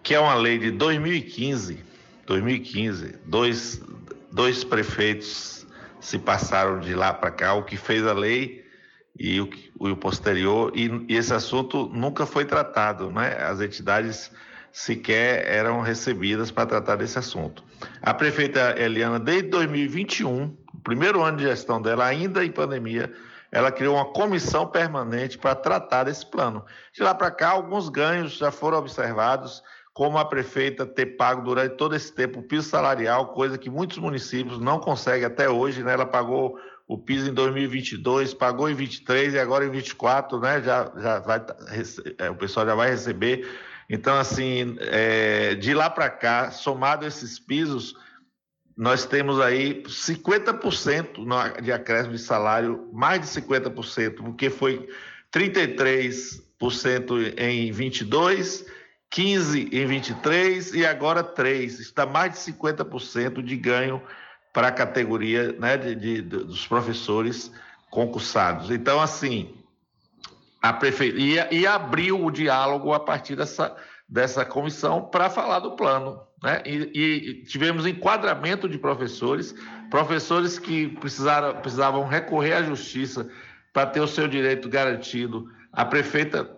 que 0.03 0.14
é 0.14 0.20
uma 0.20 0.35
lei 0.35 0.59
de 0.59 0.70
2015, 0.70 1.85
2015, 2.27 3.18
dois, 3.25 3.81
dois 4.33 4.64
prefeitos 4.64 5.66
se 6.01 6.18
passaram 6.18 6.81
de 6.81 6.95
lá 6.95 7.14
para 7.14 7.31
cá, 7.31 7.55
o 7.55 7.62
que 7.62 7.77
fez 7.77 8.05
a 8.07 8.12
lei 8.12 8.62
e 9.19 9.41
o, 9.41 9.49
o 9.79 9.97
posterior, 9.97 10.73
e, 10.75 10.89
e, 11.09 11.17
esse 11.17 11.33
assunto 11.33 11.89
nunca 11.93 12.25
foi 12.27 12.45
tratado, 12.45 13.11
né? 13.11 13.37
As 13.43 13.61
entidades 13.61 14.31
sequer 14.73 15.47
eram 15.47 15.81
recebidas 15.81 16.51
para 16.51 16.67
tratar 16.67 16.97
desse 16.97 17.19
assunto. 17.19 17.63
A 18.01 18.15
prefeita 18.15 18.75
Eliana, 18.79 19.21
desde 19.21 19.49
2021, 19.51 20.57
o 20.75 20.81
primeiro 20.81 21.23
ano 21.23 21.37
de 21.37 21.45
gestão 21.45 21.81
dela, 21.81 22.07
ainda 22.07 22.45
em 22.45 22.51
pandemia, 22.51 23.13
ela 23.51 23.71
criou 23.71 23.97
uma 23.97 24.07
comissão 24.07 24.67
permanente 24.67 25.37
para 25.37 25.55
tratar 25.55 26.05
desse 26.05 26.25
plano. 26.25 26.65
De 26.95 27.03
lá 27.03 27.15
para 27.15 27.31
cá, 27.31 27.51
alguns 27.51 27.91
ganhos 27.91 28.33
já 28.33 28.51
foram 28.51 28.79
observados, 28.79 29.63
como 29.93 30.17
a 30.17 30.25
prefeita 30.25 30.87
ter 30.87 31.17
pago 31.17 31.43
durante 31.43 31.77
todo 31.77 31.95
esse 31.95 32.11
tempo 32.11 32.41
o 32.41 32.43
piso 32.43 32.67
salarial, 32.67 33.35
coisa 33.35 33.59
que 33.59 33.69
muitos 33.69 33.99
municípios 33.99 34.59
não 34.59 34.79
conseguem 34.79 35.27
até 35.27 35.51
hoje, 35.51 35.83
né? 35.83 35.93
Ela 35.93 36.07
pagou 36.07 36.59
o 36.93 36.99
piso 36.99 37.30
em 37.30 37.34
2022, 37.34 38.34
pagou 38.34 38.68
em 38.68 38.74
23 38.74 39.32
e 39.32 39.38
agora 39.38 39.64
em 39.64 39.70
24, 39.70 40.38
né? 40.38 40.61
Já, 40.61 40.93
já 40.99 41.20
vai, 41.20 41.43
é, 42.18 42.28
o 42.28 42.34
pessoal 42.34 42.66
já 42.66 42.74
vai 42.74 42.90
receber. 42.90 43.49
Então, 43.88 44.18
assim, 44.18 44.76
é, 44.78 45.55
de 45.55 45.72
lá 45.72 45.88
para 45.88 46.11
cá, 46.11 46.51
somado 46.51 47.07
esses 47.07 47.38
pisos, 47.38 47.95
nós 48.76 49.07
temos 49.07 49.40
aí 49.40 49.82
50% 49.84 51.62
de 51.62 51.72
acréscimo 51.72 52.14
de 52.14 52.20
salário, 52.20 52.90
mais 52.93 53.22
de 53.22 53.26
50%, 53.40 54.16
porque 54.16 54.51
foi 54.51 54.86
33% 55.34 57.38
em 57.38 57.72
22, 57.72 58.66
15 59.09 59.70
em 59.72 59.86
23 59.86 60.74
e 60.74 60.84
agora 60.84 61.22
3. 61.22 61.80
Está 61.80 62.05
mais 62.05 62.34
de 62.34 62.40
50% 62.53 63.43
de 63.43 63.57
ganho 63.57 64.03
para 64.53 64.69
a 64.69 64.73
categoria 64.73 65.53
né, 65.53 65.77
de, 65.77 65.95
de, 65.95 66.23
dos 66.23 66.67
professores 66.67 67.51
concursados. 67.91 68.71
Então, 68.71 69.01
assim, 69.01 69.55
a 70.61 70.73
prefeitura 70.73 71.49
e, 71.51 71.61
e 71.61 71.67
abriu 71.67 72.25
o 72.25 72.31
diálogo 72.31 72.93
a 72.93 73.01
partir 73.01 73.35
dessa, 73.35 73.75
dessa 74.09 74.45
comissão 74.45 75.03
para 75.03 75.31
falar 75.31 75.59
do 75.61 75.73
plano. 75.73 76.21
Né? 76.43 76.63
E, 76.67 76.91
e, 76.95 77.45
tivemos 77.45 77.87
enquadramento 77.87 78.69
de 78.69 78.79
professores, 78.79 79.55
professores 79.91 80.59
que 80.59 80.89
precisaram, 80.89 81.57
precisavam 81.61 82.07
recorrer 82.07 82.55
à 82.55 82.63
justiça 82.63 83.29
para 83.73 83.87
ter 83.87 84.01
o 84.01 84.09
seu 84.09 84.29
direito 84.29 84.69
garantido. 84.69 85.49
A 85.73 85.85
prefeita 85.85 86.51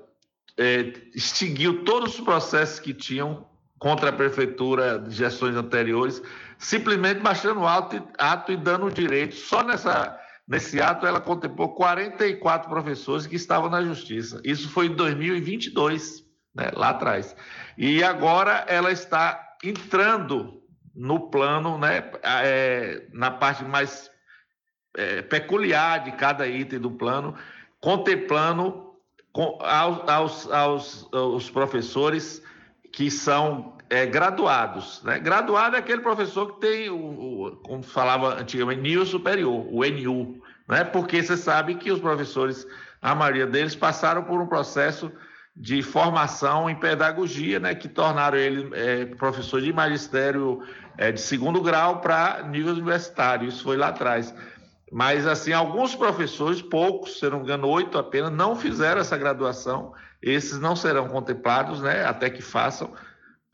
é, 0.58 0.92
extinguiu 1.14 1.84
todos 1.84 2.18
os 2.18 2.24
processos 2.24 2.80
que 2.80 2.92
tinham 2.92 3.46
contra 3.78 4.10
a 4.10 4.12
prefeitura 4.12 4.98
de 4.98 5.14
gestões 5.14 5.56
anteriores, 5.56 6.22
simplesmente 6.58 7.20
baixando 7.20 7.66
ato, 7.66 8.02
ato 8.18 8.52
e 8.52 8.56
dando 8.56 8.90
direito. 8.90 9.34
Só 9.34 9.62
nessa, 9.62 10.18
nesse 10.46 10.80
ato 10.80 11.06
ela 11.06 11.20
contemplou 11.20 11.74
44 11.74 12.68
professores 12.68 13.26
que 13.26 13.36
estavam 13.36 13.70
na 13.70 13.82
justiça. 13.82 14.40
Isso 14.44 14.68
foi 14.68 14.86
em 14.86 14.94
2022, 14.94 16.24
né, 16.54 16.70
lá 16.74 16.90
atrás. 16.90 17.34
E 17.76 18.02
agora 18.02 18.64
ela 18.68 18.92
está 18.92 19.40
entrando 19.62 20.62
no 20.94 21.28
plano, 21.30 21.78
né, 21.78 22.10
é, 22.22 23.06
na 23.12 23.30
parte 23.30 23.64
mais 23.64 24.10
é, 24.96 25.22
peculiar 25.22 26.04
de 26.04 26.12
cada 26.12 26.46
item 26.46 26.78
do 26.78 26.90
plano, 26.90 27.34
contemplando 27.80 28.94
aos, 29.60 30.08
aos, 30.08 30.50
aos, 30.50 31.08
aos, 31.12 31.50
professores 31.50 32.40
que 32.92 33.10
são 33.10 33.73
é, 33.94 34.06
graduados. 34.06 35.00
Né? 35.04 35.20
Graduado 35.20 35.76
é 35.76 35.78
aquele 35.78 36.00
professor 36.00 36.54
que 36.54 36.60
tem, 36.60 36.90
o, 36.90 36.96
o, 36.96 37.56
como 37.64 37.82
falava 37.82 38.40
antigamente, 38.40 38.82
nível 38.82 39.06
superior, 39.06 39.66
o 39.70 39.84
NU, 39.84 40.42
né? 40.68 40.82
porque 40.82 41.22
você 41.22 41.36
sabe 41.36 41.76
que 41.76 41.92
os 41.92 42.00
professores, 42.00 42.66
a 43.00 43.14
maioria 43.14 43.46
deles, 43.46 43.76
passaram 43.76 44.24
por 44.24 44.40
um 44.40 44.46
processo 44.46 45.12
de 45.56 45.80
formação 45.82 46.68
em 46.68 46.74
pedagogia, 46.74 47.60
né, 47.60 47.76
que 47.76 47.86
tornaram 47.86 48.36
ele 48.36 48.68
é, 48.74 49.06
professor 49.06 49.60
de 49.60 49.72
magistério 49.72 50.60
é, 50.98 51.12
de 51.12 51.20
segundo 51.20 51.60
grau 51.62 52.00
para 52.00 52.42
nível 52.42 52.72
universitário. 52.72 53.46
Isso 53.46 53.62
foi 53.62 53.76
lá 53.76 53.88
atrás. 53.88 54.34
Mas, 54.90 55.28
assim, 55.28 55.52
alguns 55.52 55.94
professores, 55.94 56.60
poucos, 56.60 57.20
se 57.20 57.30
não 57.30 57.38
me 57.38 57.44
engano, 57.44 57.68
oito 57.68 57.96
apenas, 57.96 58.32
não 58.32 58.56
fizeram 58.56 59.00
essa 59.00 59.16
graduação. 59.16 59.92
Esses 60.20 60.58
não 60.58 60.74
serão 60.74 61.06
contemplados, 61.06 61.80
né, 61.80 62.04
até 62.04 62.28
que 62.28 62.42
façam. 62.42 62.90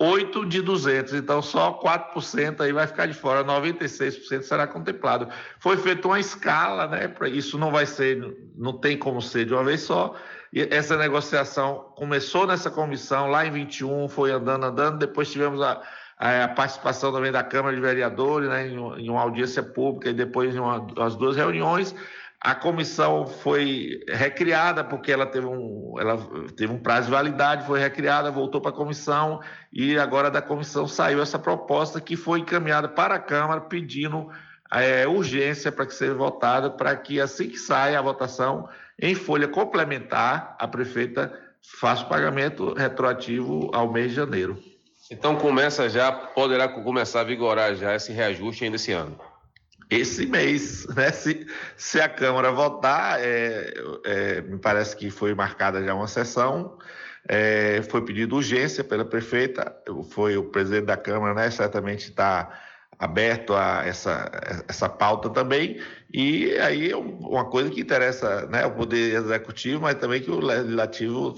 Oito 0.02 0.46
de 0.46 0.62
200, 0.62 1.12
então 1.12 1.42
só 1.42 1.78
4% 1.78 2.62
aí 2.62 2.72
vai 2.72 2.86
ficar 2.86 3.04
de 3.04 3.12
fora, 3.12 3.44
96% 3.44 4.40
será 4.40 4.66
contemplado. 4.66 5.28
Foi 5.58 5.76
feita 5.76 6.08
uma 6.08 6.18
escala, 6.18 6.86
né, 6.86 7.14
isso 7.26 7.58
não 7.58 7.70
vai 7.70 7.84
ser, 7.84 8.34
não 8.56 8.72
tem 8.72 8.96
como 8.96 9.20
ser 9.20 9.44
de 9.44 9.52
uma 9.52 9.62
vez 9.62 9.82
só, 9.82 10.16
e 10.50 10.62
essa 10.70 10.96
negociação 10.96 11.92
começou 11.96 12.46
nessa 12.46 12.70
comissão 12.70 13.28
lá 13.28 13.44
em 13.44 13.50
21, 13.50 14.08
foi 14.08 14.32
andando, 14.32 14.64
andando. 14.64 14.98
Depois 14.98 15.30
tivemos 15.30 15.60
a, 15.60 15.82
a 16.16 16.48
participação 16.48 17.12
também 17.12 17.30
da 17.30 17.44
Câmara 17.44 17.74
de 17.74 17.82
Vereadores, 17.82 18.48
né, 18.48 18.68
em, 18.68 18.76
em 19.04 19.10
uma 19.10 19.20
audiência 19.20 19.62
pública 19.62 20.08
e 20.08 20.14
depois 20.14 20.54
em 20.54 20.58
uma, 20.58 20.86
as 20.98 21.14
duas 21.14 21.36
reuniões. 21.36 21.94
A 22.42 22.54
comissão 22.54 23.26
foi 23.26 24.00
recriada 24.08 24.82
porque 24.82 25.12
ela 25.12 25.26
teve 25.26 25.46
um, 25.46 25.94
ela 25.98 26.16
teve 26.56 26.72
um 26.72 26.78
prazo 26.78 27.06
de 27.06 27.12
validade, 27.12 27.66
foi 27.66 27.78
recriada, 27.78 28.30
voltou 28.30 28.62
para 28.62 28.70
a 28.70 28.74
comissão 28.74 29.40
e 29.70 29.98
agora 29.98 30.30
da 30.30 30.40
comissão 30.40 30.86
saiu 30.86 31.20
essa 31.20 31.38
proposta 31.38 32.00
que 32.00 32.16
foi 32.16 32.40
encaminhada 32.40 32.88
para 32.88 33.16
a 33.16 33.18
Câmara 33.18 33.60
pedindo 33.60 34.30
é, 34.72 35.06
urgência 35.06 35.70
para 35.70 35.84
que 35.84 35.92
seja 35.92 36.14
votada, 36.14 36.70
para 36.70 36.96
que 36.96 37.20
assim 37.20 37.46
que 37.48 37.58
saia 37.58 37.98
a 37.98 38.02
votação 38.02 38.66
em 38.98 39.14
folha 39.14 39.46
complementar, 39.46 40.56
a 40.58 40.66
prefeita 40.66 41.30
faça 41.78 42.04
o 42.04 42.08
pagamento 42.08 42.72
retroativo 42.72 43.70
ao 43.74 43.92
mês 43.92 44.10
de 44.10 44.16
janeiro. 44.16 44.58
Então 45.10 45.36
começa 45.36 45.90
já, 45.90 46.10
poderá 46.10 46.68
começar 46.68 47.20
a 47.20 47.24
vigorar 47.24 47.74
já 47.74 47.94
esse 47.94 48.12
reajuste 48.12 48.64
ainda 48.64 48.76
esse 48.76 48.92
ano. 48.92 49.18
Esse 49.90 50.26
mês, 50.26 50.86
né? 50.94 51.10
Se, 51.10 51.46
se 51.76 52.00
a 52.00 52.08
Câmara 52.08 52.52
votar, 52.52 53.20
é, 53.20 53.74
é, 54.04 54.40
me 54.42 54.58
parece 54.58 54.96
que 54.96 55.10
foi 55.10 55.34
marcada 55.34 55.84
já 55.84 55.94
uma 55.94 56.06
sessão, 56.06 56.78
é, 57.28 57.82
foi 57.82 58.04
pedido 58.04 58.36
urgência 58.36 58.84
pela 58.84 59.04
prefeita, 59.04 59.76
foi 60.10 60.36
o 60.36 60.44
presidente 60.44 60.86
da 60.86 60.96
Câmara, 60.96 61.34
né? 61.34 61.50
Certamente 61.50 62.10
está 62.10 62.60
aberto 62.98 63.54
a 63.54 63.82
essa, 63.86 64.30
essa 64.68 64.88
pauta 64.88 65.30
também, 65.30 65.80
e 66.12 66.52
aí 66.58 66.90
é 66.90 66.96
uma 66.96 67.46
coisa 67.46 67.70
que 67.70 67.80
interessa 67.80 68.46
né, 68.46 68.66
o 68.66 68.72
Poder 68.72 69.14
Executivo, 69.14 69.80
mas 69.80 69.94
também 69.94 70.20
que 70.20 70.30
o 70.30 70.38
Legislativo 70.38 71.34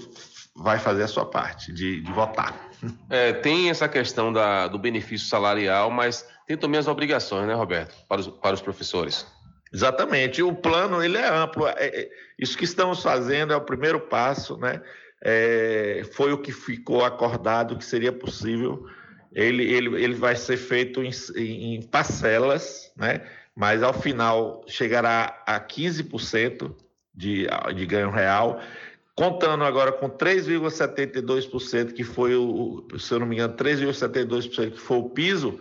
vai 0.55 0.77
fazer 0.77 1.03
a 1.03 1.07
sua 1.07 1.25
parte 1.25 1.71
de, 1.71 2.01
de 2.01 2.11
votar. 2.11 2.72
É, 3.09 3.33
tem 3.33 3.69
essa 3.69 3.87
questão 3.87 4.31
da, 4.31 4.67
do 4.67 4.77
benefício 4.77 5.27
salarial, 5.27 5.89
mas 5.89 6.27
tem 6.47 6.57
também 6.57 6.79
as 6.79 6.87
obrigações, 6.87 7.47
né, 7.47 7.53
Roberto, 7.53 7.95
para 8.07 8.21
os, 8.21 8.27
para 8.27 8.53
os 8.53 8.61
professores. 8.61 9.25
Exatamente. 9.73 10.43
O 10.43 10.53
plano 10.53 11.03
ele 11.03 11.17
é 11.17 11.27
amplo. 11.27 11.67
É, 11.67 11.73
é, 11.79 12.09
isso 12.37 12.57
que 12.57 12.65
estamos 12.65 13.01
fazendo 13.01 13.53
é 13.53 13.55
o 13.55 13.61
primeiro 13.61 13.99
passo, 13.99 14.57
né? 14.57 14.81
É, 15.25 16.03
foi 16.13 16.33
o 16.33 16.37
que 16.37 16.51
ficou 16.51 17.05
acordado 17.05 17.77
que 17.77 17.85
seria 17.85 18.11
possível 18.11 18.85
ele, 19.33 19.63
ele, 19.63 20.03
ele 20.03 20.13
vai 20.13 20.35
ser 20.35 20.57
feito 20.57 21.01
em, 21.03 21.11
em 21.35 21.81
parcelas, 21.81 22.91
né? 22.95 23.21
mas 23.55 23.81
ao 23.83 23.93
final 23.93 24.63
chegará 24.67 25.41
a 25.45 25.59
15% 25.59 26.75
de, 27.13 27.47
de 27.75 27.85
ganho 27.85 28.11
real, 28.11 28.59
contando 29.15 29.63
agora 29.63 29.91
com 29.91 30.09
3,72%, 30.09 31.93
que 31.93 32.03
foi 32.03 32.35
o, 32.35 32.85
se 32.97 33.13
eu 33.13 33.19
não 33.19 33.27
me 33.27 33.35
engano, 33.35 33.55
3,72% 33.55 34.71
que 34.71 34.79
foi 34.79 34.97
o 34.97 35.09
piso, 35.09 35.59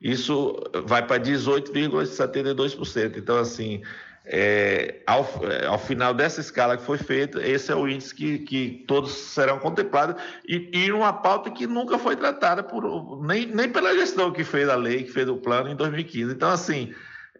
isso 0.00 0.56
vai 0.86 1.06
para 1.06 1.22
18,72%. 1.22 3.16
Então, 3.16 3.36
assim, 3.38 3.82
é, 4.26 5.02
ao, 5.06 5.28
é, 5.44 5.66
ao, 5.66 5.78
final 5.78 6.14
dessa 6.14 6.40
escala 6.40 6.78
que 6.78 6.82
foi 6.82 6.96
feita, 6.96 7.46
esse 7.46 7.70
é 7.70 7.74
o 7.74 7.86
índice 7.86 8.14
que, 8.14 8.38
que 8.38 8.84
todos 8.88 9.12
serão 9.12 9.58
contemplados 9.58 10.22
e, 10.48 10.70
e 10.72 10.90
uma 10.90 11.12
pauta 11.12 11.50
que 11.50 11.66
nunca 11.66 11.98
foi 11.98 12.16
tratada 12.16 12.62
por 12.62 13.22
nem, 13.22 13.46
nem 13.46 13.68
pela 13.68 13.94
gestão 13.94 14.32
que 14.32 14.42
fez 14.42 14.68
a 14.68 14.76
lei, 14.76 15.04
que 15.04 15.12
fez 15.12 15.28
o 15.28 15.36
plano 15.36 15.70
em 15.70 15.76
2015. 15.76 16.32
Então, 16.32 16.50
assim, 16.50 16.94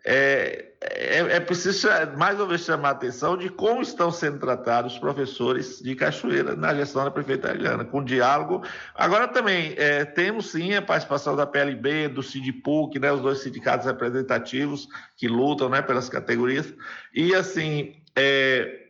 é, 0.06 0.72
é, 0.82 1.18
é, 1.36 1.40
preciso 1.40 1.88
mais 2.18 2.38
uma 2.38 2.46
vez 2.46 2.60
chamar 2.60 2.88
a 2.88 2.92
atenção 2.92 3.38
de 3.38 3.48
como 3.48 3.80
estão 3.80 4.10
sendo 4.10 4.38
tratados 4.38 4.92
os 4.92 4.98
professores 4.98 5.80
de 5.80 5.94
Cachoeira 5.94 6.54
na 6.54 6.74
gestão 6.74 7.04
da 7.04 7.10
prefeita 7.10 7.50
Eliana, 7.50 7.86
com 7.86 8.04
diálogo. 8.04 8.62
Agora 8.94 9.26
também 9.26 9.74
é, 9.78 10.04
temos 10.04 10.50
sim 10.50 10.74
a 10.74 10.82
participação 10.82 11.34
da 11.34 11.46
PLB, 11.46 12.08
do 12.08 12.22
SIDPUC, 12.22 12.98
né, 12.98 13.10
os 13.10 13.22
dois 13.22 13.38
sindicatos 13.38 13.86
representativos 13.86 14.86
que 15.16 15.26
lutam 15.26 15.70
né, 15.70 15.80
pelas 15.80 16.10
categorias. 16.10 16.70
E 17.14 17.34
assim, 17.34 17.96
é, 18.14 18.88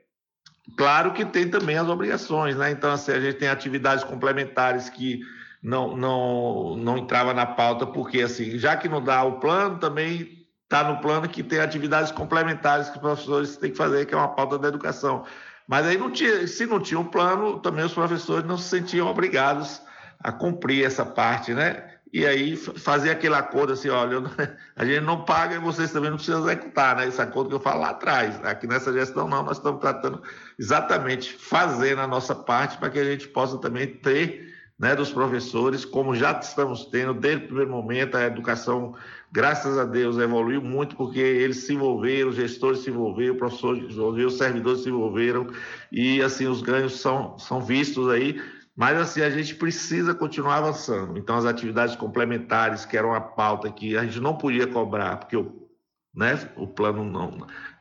claro 0.76 1.12
que 1.12 1.24
tem 1.24 1.48
também 1.48 1.78
as 1.78 1.88
obrigações, 1.88 2.56
né? 2.56 2.72
Então, 2.72 2.90
assim, 2.90 3.12
a 3.12 3.20
gente 3.20 3.38
tem 3.38 3.48
atividades 3.48 4.02
complementares 4.02 4.88
que 4.88 5.20
não, 5.62 5.96
não, 5.96 6.76
não 6.76 6.98
entrava 6.98 7.32
na 7.32 7.46
pauta, 7.46 7.86
porque 7.86 8.20
assim, 8.20 8.58
já 8.58 8.76
que 8.76 8.88
não 8.88 9.02
dá 9.02 9.22
o 9.22 9.38
plano, 9.38 9.78
também 9.78 10.43
está 10.74 10.82
no 10.82 10.98
plano 10.98 11.28
que 11.28 11.42
tem 11.42 11.60
atividades 11.60 12.10
complementares 12.10 12.88
que 12.88 12.96
os 12.96 13.00
professores 13.00 13.56
têm 13.56 13.70
que 13.70 13.76
fazer, 13.76 14.06
que 14.06 14.14
é 14.14 14.16
uma 14.16 14.34
pauta 14.34 14.58
da 14.58 14.66
educação. 14.66 15.24
Mas 15.68 15.86
aí 15.86 15.96
não 15.96 16.10
tinha, 16.10 16.46
se 16.48 16.66
não 16.66 16.80
tinha 16.80 16.98
um 16.98 17.04
plano, 17.04 17.60
também 17.60 17.84
os 17.84 17.94
professores 17.94 18.44
não 18.44 18.58
se 18.58 18.68
sentiam 18.68 19.06
obrigados 19.06 19.80
a 20.18 20.32
cumprir 20.32 20.84
essa 20.84 21.06
parte, 21.06 21.54
né? 21.54 21.90
E 22.12 22.26
aí 22.26 22.56
fazer 22.56 23.10
aquele 23.10 23.34
acordo 23.34 23.72
assim, 23.72 23.88
olha, 23.88 24.22
a 24.76 24.84
gente 24.84 25.00
não 25.00 25.24
paga 25.24 25.54
e 25.54 25.58
vocês 25.58 25.92
também 25.92 26.10
não 26.10 26.16
precisam 26.16 26.42
executar, 26.42 26.96
né? 26.96 27.06
Esse 27.06 27.22
acordo 27.22 27.50
que 27.50 27.54
eu 27.54 27.60
falo 27.60 27.80
lá 27.80 27.90
atrás. 27.90 28.44
Aqui 28.44 28.66
nessa 28.66 28.92
gestão 28.92 29.28
não, 29.28 29.44
nós 29.44 29.58
estamos 29.58 29.80
tratando 29.80 30.22
exatamente 30.58 31.32
fazendo 31.32 32.00
a 32.00 32.06
nossa 32.06 32.34
parte 32.34 32.78
para 32.78 32.90
que 32.90 32.98
a 32.98 33.04
gente 33.04 33.28
possa 33.28 33.58
também 33.58 33.86
ter 33.86 34.52
né, 34.78 34.94
dos 34.94 35.12
professores, 35.12 35.84
como 35.84 36.14
já 36.14 36.32
estamos 36.32 36.86
tendo 36.86 37.14
desde 37.14 37.44
o 37.44 37.46
primeiro 37.46 37.70
momento, 37.70 38.16
a 38.16 38.24
educação 38.24 38.94
graças 39.34 39.76
a 39.76 39.84
Deus, 39.84 40.16
evoluiu 40.16 40.62
muito 40.62 40.94
porque 40.94 41.18
eles 41.18 41.66
se 41.66 41.74
envolveram, 41.74 42.30
os 42.30 42.36
gestores 42.36 42.78
se 42.78 42.90
envolveram, 42.90 43.34
o 43.34 43.38
professor 43.38 43.76
se 43.76 43.82
envolveu, 43.82 44.28
os 44.28 44.38
servidores 44.38 44.82
se 44.84 44.88
envolveram 44.88 45.48
e 45.90 46.22
assim 46.22 46.46
os 46.46 46.62
ganhos 46.62 47.00
são, 47.00 47.36
são 47.36 47.60
vistos 47.60 48.08
aí. 48.08 48.40
Mas 48.76 48.96
assim, 48.96 49.22
a 49.22 49.30
gente 49.30 49.56
precisa 49.56 50.14
continuar 50.14 50.58
avançando. 50.58 51.18
Então, 51.18 51.36
as 51.36 51.44
atividades 51.44 51.96
complementares, 51.96 52.84
que 52.84 52.96
eram 52.96 53.12
a 53.12 53.20
pauta 53.20 53.72
que 53.72 53.96
a 53.96 54.04
gente 54.04 54.20
não 54.20 54.36
podia 54.36 54.68
cobrar, 54.68 55.16
porque 55.16 55.36
o, 55.36 55.68
né, 56.14 56.38
o 56.56 56.68
plano 56.68 57.04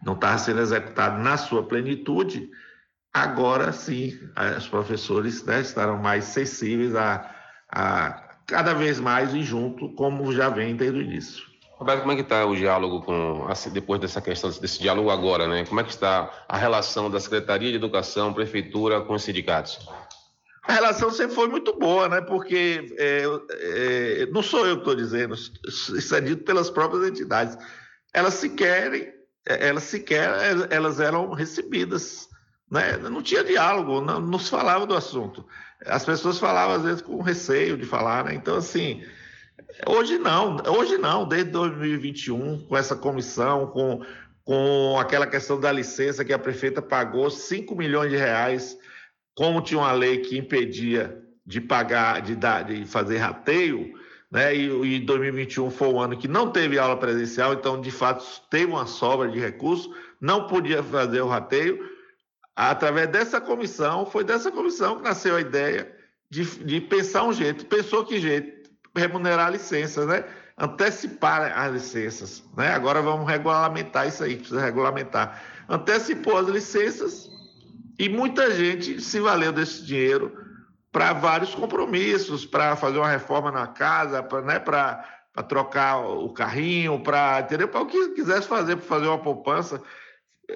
não 0.03 0.13
estava 0.13 0.39
sendo 0.39 0.59
executado 0.59 1.21
na 1.21 1.37
sua 1.37 1.63
plenitude, 1.67 2.49
agora 3.13 3.71
sim, 3.71 4.19
os 4.57 4.67
professores 4.67 5.43
né, 5.43 5.61
estarão 5.61 5.99
mais 5.99 6.25
sensíveis 6.25 6.95
a, 6.95 7.29
a 7.71 8.32
cada 8.45 8.73
vez 8.73 8.99
mais 8.99 9.33
e 9.33 9.41
junto, 9.43 9.89
como 9.89 10.31
já 10.33 10.49
vem 10.49 10.75
desde 10.75 10.97
o 10.97 11.01
início. 11.01 11.53
Roberto, 11.77 12.01
como 12.01 12.13
é 12.13 12.15
que 12.15 12.21
está 12.21 12.45
o 12.45 12.55
diálogo 12.55 13.01
com, 13.01 13.47
depois 13.71 13.99
dessa 13.99 14.21
questão, 14.21 14.49
desse 14.49 14.79
diálogo 14.79 15.09
agora, 15.09 15.47
né? 15.47 15.65
Como 15.65 15.79
é 15.79 15.83
que 15.83 15.89
está 15.89 16.31
a 16.47 16.57
relação 16.57 17.09
da 17.09 17.19
Secretaria 17.19 17.69
de 17.69 17.75
Educação, 17.75 18.33
Prefeitura 18.33 19.01
com 19.01 19.13
os 19.15 19.23
sindicatos? 19.23 19.79
A 20.65 20.73
relação 20.73 21.11
sempre 21.11 21.35
foi 21.35 21.47
muito 21.49 21.77
boa, 21.77 22.07
né? 22.07 22.21
Porque 22.21 22.95
é, 22.97 23.23
é, 23.51 24.25
não 24.27 24.41
sou 24.41 24.65
eu 24.65 24.75
que 24.75 24.81
estou 24.81 24.95
dizendo, 24.95 25.35
isso 25.35 26.15
é 26.15 26.21
dito 26.21 26.43
pelas 26.45 26.69
próprias 26.69 27.05
entidades. 27.05 27.57
Elas 28.13 28.35
se 28.35 28.49
querem, 28.51 29.11
elas 29.45 29.83
sequer 29.83 30.29
elas 30.69 31.01
eram 31.01 31.33
recebidas, 31.33 32.29
né? 32.71 32.97
Não 32.97 33.21
tinha 33.21 33.43
diálogo, 33.43 33.99
não, 33.99 34.21
não 34.21 34.39
se 34.39 34.51
falava 34.51 34.85
do 34.85 34.95
assunto 34.95 35.45
as 35.85 36.05
pessoas 36.05 36.39
falavam 36.39 36.75
às 36.75 36.83
vezes 36.83 37.01
com 37.01 37.21
receio 37.21 37.77
de 37.77 37.85
falar, 37.85 38.25
né? 38.25 38.33
Então, 38.33 38.57
assim, 38.57 39.03
hoje 39.87 40.17
não, 40.17 40.57
hoje 40.67 40.97
não, 40.97 41.27
desde 41.27 41.51
2021, 41.51 42.65
com 42.67 42.77
essa 42.77 42.95
comissão, 42.95 43.67
com, 43.67 44.01
com 44.43 44.97
aquela 44.99 45.27
questão 45.27 45.59
da 45.59 45.71
licença 45.71 46.23
que 46.23 46.33
a 46.33 46.39
prefeita 46.39 46.81
pagou 46.81 47.29
5 47.29 47.75
milhões 47.75 48.09
de 48.09 48.17
reais, 48.17 48.77
como 49.35 49.61
tinha 49.61 49.79
uma 49.79 49.91
lei 49.91 50.19
que 50.19 50.37
impedia 50.37 51.21
de 51.45 51.59
pagar, 51.59 52.21
de, 52.21 52.35
dar, 52.35 52.63
de 52.63 52.85
fazer 52.85 53.17
rateio, 53.17 53.93
né? 54.31 54.55
E, 54.55 54.95
e 54.95 54.99
2021 54.99 55.69
foi 55.69 55.87
um 55.89 55.99
ano 55.99 56.17
que 56.17 56.27
não 56.27 56.49
teve 56.49 56.79
aula 56.79 56.97
presencial, 56.97 57.53
então, 57.53 57.79
de 57.79 57.91
fato, 57.91 58.23
teve 58.49 58.71
uma 58.71 58.85
sobra 58.85 59.29
de 59.29 59.39
recursos, 59.39 59.93
não 60.19 60.47
podia 60.47 60.81
fazer 60.81 61.21
o 61.21 61.27
rateio 61.27 61.92
através 62.55 63.09
dessa 63.09 63.41
comissão, 63.41 64.05
foi 64.05 64.23
dessa 64.23 64.51
comissão 64.51 64.97
que 64.97 65.03
nasceu 65.03 65.35
a 65.35 65.41
ideia 65.41 65.91
de, 66.29 66.43
de 66.63 66.81
pensar 66.81 67.23
um 67.23 67.33
jeito. 67.33 67.65
Pensou 67.65 68.05
que 68.05 68.19
jeito? 68.19 68.69
Remunerar 68.95 69.51
licenças, 69.51 70.05
né? 70.07 70.23
Antecipar 70.57 71.57
as 71.57 71.73
licenças, 71.73 72.43
né? 72.55 72.73
Agora 72.73 73.01
vamos 73.01 73.27
regulamentar 73.27 74.07
isso 74.07 74.23
aí, 74.23 74.37
precisa 74.37 74.61
regulamentar. 74.61 75.41
Antecipou 75.67 76.37
as 76.37 76.47
licenças 76.47 77.29
e 77.97 78.07
muita 78.07 78.51
gente 78.51 79.01
se 79.01 79.19
valeu 79.19 79.51
desse 79.51 79.83
dinheiro 79.83 80.31
para 80.91 81.11
vários 81.11 81.55
compromissos, 81.55 82.45
para 82.45 82.75
fazer 82.75 82.99
uma 82.99 83.09
reforma 83.09 83.51
na 83.51 83.65
casa, 83.65 84.21
para 84.21 84.41
né, 84.43 84.61
trocar 85.49 85.97
o 85.97 86.29
carrinho, 86.29 86.99
para 86.99 87.47
o 87.81 87.85
que 87.87 88.09
quisesse 88.09 88.47
fazer, 88.47 88.75
para 88.75 88.85
fazer 88.85 89.07
uma 89.07 89.17
poupança 89.17 89.81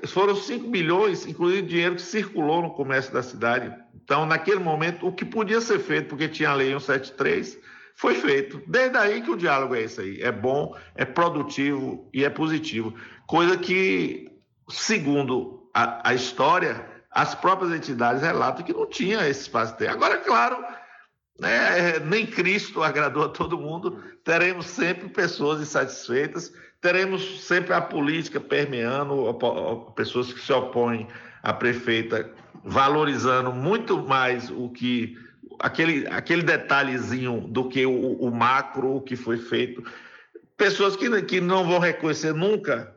foram 0.05 0.35
5 0.35 0.67
milhões, 0.67 1.25
incluindo 1.25 1.67
dinheiro 1.67 1.95
que 1.95 2.01
circulou 2.01 2.61
no 2.61 2.71
comércio 2.71 3.13
da 3.13 3.23
cidade. 3.23 3.73
Então, 3.95 4.25
naquele 4.25 4.59
momento, 4.59 5.07
o 5.07 5.11
que 5.11 5.25
podia 5.25 5.61
ser 5.61 5.79
feito, 5.79 6.09
porque 6.09 6.27
tinha 6.27 6.49
a 6.49 6.53
lei 6.53 6.69
173, 6.69 7.57
foi 7.95 8.15
feito. 8.15 8.61
Desde 8.67 8.97
aí 8.97 9.21
que 9.21 9.31
o 9.31 9.37
diálogo 9.37 9.75
é 9.75 9.83
isso 9.83 10.01
aí. 10.01 10.21
É 10.21 10.31
bom, 10.31 10.75
é 10.95 11.03
produtivo 11.03 12.09
e 12.13 12.23
é 12.23 12.29
positivo. 12.29 12.93
Coisa 13.25 13.57
que, 13.57 14.31
segundo 14.69 15.69
a, 15.73 16.09
a 16.09 16.13
história, 16.13 16.85
as 17.11 17.33
próprias 17.33 17.73
entidades 17.73 18.21
relatam 18.21 18.63
que 18.63 18.73
não 18.73 18.87
tinha 18.87 19.27
esse 19.27 19.41
espaço 19.41 19.75
de. 19.77 19.87
Agora, 19.87 20.17
claro, 20.17 20.63
né, 21.39 21.99
nem 21.99 22.25
Cristo 22.25 22.83
agradou 22.83 23.25
a 23.25 23.29
todo 23.29 23.57
mundo, 23.57 24.03
teremos 24.23 24.67
sempre 24.67 25.09
pessoas 25.09 25.61
insatisfeitas 25.61 26.53
teremos 26.81 27.45
sempre 27.45 27.73
a 27.73 27.81
política 27.81 28.39
permeando, 28.39 29.33
pessoas 29.95 30.31
que 30.31 30.39
se 30.39 30.53
opõem 30.53 31.07
à 31.43 31.53
prefeita, 31.53 32.29
valorizando 32.63 33.51
muito 33.51 33.97
mais 33.97 34.49
o 34.49 34.69
que 34.69 35.17
aquele, 35.59 36.07
aquele 36.07 36.43
detalhezinho 36.43 37.41
do 37.41 37.67
que 37.69 37.85
o, 37.85 38.13
o 38.13 38.31
macro, 38.31 38.95
o 38.95 39.01
que 39.01 39.15
foi 39.15 39.37
feito. 39.37 39.83
Pessoas 40.55 40.95
que, 40.95 41.21
que 41.23 41.41
não 41.41 41.65
vão 41.65 41.79
reconhecer 41.79 42.33
nunca 42.33 42.95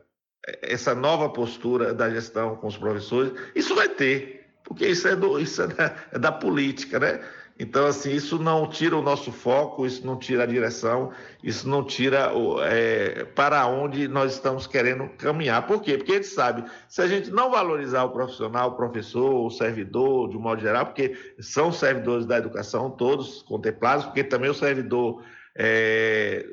essa 0.61 0.95
nova 0.95 1.29
postura 1.29 1.93
da 1.93 2.09
gestão 2.09 2.55
com 2.55 2.67
os 2.67 2.77
professores, 2.77 3.33
isso 3.53 3.75
vai 3.75 3.87
ter, 3.87 4.47
porque 4.63 4.87
isso 4.87 5.07
é, 5.07 5.15
do, 5.15 5.39
isso 5.39 5.61
é 5.61 5.67
da, 5.67 5.95
é 6.11 6.19
da 6.19 6.31
política, 6.31 6.99
né? 6.99 7.21
Então, 7.61 7.85
assim, 7.85 8.11
isso 8.11 8.39
não 8.39 8.67
tira 8.67 8.97
o 8.97 9.03
nosso 9.03 9.31
foco, 9.31 9.85
isso 9.85 10.03
não 10.03 10.17
tira 10.17 10.41
a 10.41 10.47
direção, 10.47 11.11
isso 11.43 11.69
não 11.69 11.83
tira 11.83 12.31
é, 12.63 13.23
para 13.35 13.67
onde 13.67 14.07
nós 14.07 14.33
estamos 14.33 14.65
querendo 14.65 15.07
caminhar. 15.09 15.67
Por 15.67 15.79
quê? 15.79 15.95
Porque 15.95 16.13
a 16.13 16.15
gente 16.15 16.25
sabe, 16.25 16.65
se 16.89 17.03
a 17.03 17.07
gente 17.07 17.29
não 17.29 17.51
valorizar 17.51 18.03
o 18.03 18.09
profissional, 18.09 18.69
o 18.69 18.75
professor, 18.75 19.45
o 19.45 19.51
servidor, 19.51 20.29
de 20.29 20.37
um 20.37 20.39
modo 20.39 20.59
geral, 20.59 20.87
porque 20.87 21.15
são 21.39 21.71
servidores 21.71 22.25
da 22.25 22.39
educação, 22.39 22.89
todos 22.89 23.43
contemplados, 23.43 24.05
porque 24.05 24.23
também 24.23 24.49
o 24.49 24.55
servidor, 24.55 25.23
é, 25.55 26.43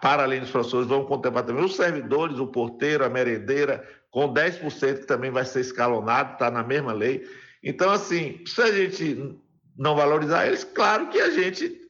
para 0.00 0.22
além 0.22 0.38
dos 0.38 0.52
professores, 0.52 0.86
vão 0.86 1.04
contemplar 1.04 1.44
também 1.44 1.64
os 1.64 1.74
servidores, 1.74 2.38
o 2.38 2.46
porteiro, 2.46 3.04
a 3.04 3.08
merendeira, 3.08 3.84
com 4.08 4.32
10% 4.32 5.00
que 5.00 5.06
também 5.06 5.32
vai 5.32 5.44
ser 5.44 5.62
escalonado, 5.62 6.34
está 6.34 6.48
na 6.48 6.62
mesma 6.62 6.92
lei. 6.92 7.26
Então, 7.60 7.90
assim, 7.90 8.40
se 8.46 8.62
a 8.62 8.70
gente 8.70 9.42
não 9.76 9.96
valorizar 9.96 10.46
eles, 10.46 10.64
claro 10.64 11.08
que 11.08 11.20
a 11.20 11.30
gente, 11.30 11.80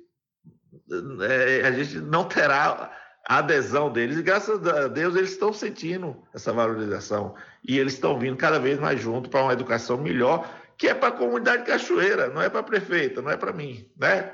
é, 1.28 1.66
a 1.66 1.72
gente 1.72 1.96
não 1.98 2.24
terá 2.24 2.90
a 3.26 3.38
adesão 3.38 3.90
deles, 3.90 4.18
e 4.18 4.22
graças 4.22 4.66
a 4.66 4.86
Deus 4.88 5.16
eles 5.16 5.32
estão 5.32 5.52
sentindo 5.52 6.16
essa 6.34 6.52
valorização 6.52 7.34
e 7.66 7.78
eles 7.78 7.94
estão 7.94 8.18
vindo 8.18 8.36
cada 8.36 8.58
vez 8.58 8.78
mais 8.78 9.00
junto 9.00 9.30
para 9.30 9.42
uma 9.42 9.52
educação 9.52 9.96
melhor, 9.96 10.46
que 10.76 10.88
é 10.88 10.94
para 10.94 11.08
a 11.08 11.12
comunidade 11.12 11.64
cachoeira, 11.64 12.28
não 12.28 12.42
é 12.42 12.48
para 12.48 12.60
a 12.60 12.64
prefeita, 12.64 13.22
não 13.22 13.30
é 13.30 13.36
para 13.36 13.52
mim. 13.52 13.88
Né? 13.96 14.32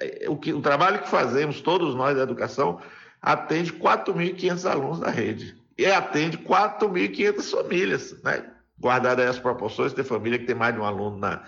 É, 0.00 0.26
o, 0.28 0.36
que, 0.36 0.52
o 0.52 0.60
trabalho 0.60 1.00
que 1.00 1.08
fazemos, 1.08 1.60
todos 1.60 1.94
nós 1.94 2.16
da 2.16 2.22
educação, 2.22 2.80
atende 3.22 3.72
4.500 3.72 4.70
alunos 4.70 5.00
da 5.00 5.10
rede 5.10 5.56
e 5.78 5.86
atende 5.86 6.36
4.500 6.38 7.50
famílias, 7.50 8.22
né? 8.22 8.44
guardadas 8.78 9.28
as 9.28 9.38
proporções, 9.38 9.92
tem 9.92 10.04
família 10.04 10.38
que 10.38 10.46
tem 10.46 10.54
mais 10.54 10.74
de 10.74 10.80
um 10.80 10.84
aluno 10.84 11.18
na, 11.18 11.42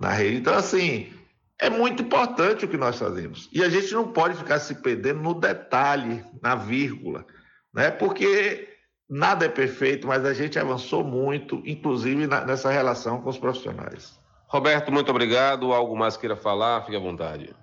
na 0.00 0.10
rede. 0.10 0.36
Então, 0.36 0.54
assim, 0.54 1.12
é 1.58 1.68
muito 1.68 2.02
importante 2.02 2.64
o 2.64 2.68
que 2.68 2.76
nós 2.76 2.98
fazemos. 2.98 3.48
E 3.52 3.62
a 3.62 3.68
gente 3.68 3.92
não 3.92 4.12
pode 4.12 4.36
ficar 4.36 4.58
se 4.58 4.76
perdendo 4.76 5.20
no 5.20 5.34
detalhe, 5.34 6.24
na 6.42 6.54
vírgula, 6.54 7.26
né? 7.74 7.90
Porque 7.90 8.68
Nada 9.08 9.46
é 9.46 9.48
perfeito, 9.48 10.06
mas 10.06 10.26
a 10.26 10.34
gente 10.34 10.58
avançou 10.58 11.02
muito, 11.02 11.62
inclusive 11.64 12.26
na, 12.26 12.44
nessa 12.44 12.70
relação 12.70 13.22
com 13.22 13.30
os 13.30 13.38
profissionais. 13.38 14.18
Roberto, 14.46 14.92
muito 14.92 15.10
obrigado. 15.10 15.72
Algo 15.72 15.96
mais 15.96 16.16
queira 16.16 16.36
falar? 16.36 16.82
Fique 16.82 16.96
à 16.96 17.00
vontade. 17.00 17.56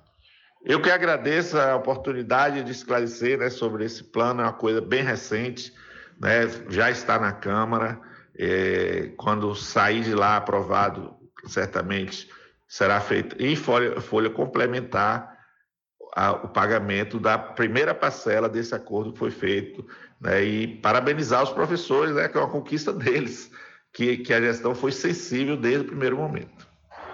Eu 0.64 0.82
que 0.82 0.90
agradeço 0.90 1.56
a 1.60 1.76
oportunidade 1.76 2.64
de 2.64 2.72
esclarecer 2.72 3.38
né, 3.38 3.52
sobre 3.52 3.86
esse 3.86 4.04
plano, 4.04 4.42
é 4.42 4.46
uma 4.46 4.54
coisa 4.54 4.82
bem 4.82 5.04
recente, 5.04 5.72
né, 6.20 6.48
já 6.70 6.90
está 6.90 7.20
na 7.20 7.32
Câmara. 7.32 8.00
É, 8.38 9.12
quando 9.16 9.54
sair 9.56 10.04
de 10.04 10.16
lá 10.16 10.38
aprovado, 10.38 11.16
certamente 11.50 12.30
será 12.68 13.00
feito 13.00 13.36
em 13.42 13.56
folha, 13.56 14.00
folha 14.02 14.30
complementar 14.30 15.36
a, 16.16 16.32
o 16.32 16.48
pagamento 16.50 17.20
da 17.20 17.38
primeira 17.38 17.94
parcela 17.94 18.48
desse 18.48 18.74
acordo 18.74 19.14
que 19.14 19.20
foi 19.20 19.32
feito. 19.32 19.86
Né, 20.20 20.44
e 20.44 20.68
parabenizar 20.78 21.44
os 21.44 21.52
professores, 21.52 22.16
né, 22.16 22.28
que 22.28 22.38
é 22.38 22.40
uma 22.40 22.50
conquista 22.50 22.94
deles, 22.94 23.52
que, 23.94 24.18
que 24.18 24.34
a 24.34 24.42
gestão 24.42 24.74
foi 24.74 24.92
sensível 24.92 25.58
desde 25.58 25.82
o 25.82 25.88
primeiro 25.88 26.18
momento. 26.18 26.68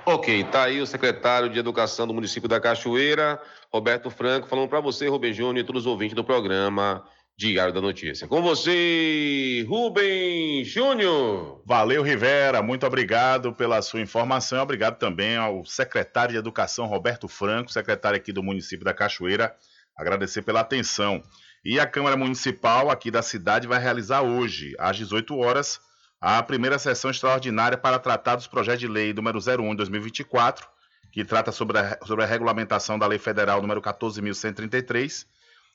Ok, 0.05 0.43
tá 0.45 0.63
aí 0.63 0.81
o 0.81 0.87
secretário 0.87 1.49
de 1.49 1.59
Educação 1.59 2.07
do 2.07 2.13
município 2.13 2.49
da 2.49 2.59
Cachoeira, 2.59 3.39
Roberto 3.71 4.09
Franco, 4.09 4.47
falando 4.47 4.67
para 4.67 4.79
você, 4.79 5.07
Rubem 5.07 5.31
Júnior, 5.31 5.57
e 5.57 5.63
todos 5.63 5.83
os 5.83 5.87
ouvintes 5.87 6.15
do 6.15 6.23
programa 6.23 7.03
Diário 7.49 7.73
da 7.73 7.81
Notícia. 7.81 8.27
Com 8.27 8.39
você, 8.39 9.65
Rubem 9.67 10.63
Júnior. 10.63 11.63
Valeu, 11.65 12.03
Rivera. 12.03 12.61
Muito 12.61 12.85
obrigado 12.85 13.51
pela 13.51 13.81
sua 13.81 13.99
informação. 13.99 14.61
Obrigado 14.61 14.99
também 14.99 15.35
ao 15.37 15.65
secretário 15.65 16.33
de 16.33 16.37
Educação, 16.37 16.85
Roberto 16.85 17.27
Franco, 17.27 17.71
secretário 17.71 18.15
aqui 18.15 18.31
do 18.31 18.43
município 18.43 18.85
da 18.85 18.93
Cachoeira. 18.93 19.55
Agradecer 19.97 20.43
pela 20.43 20.59
atenção. 20.59 21.23
E 21.65 21.79
a 21.79 21.87
Câmara 21.87 22.15
Municipal 22.15 22.91
aqui 22.91 23.09
da 23.09 23.23
cidade 23.23 23.67
vai 23.67 23.81
realizar 23.81 24.21
hoje, 24.21 24.75
às 24.77 24.95
18 24.97 25.35
horas, 25.35 25.79
a 26.19 26.43
primeira 26.43 26.77
sessão 26.77 27.09
extraordinária 27.09 27.75
para 27.75 27.97
tratar 27.97 28.35
dos 28.35 28.45
projetos 28.45 28.81
de 28.81 28.87
lei 28.87 29.13
número 29.13 29.39
01 29.39 29.71
de 29.71 29.77
2024, 29.77 30.67
que 31.11 31.25
trata 31.25 31.51
sobre 31.51 31.79
a, 31.79 31.97
sobre 32.05 32.23
a 32.23 32.27
regulamentação 32.27 32.99
da 32.99 33.07
Lei 33.07 33.17
Federal 33.17 33.63
número 33.63 33.81
14.133, 33.81 35.25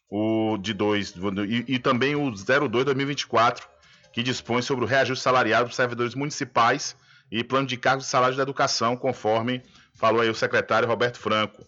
o 0.08 0.56
de 0.58 0.72
2, 0.72 1.14
e, 1.48 1.74
e 1.74 1.78
também 1.78 2.14
o 2.14 2.30
02 2.30 2.84
2024, 2.84 3.66
que 4.12 4.22
dispõe 4.22 4.62
sobre 4.62 4.84
o 4.84 4.88
reajuste 4.88 5.22
salarial 5.22 5.64
dos 5.64 5.76
servidores 5.76 6.14
municipais 6.14 6.96
e 7.30 7.42
plano 7.42 7.66
de 7.66 7.76
cargos 7.76 8.06
e 8.06 8.08
salários 8.08 8.36
da 8.36 8.42
educação, 8.42 8.96
conforme 8.96 9.62
falou 9.94 10.20
aí 10.20 10.30
o 10.30 10.34
secretário 10.34 10.88
Roberto 10.88 11.18
Franco. 11.18 11.66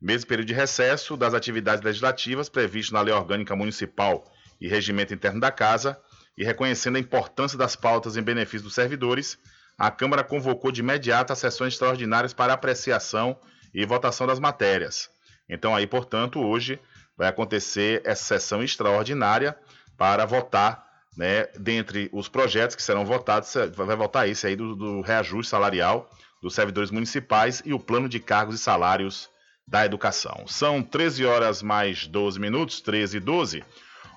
Mesmo 0.00 0.28
período 0.28 0.48
de 0.48 0.54
recesso 0.54 1.16
das 1.16 1.34
atividades 1.34 1.84
legislativas 1.84 2.48
previsto 2.48 2.94
na 2.94 3.02
Lei 3.02 3.12
Orgânica 3.12 3.54
Municipal 3.54 4.24
e 4.60 4.68
Regimento 4.68 5.12
Interno 5.12 5.40
da 5.40 5.50
Casa, 5.50 5.98
e 6.38 6.44
reconhecendo 6.44 6.96
a 6.96 7.00
importância 7.00 7.58
das 7.58 7.76
pautas 7.76 8.16
em 8.16 8.22
benefício 8.22 8.64
dos 8.64 8.74
servidores, 8.74 9.38
a 9.76 9.90
Câmara 9.90 10.24
convocou 10.24 10.72
de 10.72 10.80
imediato 10.80 11.32
as 11.32 11.38
sessões 11.38 11.74
extraordinárias 11.74 12.32
para 12.32 12.54
apreciação 12.54 13.38
e 13.74 13.84
votação 13.84 14.26
das 14.26 14.38
matérias. 14.38 15.10
Então, 15.48 15.74
aí, 15.74 15.86
portanto, 15.86 16.40
hoje 16.40 16.78
vai 17.20 17.28
acontecer 17.28 18.00
essa 18.02 18.24
sessão 18.24 18.62
extraordinária 18.62 19.54
para 19.98 20.24
votar, 20.24 20.86
né, 21.14 21.48
dentre 21.54 22.08
os 22.14 22.30
projetos 22.30 22.74
que 22.74 22.82
serão 22.82 23.04
votados, 23.04 23.52
vai 23.74 23.94
votar 23.94 24.26
esse 24.26 24.46
aí 24.46 24.56
do, 24.56 24.74
do 24.74 25.00
reajuste 25.02 25.50
salarial 25.50 26.10
dos 26.40 26.54
servidores 26.54 26.90
municipais 26.90 27.62
e 27.62 27.74
o 27.74 27.78
plano 27.78 28.08
de 28.08 28.18
cargos 28.20 28.54
e 28.54 28.58
salários 28.58 29.28
da 29.68 29.84
educação. 29.84 30.46
São 30.46 30.82
13 30.82 31.26
horas 31.26 31.62
mais 31.62 32.06
12 32.06 32.40
minutos, 32.40 32.80
13 32.80 33.18
e 33.18 33.20
12. 33.20 33.64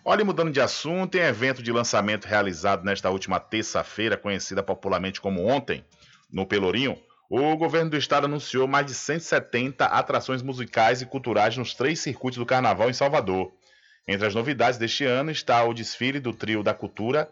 Olha, 0.06 0.24
mudando 0.24 0.54
de 0.54 0.62
assunto, 0.62 1.16
em 1.16 1.24
evento 1.24 1.62
de 1.62 1.74
lançamento 1.74 2.24
realizado 2.24 2.86
nesta 2.86 3.10
última 3.10 3.38
terça-feira, 3.38 4.16
conhecida 4.16 4.64
popularmente 4.64 5.20
como 5.20 5.46
ontem, 5.46 5.84
no 6.32 6.46
Pelourinho, 6.46 6.98
o 7.36 7.58
governo 7.58 7.90
do 7.90 7.98
estado 7.98 8.26
anunciou 8.26 8.68
mais 8.68 8.86
de 8.86 8.94
170 8.94 9.86
atrações 9.86 10.44
musicais 10.44 11.02
e 11.02 11.06
culturais 11.08 11.58
nos 11.58 11.74
três 11.74 12.00
circuitos 12.00 12.38
do 12.38 12.46
carnaval 12.46 12.92
em 12.92 12.94
Salvador. 12.94 13.52
Entre 14.08 14.28
as 14.28 14.36
novidades 14.36 14.78
deste 14.78 15.04
ano 15.04 15.32
está 15.32 15.64
o 15.64 15.74
desfile 15.74 16.20
do 16.20 16.32
Trio 16.32 16.62
da 16.62 16.76
Cultura, 16.76 17.28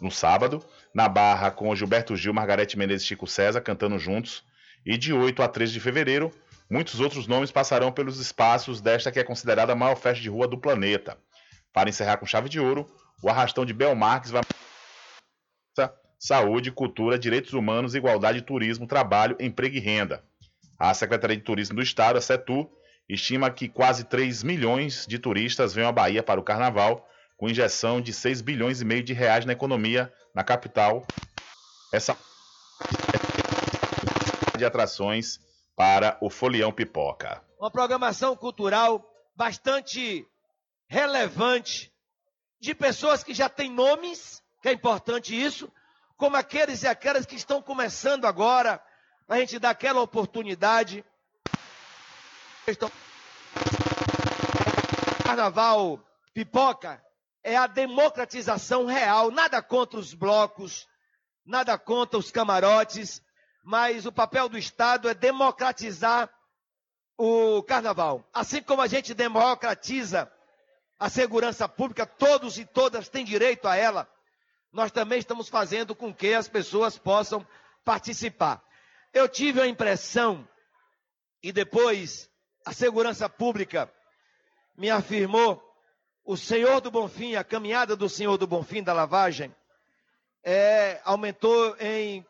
no 0.00 0.10
sábado, 0.10 0.64
na 0.94 1.06
Barra 1.06 1.50
com 1.50 1.76
Gilberto 1.76 2.16
Gil, 2.16 2.32
Margarete 2.32 2.78
Menezes 2.78 3.02
e 3.02 3.08
Chico 3.08 3.26
César 3.26 3.60
cantando 3.60 3.98
juntos, 3.98 4.42
e 4.86 4.96
de 4.96 5.12
8 5.12 5.42
a 5.42 5.48
13 5.48 5.74
de 5.74 5.80
fevereiro, 5.80 6.32
muitos 6.70 6.98
outros 6.98 7.26
nomes 7.26 7.50
passarão 7.50 7.92
pelos 7.92 8.18
espaços 8.18 8.80
desta 8.80 9.12
que 9.12 9.20
é 9.20 9.24
considerada 9.24 9.74
a 9.74 9.76
maior 9.76 9.96
festa 9.96 10.22
de 10.22 10.30
rua 10.30 10.48
do 10.48 10.56
planeta. 10.56 11.18
Para 11.74 11.90
encerrar 11.90 12.16
com 12.16 12.24
chave 12.24 12.48
de 12.48 12.58
ouro, 12.58 12.86
o 13.22 13.28
arrastão 13.28 13.66
de 13.66 13.74
Bel 13.74 13.94
Marques 13.94 14.30
vai 14.30 14.40
saúde, 16.22 16.70
cultura, 16.70 17.18
direitos 17.18 17.52
humanos, 17.52 17.96
igualdade, 17.96 18.42
turismo, 18.42 18.86
trabalho, 18.86 19.36
emprego 19.40 19.74
e 19.74 19.80
renda. 19.80 20.22
A 20.78 20.94
Secretaria 20.94 21.36
de 21.36 21.42
Turismo 21.42 21.74
do 21.74 21.82
Estado, 21.82 22.16
a 22.16 22.20
CETU, 22.20 22.70
estima 23.08 23.50
que 23.50 23.68
quase 23.68 24.04
3 24.04 24.44
milhões 24.44 25.04
de 25.04 25.18
turistas 25.18 25.74
venham 25.74 25.88
à 25.88 25.92
Bahia 25.92 26.22
para 26.22 26.38
o 26.38 26.44
carnaval, 26.44 27.08
com 27.36 27.48
injeção 27.48 28.00
de 28.00 28.12
6 28.12 28.40
bilhões 28.40 28.80
e 28.80 28.84
meio 28.84 29.02
de 29.02 29.12
reais 29.12 29.44
na 29.44 29.52
economia 29.52 30.12
na 30.32 30.44
capital. 30.44 31.04
Essa 31.92 32.16
de 34.56 34.64
atrações 34.64 35.40
para 35.74 36.16
o 36.20 36.30
Folião 36.30 36.70
Pipoca. 36.70 37.42
Uma 37.58 37.70
programação 37.70 38.36
cultural 38.36 39.04
bastante 39.34 40.24
relevante 40.86 41.92
de 42.60 42.76
pessoas 42.76 43.24
que 43.24 43.34
já 43.34 43.48
têm 43.48 43.72
nomes, 43.72 44.40
que 44.62 44.68
é 44.68 44.72
importante 44.72 45.34
isso, 45.34 45.68
como 46.22 46.36
aqueles 46.36 46.84
e 46.84 46.86
aquelas 46.86 47.26
que 47.26 47.34
estão 47.34 47.60
começando 47.60 48.26
agora, 48.26 48.80
a 49.28 49.38
gente 49.38 49.58
dar 49.58 49.70
aquela 49.70 50.00
oportunidade. 50.00 51.04
Carnaval 55.24 55.98
pipoca 56.32 57.04
é 57.42 57.56
a 57.56 57.66
democratização 57.66 58.86
real, 58.86 59.32
nada 59.32 59.60
contra 59.60 59.98
os 59.98 60.14
blocos, 60.14 60.86
nada 61.44 61.76
contra 61.76 62.20
os 62.20 62.30
camarotes, 62.30 63.20
mas 63.64 64.06
o 64.06 64.12
papel 64.12 64.48
do 64.48 64.56
Estado 64.56 65.08
é 65.08 65.14
democratizar 65.14 66.30
o 67.18 67.64
carnaval. 67.64 68.24
Assim 68.32 68.62
como 68.62 68.80
a 68.80 68.86
gente 68.86 69.12
democratiza 69.12 70.32
a 71.00 71.10
segurança 71.10 71.68
pública, 71.68 72.06
todos 72.06 72.58
e 72.58 72.64
todas 72.64 73.08
têm 73.08 73.24
direito 73.24 73.66
a 73.66 73.74
ela. 73.74 74.08
Nós 74.72 74.90
também 74.90 75.18
estamos 75.18 75.48
fazendo 75.48 75.94
com 75.94 76.14
que 76.14 76.32
as 76.32 76.48
pessoas 76.48 76.96
possam 76.96 77.46
participar. 77.84 78.62
Eu 79.12 79.28
tive 79.28 79.60
a 79.60 79.66
impressão, 79.66 80.48
e 81.42 81.52
depois 81.52 82.30
a 82.64 82.72
segurança 82.72 83.28
pública 83.28 83.92
me 84.76 84.90
afirmou, 84.90 85.62
o 86.24 86.36
Senhor 86.36 86.80
do 86.80 86.90
Bonfim, 86.90 87.34
a 87.34 87.44
caminhada 87.44 87.96
do 87.96 88.08
Senhor 88.08 88.38
do 88.38 88.46
Bonfim 88.46 88.82
da 88.82 88.92
lavagem, 88.92 89.54
é, 90.42 91.00
aumentou 91.04 91.76
em 91.78 92.24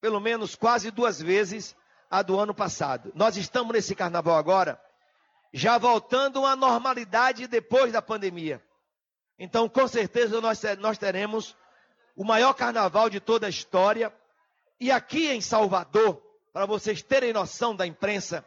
pelo 0.00 0.20
menos 0.20 0.54
quase 0.54 0.90
duas 0.90 1.22
vezes 1.22 1.74
a 2.10 2.20
do 2.20 2.38
ano 2.38 2.54
passado. 2.54 3.10
Nós 3.14 3.36
estamos 3.36 3.72
nesse 3.72 3.94
carnaval 3.94 4.36
agora 4.36 4.78
já 5.52 5.78
voltando 5.78 6.44
à 6.44 6.56
normalidade 6.56 7.46
depois 7.46 7.92
da 7.92 8.02
pandemia. 8.02 8.60
Então, 9.38 9.68
com 9.68 9.86
certeza, 9.88 10.40
nós, 10.40 10.98
teremos 10.98 11.56
o 12.16 12.24
maior 12.24 12.54
carnaval 12.54 13.10
de 13.10 13.20
toda 13.20 13.46
a 13.46 13.50
história. 13.50 14.12
E 14.78 14.90
aqui 14.90 15.28
em 15.28 15.40
Salvador, 15.40 16.22
para 16.52 16.66
vocês 16.66 17.02
terem 17.02 17.32
noção 17.32 17.74
da 17.74 17.86
imprensa, 17.86 18.44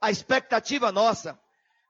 a 0.00 0.10
expectativa 0.10 0.90
nossa 0.90 1.38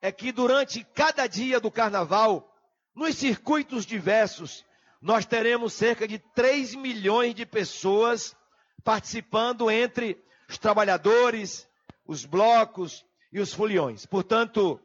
é 0.02 0.12
que 0.12 0.30
durante 0.30 0.84
cada 0.84 1.26
dia 1.26 1.58
do 1.58 1.70
carnaval, 1.70 2.54
nos 2.94 3.16
circuitos 3.16 3.86
diversos, 3.86 4.64
nós 5.00 5.24
teremos 5.24 5.72
cerca 5.72 6.06
de 6.06 6.18
3 6.18 6.74
milhões 6.74 7.34
de 7.34 7.46
pessoas 7.46 8.36
participando 8.84 9.70
entre 9.70 10.22
os 10.48 10.58
trabalhadores, 10.58 11.68
os 12.06 12.24
blocos, 12.24 13.04
e 13.36 13.40
os 13.40 13.52
foliões. 13.52 14.06
Portanto, 14.06 14.80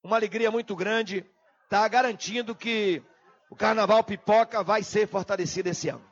uma 0.00 0.14
alegria 0.14 0.48
muito 0.48 0.76
grande 0.76 1.24
está 1.68 1.86
garantindo 1.86 2.54
que 2.54 3.02
o 3.50 3.54
Carnaval 3.54 4.02
Pipoca 4.02 4.62
vai 4.62 4.82
ser 4.82 5.06
fortalecido 5.06 5.68
esse 5.68 5.90
ano. 5.90 6.02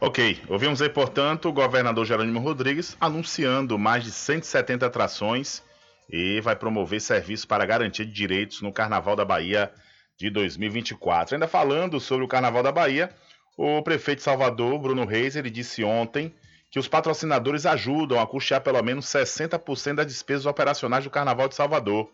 Ok, 0.00 0.40
ouvimos 0.48 0.80
aí, 0.80 0.88
portanto, 0.88 1.48
o 1.48 1.52
governador 1.52 2.04
Jerônimo 2.04 2.38
Rodrigues 2.38 2.96
anunciando 3.00 3.76
mais 3.76 4.04
de 4.04 4.12
170 4.12 4.86
atrações 4.86 5.62
e 6.08 6.40
vai 6.40 6.54
promover 6.54 7.00
serviços 7.00 7.44
para 7.44 7.66
garantia 7.66 8.06
de 8.06 8.12
direitos 8.12 8.62
no 8.62 8.72
Carnaval 8.72 9.16
da 9.16 9.24
Bahia 9.24 9.72
de 10.16 10.30
2024. 10.30 11.34
Ainda 11.34 11.48
falando 11.48 11.98
sobre 11.98 12.24
o 12.24 12.28
Carnaval 12.28 12.62
da 12.62 12.70
Bahia, 12.70 13.10
o 13.56 13.82
prefeito 13.82 14.18
de 14.18 14.24
Salvador, 14.24 14.78
Bruno 14.78 15.04
Reis, 15.04 15.34
ele 15.34 15.50
disse 15.50 15.82
ontem 15.82 16.32
que 16.70 16.78
os 16.78 16.86
patrocinadores 16.86 17.66
ajudam 17.66 18.20
a 18.20 18.26
custear 18.26 18.60
pelo 18.60 18.82
menos 18.82 19.06
60% 19.06 19.94
das 19.94 20.06
despesas 20.06 20.46
operacionais 20.46 21.02
do 21.02 21.10
Carnaval 21.10 21.48
de 21.48 21.56
Salvador. 21.56 22.08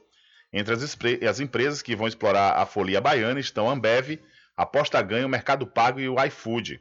Entre 0.52 0.74
as, 0.74 0.82
as, 1.28 1.40
empresas 1.40 1.81
que 1.81 1.94
vão 1.94 2.09
explorar 2.09 2.56
a 2.56 2.66
folia 2.66 3.01
baiana 3.01 3.39
estão 3.39 3.70
Ambev, 3.70 4.18
aposta 4.56 5.01
ganho, 5.01 5.28
Mercado 5.28 5.66
Pago 5.66 6.01
e 6.01 6.09
o 6.09 6.22
iFood. 6.24 6.81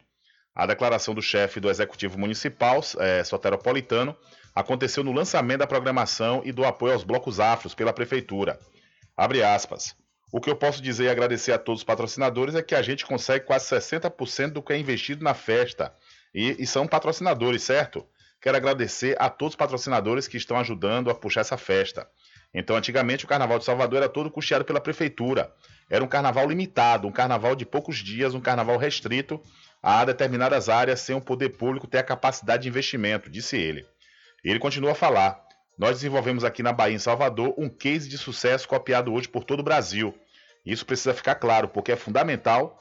A 0.55 0.65
declaração 0.65 1.13
do 1.13 1.21
chefe 1.21 1.59
do 1.59 1.69
Executivo 1.69 2.17
Municipal, 2.17 2.81
é, 2.97 3.23
Soteropolitano, 3.23 4.15
aconteceu 4.55 5.03
no 5.03 5.13
lançamento 5.13 5.59
da 5.59 5.67
programação 5.67 6.41
e 6.43 6.51
do 6.51 6.65
apoio 6.65 6.93
aos 6.93 7.03
blocos 7.03 7.39
afros 7.39 7.75
pela 7.75 7.93
Prefeitura. 7.93 8.59
Abre 9.15 9.43
aspas. 9.43 9.95
O 10.31 10.39
que 10.39 10.49
eu 10.49 10.55
posso 10.55 10.81
dizer 10.81 11.05
e 11.05 11.09
agradecer 11.09 11.51
a 11.51 11.57
todos 11.57 11.81
os 11.81 11.85
patrocinadores 11.85 12.55
é 12.55 12.61
que 12.61 12.75
a 12.75 12.81
gente 12.81 13.05
consegue 13.05 13.45
quase 13.45 13.65
60% 13.65 14.51
do 14.51 14.61
que 14.61 14.73
é 14.73 14.77
investido 14.77 15.23
na 15.23 15.33
festa. 15.33 15.93
E, 16.33 16.61
e, 16.61 16.67
são 16.67 16.85
patrocinadores, 16.85 17.63
certo? 17.63 18.05
Quero 18.39 18.55
agradecer 18.55 19.15
a 19.19 19.29
todos 19.29 19.53
os 19.53 19.57
patrocinadores 19.57 20.27
que 20.27 20.37
estão 20.37 20.57
ajudando 20.57 21.09
a 21.09 21.15
puxar 21.15 21.41
essa 21.41 21.57
festa. 21.57 22.07
Então, 22.53 22.75
antigamente, 22.75 23.25
o 23.25 23.27
Carnaval 23.27 23.59
de 23.59 23.65
Salvador 23.65 23.99
era 23.99 24.09
todo 24.09 24.31
custeado 24.31 24.65
pela 24.65 24.81
prefeitura. 24.81 25.53
Era 25.89 26.03
um 26.03 26.07
carnaval 26.07 26.47
limitado, 26.47 27.07
um 27.07 27.11
carnaval 27.11 27.55
de 27.55 27.65
poucos 27.65 27.97
dias, 27.97 28.33
um 28.33 28.41
carnaval 28.41 28.77
restrito 28.77 29.41
a 29.81 30.03
determinadas 30.03 30.67
áreas 30.67 30.99
sem 30.99 31.15
o 31.15 31.21
poder 31.21 31.49
público 31.49 31.87
ter 31.87 31.99
a 31.99 32.03
capacidade 32.03 32.63
de 32.63 32.69
investimento, 32.69 33.29
disse 33.29 33.57
ele. 33.57 33.85
Ele 34.43 34.59
continua 34.59 34.91
a 34.91 34.95
falar. 34.95 35.39
Nós 35.77 35.97
desenvolvemos 35.97 36.43
aqui 36.43 36.61
na 36.61 36.73
Bahia, 36.73 36.95
em 36.95 36.99
Salvador, 36.99 37.53
um 37.57 37.69
case 37.69 38.09
de 38.09 38.17
sucesso 38.17 38.67
copiado 38.67 39.13
hoje 39.13 39.29
por 39.29 39.43
todo 39.43 39.61
o 39.61 39.63
Brasil. 39.63 40.13
Isso 40.65 40.85
precisa 40.85 41.13
ficar 41.13 41.35
claro, 41.35 41.69
porque 41.69 41.93
é 41.93 41.95
fundamental, 41.95 42.77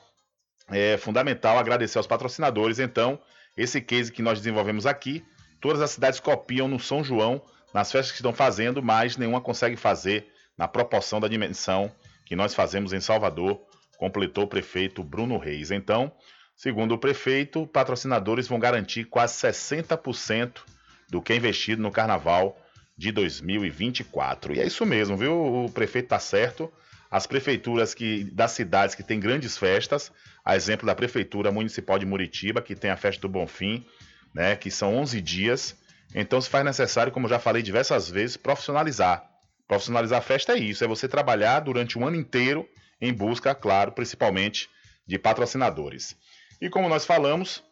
é 0.69 0.97
fundamental 0.97 1.59
agradecer 1.59 1.99
aos 1.99 2.07
patrocinadores. 2.07 2.78
Então, 2.78 3.20
esse 3.57 3.81
case 3.81 4.11
que 4.11 4.23
nós 4.23 4.39
desenvolvemos 4.39 4.85
aqui, 4.85 5.24
todas 5.61 5.81
as 5.81 5.93
cidades 5.93 6.19
copiam 6.19 6.66
no 6.66 6.81
São 6.81 7.05
João, 7.05 7.40
nas 7.73 7.90
festas 7.93 8.12
que 8.12 8.19
estão 8.19 8.32
fazendo, 8.32 8.82
mas 8.82 9.16
nenhuma 9.16 9.40
consegue 9.40 9.77
fazer 9.77 10.32
na 10.57 10.66
proporção 10.66 11.20
da 11.20 11.28
dimensão 11.28 11.90
que 12.24 12.35
nós 12.36 12.55
fazemos 12.55 12.93
em 12.93 13.01
Salvador, 13.01 13.61
completou 13.97 14.45
o 14.45 14.49
prefeito 14.49 15.03
Bruno 15.03 15.39
Reis. 15.39 15.70
Então, 15.70 16.12
segundo 16.57 16.93
o 16.93 16.99
prefeito, 16.99 17.66
patrocinadores 17.66 18.49
vão 18.49 18.59
garantir 18.59 19.05
quase 19.05 19.35
60% 19.35 20.61
do 21.09 21.23
que 21.23 21.32
é 21.32 21.36
investido 21.36 21.82
no 21.82 21.90
carnaval 21.90 22.59
de 22.97 23.12
2024. 23.12 24.55
E 24.55 24.61
é 24.61 24.66
isso 24.66 24.85
mesmo, 24.85 25.16
viu? 25.16 25.65
O 25.65 25.70
prefeito 25.70 26.07
está 26.07 26.19
certo. 26.19 26.70
As 27.11 27.27
prefeituras 27.27 27.95
que, 27.95 28.24
das 28.24 28.51
cidades 28.51 28.95
que 28.95 29.03
têm 29.03 29.19
grandes 29.19 29.57
festas, 29.57 30.12
a 30.45 30.57
exemplo 30.57 30.86
da 30.86 30.95
Prefeitura 30.95 31.51
Municipal 31.51 31.99
de 31.99 32.05
Muritiba, 32.05 32.61
que 32.61 32.74
tem 32.74 32.90
a 32.90 32.97
festa 32.97 33.23
do 33.23 33.28
Bonfim, 33.28 33.86
né, 34.35 34.57
que 34.57 34.70
são 34.70 34.95
11 34.97 35.20
dias. 35.23 35.77
Então 36.14 36.40
se 36.40 36.48
faz 36.48 36.64
necessário, 36.64 37.12
como 37.12 37.28
já 37.28 37.39
falei 37.39 37.62
diversas 37.62 38.10
vezes, 38.10 38.36
profissionalizar. 38.36 39.28
Profissionalizar 39.66 40.18
a 40.18 40.22
festa 40.22 40.55
é 40.55 40.59
isso, 40.59 40.82
é 40.82 40.86
você 40.86 41.06
trabalhar 41.06 41.60
durante 41.60 41.98
um 41.98 42.06
ano 42.06 42.16
inteiro 42.16 42.66
em 43.01 43.12
busca, 43.12 43.55
claro, 43.55 43.93
principalmente 43.93 44.68
de 45.06 45.18
patrocinadores. 45.18 46.16
E 46.60 46.68
como 46.68 46.89
nós 46.89 47.05
falamos 47.05 47.62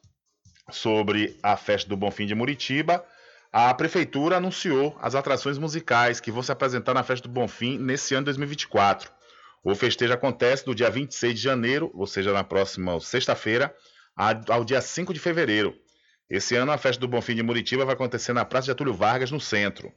sobre 0.70 1.38
a 1.42 1.56
festa 1.56 1.88
do 1.88 1.96
Bonfim 1.96 2.26
de 2.26 2.34
Muritiba, 2.34 3.04
a 3.52 3.72
prefeitura 3.72 4.36
anunciou 4.36 4.96
as 5.00 5.14
atrações 5.14 5.56
musicais 5.56 6.20
que 6.20 6.30
vão 6.30 6.42
se 6.42 6.52
apresentar 6.52 6.92
na 6.92 7.02
Festa 7.02 7.26
do 7.26 7.32
Bonfim 7.32 7.78
nesse 7.78 8.14
ano 8.14 8.22
de 8.22 8.26
2024. 8.26 9.10
O 9.64 9.74
festejo 9.74 10.12
acontece 10.12 10.64
do 10.64 10.74
dia 10.74 10.90
26 10.90 11.34
de 11.34 11.40
janeiro, 11.40 11.90
ou 11.94 12.06
seja, 12.06 12.32
na 12.32 12.44
próxima 12.44 13.00
sexta-feira, 13.00 13.74
ao 14.48 14.64
dia 14.64 14.80
5 14.80 15.12
de 15.14 15.18
fevereiro. 15.18 15.74
Esse 16.28 16.56
ano 16.56 16.72
a 16.72 16.78
Festa 16.78 17.00
do 17.00 17.06
Bonfim 17.06 17.36
de 17.36 17.42
Muritiba 17.42 17.84
vai 17.84 17.94
acontecer 17.94 18.32
na 18.32 18.44
Praça 18.44 18.66
de 18.66 18.72
Atúlio 18.72 18.92
Vargas, 18.92 19.30
no 19.30 19.40
centro. 19.40 19.92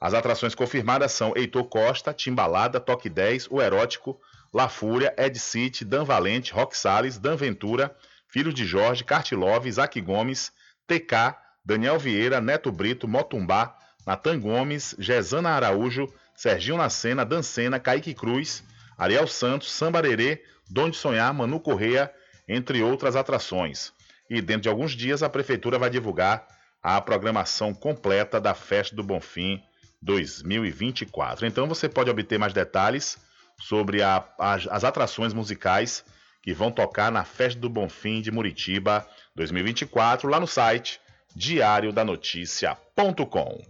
As 0.00 0.14
atrações 0.14 0.54
confirmadas 0.54 1.12
são 1.12 1.34
Heitor 1.36 1.64
Costa, 1.64 2.14
Timbalada, 2.14 2.80
Toque 2.80 3.10
10, 3.10 3.48
O 3.50 3.60
Erótico, 3.60 4.18
La 4.54 4.68
Fúria, 4.70 5.14
Ed 5.18 5.38
City, 5.38 5.84
Dan 5.84 6.04
Valente, 6.04 6.52
Rock 6.52 6.76
Salles, 6.76 7.18
Dan 7.18 7.36
Ventura, 7.36 7.94
Filhos 8.26 8.54
de 8.54 8.64
Jorge, 8.64 9.04
Cartilove, 9.04 9.68
Isaac 9.68 10.00
Gomes, 10.00 10.50
TK, 10.86 11.36
Daniel 11.64 11.98
Vieira, 11.98 12.40
Neto 12.40 12.72
Brito, 12.72 13.06
Motumbá, 13.06 13.76
Natan 14.06 14.40
Gomes, 14.40 14.94
Gesana 14.98 15.50
Araújo, 15.50 16.06
Serginho 16.34 16.78
Nacena, 16.78 17.24
Dancena, 17.24 17.78
Kaique 17.78 18.14
Cruz, 18.14 18.64
Ariel 18.96 19.26
Santos, 19.26 19.72
Sambarerê, 19.72 20.42
Dom 20.70 20.88
de 20.88 20.96
Sonhar, 20.96 21.34
Manu 21.34 21.60
Correia, 21.60 22.12
entre 22.48 22.82
outras 22.82 23.14
atrações. 23.14 23.92
E 24.28 24.40
dentro 24.40 24.62
de 24.62 24.68
alguns 24.68 24.92
dias 24.92 25.22
a 25.22 25.28
Prefeitura 25.28 25.78
vai 25.78 25.90
divulgar 25.90 26.46
a 26.82 27.00
programação 27.00 27.74
completa 27.74 28.40
da 28.40 28.54
Festa 28.54 28.94
do 28.94 29.02
Bonfim 29.02 29.60
2024. 30.02 31.46
Então 31.46 31.66
você 31.66 31.88
pode 31.88 32.10
obter 32.10 32.38
mais 32.38 32.52
detalhes 32.52 33.18
sobre 33.60 34.02
a, 34.02 34.24
as, 34.38 34.66
as 34.68 34.84
atrações 34.84 35.32
musicais 35.32 36.04
que 36.42 36.52
vão 36.52 36.70
tocar 36.70 37.10
na 37.10 37.24
Festa 37.24 37.58
do 37.58 37.68
Bonfim 37.68 38.20
de 38.20 38.30
Muritiba 38.30 39.04
2024 39.34 40.28
lá 40.28 40.38
no 40.38 40.46
site 40.46 41.00
diariodanoticia.com. 41.34 43.60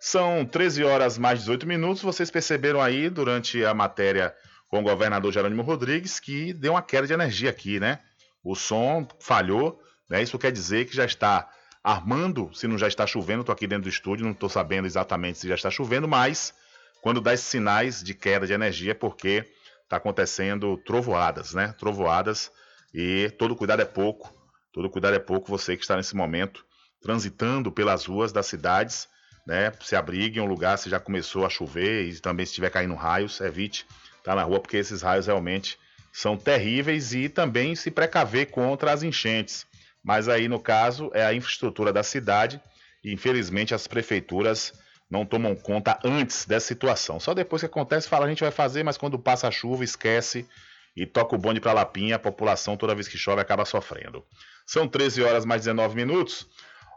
São 0.00 0.44
13 0.44 0.82
horas 0.82 1.18
mais 1.18 1.40
18 1.40 1.66
minutos. 1.66 2.02
Vocês 2.02 2.30
perceberam 2.30 2.80
aí 2.80 3.10
durante 3.10 3.62
a 3.64 3.74
matéria 3.74 4.34
com 4.68 4.80
o 4.80 4.82
governador 4.82 5.30
Jerônimo 5.30 5.62
Rodrigues 5.62 6.18
que 6.18 6.54
deu 6.54 6.72
uma 6.72 6.82
queda 6.82 7.06
de 7.06 7.12
energia 7.12 7.50
aqui, 7.50 7.78
né? 7.78 7.98
O 8.42 8.54
som 8.54 9.06
falhou, 9.20 9.81
né? 10.08 10.22
Isso 10.22 10.38
quer 10.38 10.52
dizer 10.52 10.86
que 10.86 10.94
já 10.94 11.04
está 11.04 11.48
armando, 11.82 12.50
se 12.54 12.68
não 12.68 12.78
já 12.78 12.86
está 12.86 13.06
chovendo, 13.06 13.40
estou 13.40 13.52
aqui 13.52 13.66
dentro 13.66 13.84
do 13.84 13.88
estúdio, 13.88 14.24
não 14.24 14.32
estou 14.32 14.48
sabendo 14.48 14.86
exatamente 14.86 15.38
se 15.38 15.48
já 15.48 15.54
está 15.54 15.70
chovendo, 15.70 16.06
mas 16.06 16.54
quando 17.00 17.20
dá 17.20 17.34
esses 17.34 17.46
sinais 17.46 18.02
de 18.02 18.14
queda 18.14 18.46
de 18.46 18.52
energia 18.52 18.92
é 18.92 18.94
porque 18.94 19.44
está 19.82 19.96
acontecendo 19.96 20.76
trovoadas, 20.78 21.52
né? 21.54 21.74
Trovoadas 21.78 22.50
e 22.94 23.30
todo 23.38 23.56
cuidado 23.56 23.82
é 23.82 23.84
pouco, 23.84 24.32
todo 24.72 24.88
cuidado 24.88 25.14
é 25.14 25.18
pouco 25.18 25.48
você 25.48 25.76
que 25.76 25.82
está 25.82 25.96
nesse 25.96 26.14
momento 26.14 26.64
transitando 27.02 27.72
pelas 27.72 28.06
ruas 28.06 28.32
das 28.32 28.46
cidades, 28.46 29.08
né? 29.44 29.72
Se 29.82 29.96
abrigue 29.96 30.38
em 30.38 30.42
um 30.42 30.46
lugar 30.46 30.78
se 30.78 30.88
já 30.88 31.00
começou 31.00 31.44
a 31.44 31.50
chover 31.50 32.06
e 32.06 32.20
também 32.20 32.46
se 32.46 32.50
estiver 32.50 32.70
caindo 32.70 32.94
raios, 32.94 33.40
evite 33.40 33.84
estar 34.18 34.36
na 34.36 34.44
rua 34.44 34.60
porque 34.60 34.76
esses 34.76 35.02
raios 35.02 35.26
realmente 35.26 35.76
são 36.12 36.36
terríveis 36.36 37.12
e 37.12 37.28
também 37.28 37.74
se 37.74 37.90
precaver 37.90 38.50
contra 38.50 38.92
as 38.92 39.02
enchentes. 39.02 39.66
Mas 40.02 40.28
aí 40.28 40.48
no 40.48 40.58
caso 40.58 41.10
é 41.14 41.24
a 41.24 41.34
infraestrutura 41.34 41.92
da 41.92 42.02
cidade 42.02 42.60
e 43.04 43.12
infelizmente 43.12 43.74
as 43.74 43.86
prefeituras 43.86 44.72
não 45.10 45.26
tomam 45.26 45.54
conta 45.54 45.98
antes 46.02 46.46
dessa 46.46 46.66
situação. 46.66 47.20
Só 47.20 47.34
depois 47.34 47.60
que 47.60 47.66
acontece 47.66 48.08
fala 48.08 48.26
a 48.26 48.28
gente 48.28 48.42
vai 48.42 48.50
fazer, 48.50 48.82
mas 48.82 48.96
quando 48.96 49.18
passa 49.18 49.46
a 49.46 49.50
chuva 49.50 49.84
esquece 49.84 50.48
e 50.96 51.06
toca 51.06 51.34
o 51.34 51.38
bonde 51.38 51.60
para 51.60 51.72
Lapinha, 51.72 52.16
a 52.16 52.18
população 52.18 52.76
toda 52.76 52.94
vez 52.94 53.08
que 53.08 53.18
chove 53.18 53.40
acaba 53.40 53.64
sofrendo. 53.64 54.24
São 54.66 54.88
13 54.88 55.22
horas 55.22 55.44
mais 55.44 55.62
19 55.62 55.94
minutos. 55.94 56.46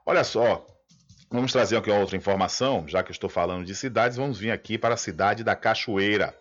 Olha 0.06 0.24
só, 0.24 0.66
vamos 1.30 1.52
trazer 1.52 1.78
aqui 1.78 1.90
outra 1.92 2.16
informação, 2.16 2.86
já 2.88 3.04
que 3.04 3.12
estou 3.12 3.30
falando 3.30 3.66
de 3.66 3.76
cidades, 3.76 4.18
vamos 4.18 4.40
vir 4.40 4.52
aqui 4.52 4.78
para 4.78 4.94
a 4.94 4.98
cidade 4.98 5.44
da 5.44 5.56
Cachoeira, 5.56 6.36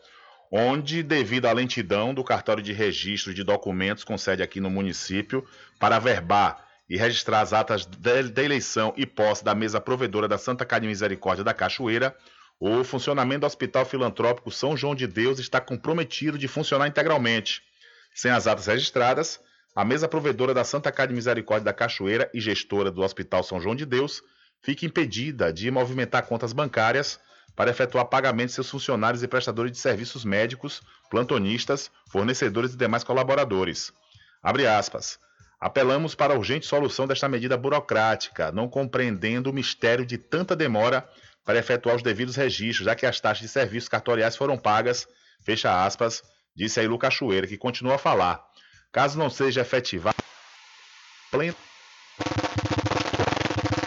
onde, 0.57 1.03
devido 1.03 1.47
à 1.47 1.53
lentidão 1.53 2.15
do 2.15 2.23
cartório 2.23 2.63
de 2.63 2.73
registro 2.73 3.35
de 3.35 3.43
documentos 3.43 4.05
com 4.05 4.17
sede 4.17 4.41
aqui 4.41 4.61
no 4.61 4.71
município, 4.71 5.45
para 5.81 5.99
verbar 5.99 6.65
e 6.89 6.97
registrar 6.97 7.41
as 7.41 7.53
atas 7.53 7.85
da 7.85 8.41
eleição 8.41 8.95
e 8.97 9.05
posse 9.05 9.43
da 9.43 9.53
mesa 9.53 9.81
provedora 9.81 10.29
da 10.29 10.39
Santa 10.39 10.65
Casa 10.65 10.87
Misericórdia 10.87 11.43
da 11.43 11.53
Cachoeira, 11.53 12.17
o 12.61 12.85
funcionamento 12.85 13.41
do 13.41 13.47
Hospital 13.47 13.85
Filantrópico 13.85 14.49
São 14.49 14.77
João 14.77 14.95
de 14.95 15.09
Deus 15.09 15.41
está 15.41 15.61
comprometido 15.61 16.39
de 16.39 16.47
funcionar 16.47 16.87
integralmente. 16.87 17.61
Sem 18.15 18.31
as 18.31 18.47
atas 18.47 18.67
registradas, 18.67 19.41
a 19.75 19.85
mesa 19.85 20.07
provedora 20.07 20.55
da 20.55 20.63
Santa 20.63 20.93
Casa 20.93 21.13
Misericórdia 21.13 21.65
da 21.65 21.73
Cachoeira 21.73 22.31
e 22.33 22.41
gestora 22.41 22.93
do 22.93 23.03
Hospital 23.03 23.43
São 23.43 23.61
João 23.61 23.75
de 23.75 23.85
Deus 23.85 24.23
fica 24.63 24.87
impedida 24.87 25.53
de 25.53 25.69
movimentar 25.69 26.25
contas 26.27 26.53
bancárias 26.53 27.19
para 27.57 27.71
efetuar 27.71 28.07
pagamento 28.07 28.49
de 28.49 28.55
seus 28.55 28.71
funcionários 28.71 29.23
e 29.23 29.29
prestadores 29.29 29.73
de 29.73 29.79
serviços 29.79 30.25
médicos, 30.25 30.83
plantonistas, 31.11 31.91
fornecedores 32.11 32.75
e 32.75 32.77
demais 32.77 33.05
colaboradores. 33.05 33.93
Abre 34.43 34.67
aspas. 34.67 35.19
Apelamos 35.61 36.15
para 36.15 36.35
a 36.35 36.37
urgente 36.37 36.67
solução 36.67 37.07
desta 37.07 37.29
medida 37.29 37.57
burocrática, 37.57 38.53
não 38.53 38.69
compreendendo 38.69 39.51
o 39.51 39.53
mistério 39.53 40.05
de 40.05 40.19
tanta 40.19 40.55
demora 40.55 41.09
para 41.45 41.59
efetuar 41.59 41.97
os 41.97 42.03
devidos 42.03 42.37
registros, 42.37 42.87
já 42.87 42.95
que 42.95 43.07
as 43.07 43.21
taxas 43.21 43.43
de 43.43 43.49
serviços 43.49 43.89
cartoriais 43.89 44.37
foram 44.37 44.59
pagas, 44.59 45.07
fecha 45.43 45.85
aspas, 45.85 46.23
disse 46.55 46.81
aí 46.81 46.87
Lu 46.87 46.99
Cachoeira, 46.99 47.47
que 47.47 47.57
continua 47.57 47.95
a 47.95 47.99
falar. 47.99 48.45
Caso 48.93 49.19
não 49.19 49.31
seja 49.31 49.61
efetivado, 49.63 50.17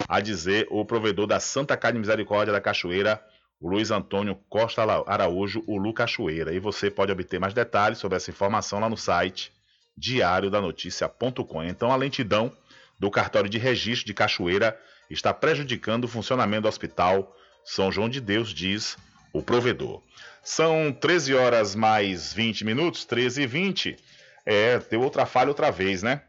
a 0.08 0.20
dizer 0.20 0.68
o 0.70 0.86
provedor 0.86 1.28
da 1.28 1.40
Santa 1.40 1.78
Casa 1.78 1.94
de 1.94 2.00
Misericórdia 2.00 2.54
da 2.54 2.62
Cachoeira, 2.62 3.24
o 3.60 3.70
Luiz 3.70 3.92
Antônio 3.92 4.36
Costa 4.50 4.84
Araújo, 5.08 5.64
o 5.68 5.78
Lu 5.78 5.94
Cachoeira. 5.94 6.54
E 6.54 6.60
você 6.60 6.92
pode 6.92 7.12
obter 7.12 7.40
mais 7.40 7.54
detalhes 7.54 7.98
sobre 7.98 8.16
essa 8.16 8.30
informação 8.30 8.80
lá 8.80 8.90
no 8.90 8.98
site 8.98 9.52
diariodanoticia.com. 9.98 11.64
Então, 11.64 11.92
a 11.92 11.96
lentidão 11.96 12.56
do 13.00 13.10
cartório 13.10 13.50
de 13.50 13.58
registro 13.58 14.06
de 14.06 14.14
Cachoeira 14.14 14.80
está 15.10 15.34
prejudicando 15.34 16.04
o 16.04 16.08
funcionamento 16.08 16.64
do 16.64 16.68
hospital 16.68 17.36
São 17.64 17.92
João 17.92 18.10
de 18.10 18.22
Deus, 18.22 18.54
diz 18.54 18.98
o 19.34 19.42
provedor. 19.42 20.02
São 20.44 20.92
13 20.92 21.34
horas 21.34 21.76
mais 21.76 22.34
20 22.34 22.64
minutos, 22.64 23.06
13 23.06 23.42
e 23.42 23.48
20. 23.48 23.98
É, 24.46 24.80
deu 24.80 25.02
outra 25.02 25.26
falha 25.26 25.50
outra 25.50 25.72
vez, 25.72 26.04
né? 26.04 26.22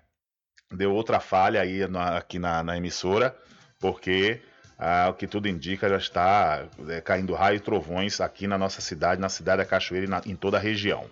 Deu 0.73 0.93
outra 0.93 1.21
falha 1.21 1.61
aí 1.61 1.87
na, 1.87 2.17
aqui 2.17 2.39
na, 2.39 2.63
na 2.63 2.77
emissora, 2.77 3.37
porque 3.79 4.41
ah, 4.79 5.09
o 5.11 5.15
que 5.15 5.27
tudo 5.27 5.49
indica 5.49 5.89
já 5.89 5.97
está 5.97 6.67
é, 6.89 7.01
caindo 7.01 7.35
raios 7.35 7.61
e 7.61 7.65
trovões 7.65 8.21
aqui 8.21 8.47
na 8.47 8.57
nossa 8.57 8.81
cidade, 8.81 9.21
na 9.21 9.29
cidade 9.29 9.59
da 9.59 9.65
Cachoeira 9.65 10.07
e 10.07 10.09
na, 10.09 10.23
em 10.25 10.37
toda 10.37 10.57
a 10.57 10.61
região. 10.61 11.05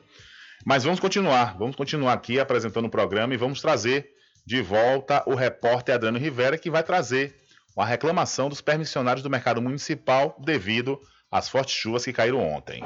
Mas 0.65 0.85
vamos 0.85 1.01
continuar, 1.01 1.57
vamos 1.59 1.77
continuar 1.77 2.13
aqui 2.13 2.39
apresentando 2.39 2.87
o 2.87 2.91
programa 2.91 3.35
e 3.35 3.37
vamos 3.37 3.61
trazer 3.61 4.15
de 4.47 4.63
volta 4.63 5.23
o 5.27 5.35
repórter 5.35 5.97
Adriano 5.97 6.19
Rivera, 6.19 6.57
que 6.57 6.71
vai 6.71 6.83
trazer 6.83 7.35
uma 7.77 7.85
reclamação 7.85 8.49
dos 8.49 8.61
permissionários 8.61 9.23
do 9.23 9.29
mercado 9.29 9.61
municipal 9.61 10.37
devido 10.39 11.01
às 11.31 11.49
fortes 11.49 11.75
chuvas 11.75 12.05
que 12.05 12.13
caíram 12.13 12.41
ontem. 12.41 12.83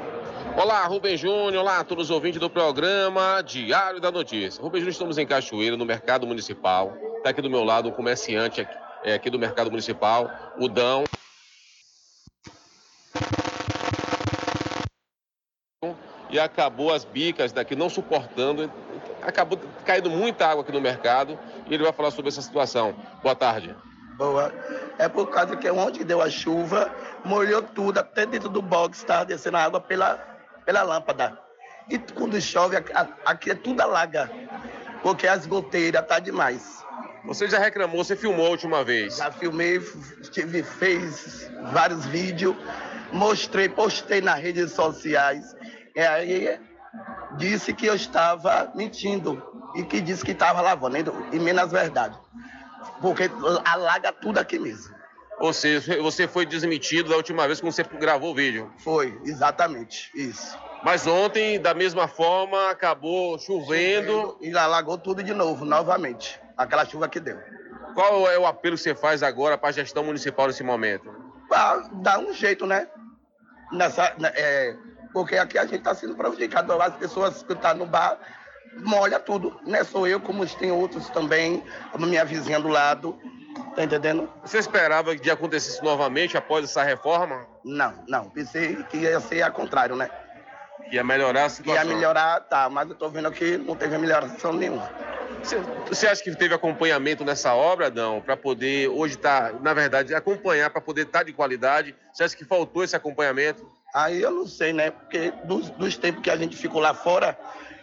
Olá, 0.57 0.85
Rubem 0.85 1.15
Júnior, 1.15 1.61
olá 1.61 1.79
a 1.79 1.83
todos 1.83 2.05
os 2.05 2.11
ouvintes 2.11 2.39
do 2.39 2.49
programa 2.49 3.41
Diário 3.41 4.01
da 4.01 4.11
Notícia. 4.11 4.61
Rubem 4.61 4.81
Júnior, 4.81 4.91
estamos 4.91 5.17
em 5.17 5.25
Cachoeira, 5.25 5.77
no 5.77 5.85
mercado 5.85 6.27
municipal. 6.27 6.93
Está 7.17 7.29
aqui 7.29 7.41
do 7.41 7.49
meu 7.49 7.63
lado 7.63 7.87
um 7.87 7.91
comerciante 7.91 8.61
aqui, 8.61 8.75
é, 9.03 9.13
aqui 9.13 9.29
do 9.29 9.39
mercado 9.39 9.69
municipal, 9.69 10.29
o 10.57 10.67
Dão. 10.67 11.03
E 16.29 16.39
acabou 16.39 16.93
as 16.93 17.03
bicas 17.03 17.51
daqui 17.51 17.75
não 17.75 17.89
suportando, 17.89 18.71
acabou 19.21 19.59
caindo 19.85 20.09
muita 20.09 20.47
água 20.47 20.63
aqui 20.63 20.71
no 20.71 20.79
mercado 20.79 21.37
e 21.67 21.73
ele 21.73 21.83
vai 21.83 21.91
falar 21.91 22.11
sobre 22.11 22.29
essa 22.29 22.41
situação. 22.41 22.95
Boa 23.21 23.35
tarde. 23.35 23.75
Boa. 24.17 24.53
É 24.97 25.09
por 25.09 25.29
causa 25.29 25.57
que 25.57 25.69
onde 25.69 26.03
deu 26.03 26.21
a 26.21 26.29
chuva, 26.29 26.93
molhou 27.25 27.61
tudo, 27.61 27.99
até 27.99 28.25
dentro 28.25 28.49
do 28.49 28.61
box 28.61 28.99
está 28.99 29.23
descendo 29.23 29.57
água 29.57 29.81
pela, 29.81 30.15
pela 30.65 30.83
lâmpada. 30.83 31.37
E 31.89 31.97
quando 31.97 32.39
chove, 32.39 32.77
aqui 33.25 33.51
é 33.51 33.55
tudo 33.55 33.81
alaga, 33.81 34.29
porque 35.01 35.27
as 35.27 35.45
goteiras 35.45 36.05
tá 36.07 36.19
demais. 36.19 36.85
Você 37.25 37.47
já 37.47 37.59
reclamou, 37.59 38.03
você 38.03 38.15
filmou 38.15 38.47
a 38.47 38.49
última 38.49 38.83
vez? 38.83 39.17
Já 39.17 39.31
filmei, 39.31 39.79
tive, 40.31 40.63
fez 40.63 41.49
vários 41.71 42.05
vídeos, 42.05 42.55
mostrei, 43.11 43.69
postei 43.69 44.21
nas 44.21 44.39
redes 44.39 44.71
sociais. 44.71 45.55
E 45.95 45.99
aí 45.99 46.59
disse 47.37 47.73
que 47.73 47.85
eu 47.85 47.95
estava 47.95 48.71
mentindo 48.75 49.41
e 49.75 49.83
que 49.83 50.01
disse 50.01 50.25
que 50.25 50.31
estava 50.31 50.61
lavando, 50.61 50.97
e 51.31 51.39
menos 51.39 51.71
verdade. 51.71 52.17
Porque 53.01 53.29
alaga 53.65 54.11
tudo 54.11 54.39
aqui 54.39 54.57
mesmo. 54.57 55.00
Ou 55.41 55.51
seja, 55.51 55.99
você 55.99 56.27
foi 56.27 56.45
desmentido 56.45 57.09
da 57.09 57.17
última 57.17 57.47
vez 57.47 57.59
que 57.59 57.65
você 57.65 57.83
gravou 57.83 58.31
o 58.31 58.35
vídeo. 58.35 58.71
Foi, 58.77 59.19
exatamente, 59.25 60.11
isso. 60.13 60.55
Mas 60.83 61.07
ontem, 61.07 61.59
da 61.59 61.73
mesma 61.73 62.07
forma, 62.07 62.69
acabou 62.69 63.39
chovendo. 63.39 64.37
e 64.39 64.55
alagou 64.55 64.99
tudo 64.99 65.23
de 65.23 65.33
novo, 65.33 65.65
novamente. 65.65 66.39
Aquela 66.55 66.85
chuva 66.85 67.09
que 67.09 67.19
deu. 67.19 67.39
Qual 67.95 68.29
é 68.29 68.37
o 68.37 68.45
apelo 68.45 68.75
que 68.75 68.83
você 68.83 68.93
faz 68.93 69.23
agora 69.23 69.57
para 69.57 69.69
a 69.69 69.71
gestão 69.73 70.03
municipal 70.03 70.45
nesse 70.45 70.63
momento? 70.63 71.11
Para 71.49 71.89
dar 71.93 72.19
um 72.19 72.31
jeito, 72.33 72.67
né? 72.67 72.87
Nessa, 73.71 74.13
né, 74.19 74.31
é, 74.35 74.75
porque 75.11 75.37
aqui 75.37 75.57
a 75.57 75.63
gente 75.63 75.77
está 75.77 75.95
sendo 75.95 76.15
prejudicado. 76.15 76.79
As 76.79 76.95
pessoas 76.97 77.41
que 77.41 77.53
estão 77.53 77.57
tá 77.57 77.73
no 77.73 77.87
bar 77.87 78.19
molha 78.77 79.19
tudo. 79.19 79.59
Não 79.65 79.75
é 79.75 79.83
só 79.83 80.05
eu, 80.07 80.19
como 80.19 80.45
tem 80.45 80.71
outros 80.71 81.09
também, 81.09 81.63
como 81.91 82.05
minha 82.05 82.23
vizinha 82.23 82.59
do 82.59 82.67
lado. 82.67 83.19
Tá 83.75 83.83
entendendo? 83.83 84.29
Você 84.43 84.57
esperava 84.57 85.15
que 85.15 85.29
acontecesse 85.29 85.83
novamente 85.83 86.37
após 86.37 86.65
essa 86.65 86.83
reforma? 86.83 87.45
Não, 87.63 87.93
não. 88.07 88.29
Pensei 88.29 88.75
que 88.83 88.97
ia 88.97 89.19
ser 89.19 89.41
ao 89.41 89.51
contrário, 89.51 89.95
né? 89.95 90.09
Ia 90.91 91.03
melhorar 91.03 91.45
a 91.45 91.49
situação. 91.49 91.83
Ia 91.83 91.95
melhorar, 91.95 92.41
tá, 92.41 92.69
mas 92.69 92.89
eu 92.89 92.95
tô 92.95 93.09
vendo 93.09 93.31
que 93.31 93.57
não 93.57 93.75
teve 93.75 93.97
melhoração 93.97 94.51
nenhuma. 94.51 94.89
Você, 95.41 95.57
você 95.87 96.07
acha 96.07 96.21
que 96.21 96.35
teve 96.35 96.53
acompanhamento 96.53 97.23
nessa 97.23 97.53
obra, 97.53 97.87
Adão, 97.87 98.21
para 98.21 98.35
poder 98.35 98.89
hoje 98.89 99.15
estar, 99.15 99.53
tá, 99.53 99.59
na 99.59 99.73
verdade, 99.73 100.13
acompanhar, 100.13 100.69
para 100.69 100.81
poder 100.81 101.03
estar 101.03 101.19
tá 101.19 101.25
de 101.25 101.33
qualidade? 101.33 101.95
Você 102.13 102.23
acha 102.23 102.35
que 102.35 102.45
faltou 102.45 102.83
esse 102.83 102.95
acompanhamento? 102.95 103.67
Aí 103.93 104.21
eu 104.21 104.31
não 104.31 104.45
sei, 104.45 104.73
né? 104.73 104.91
Porque 104.91 105.33
dos, 105.45 105.69
dos 105.71 105.97
tempos 105.97 106.21
que 106.21 106.29
a 106.29 106.35
gente 106.35 106.55
ficou 106.55 106.81
lá 106.81 106.93
fora, 106.93 107.37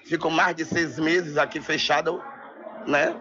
ficou 0.05 0.31
mais 0.31 0.55
de 0.55 0.65
seis 0.65 0.99
meses 0.99 1.37
aqui 1.37 1.61
fechado, 1.61 2.23
né? 2.87 3.15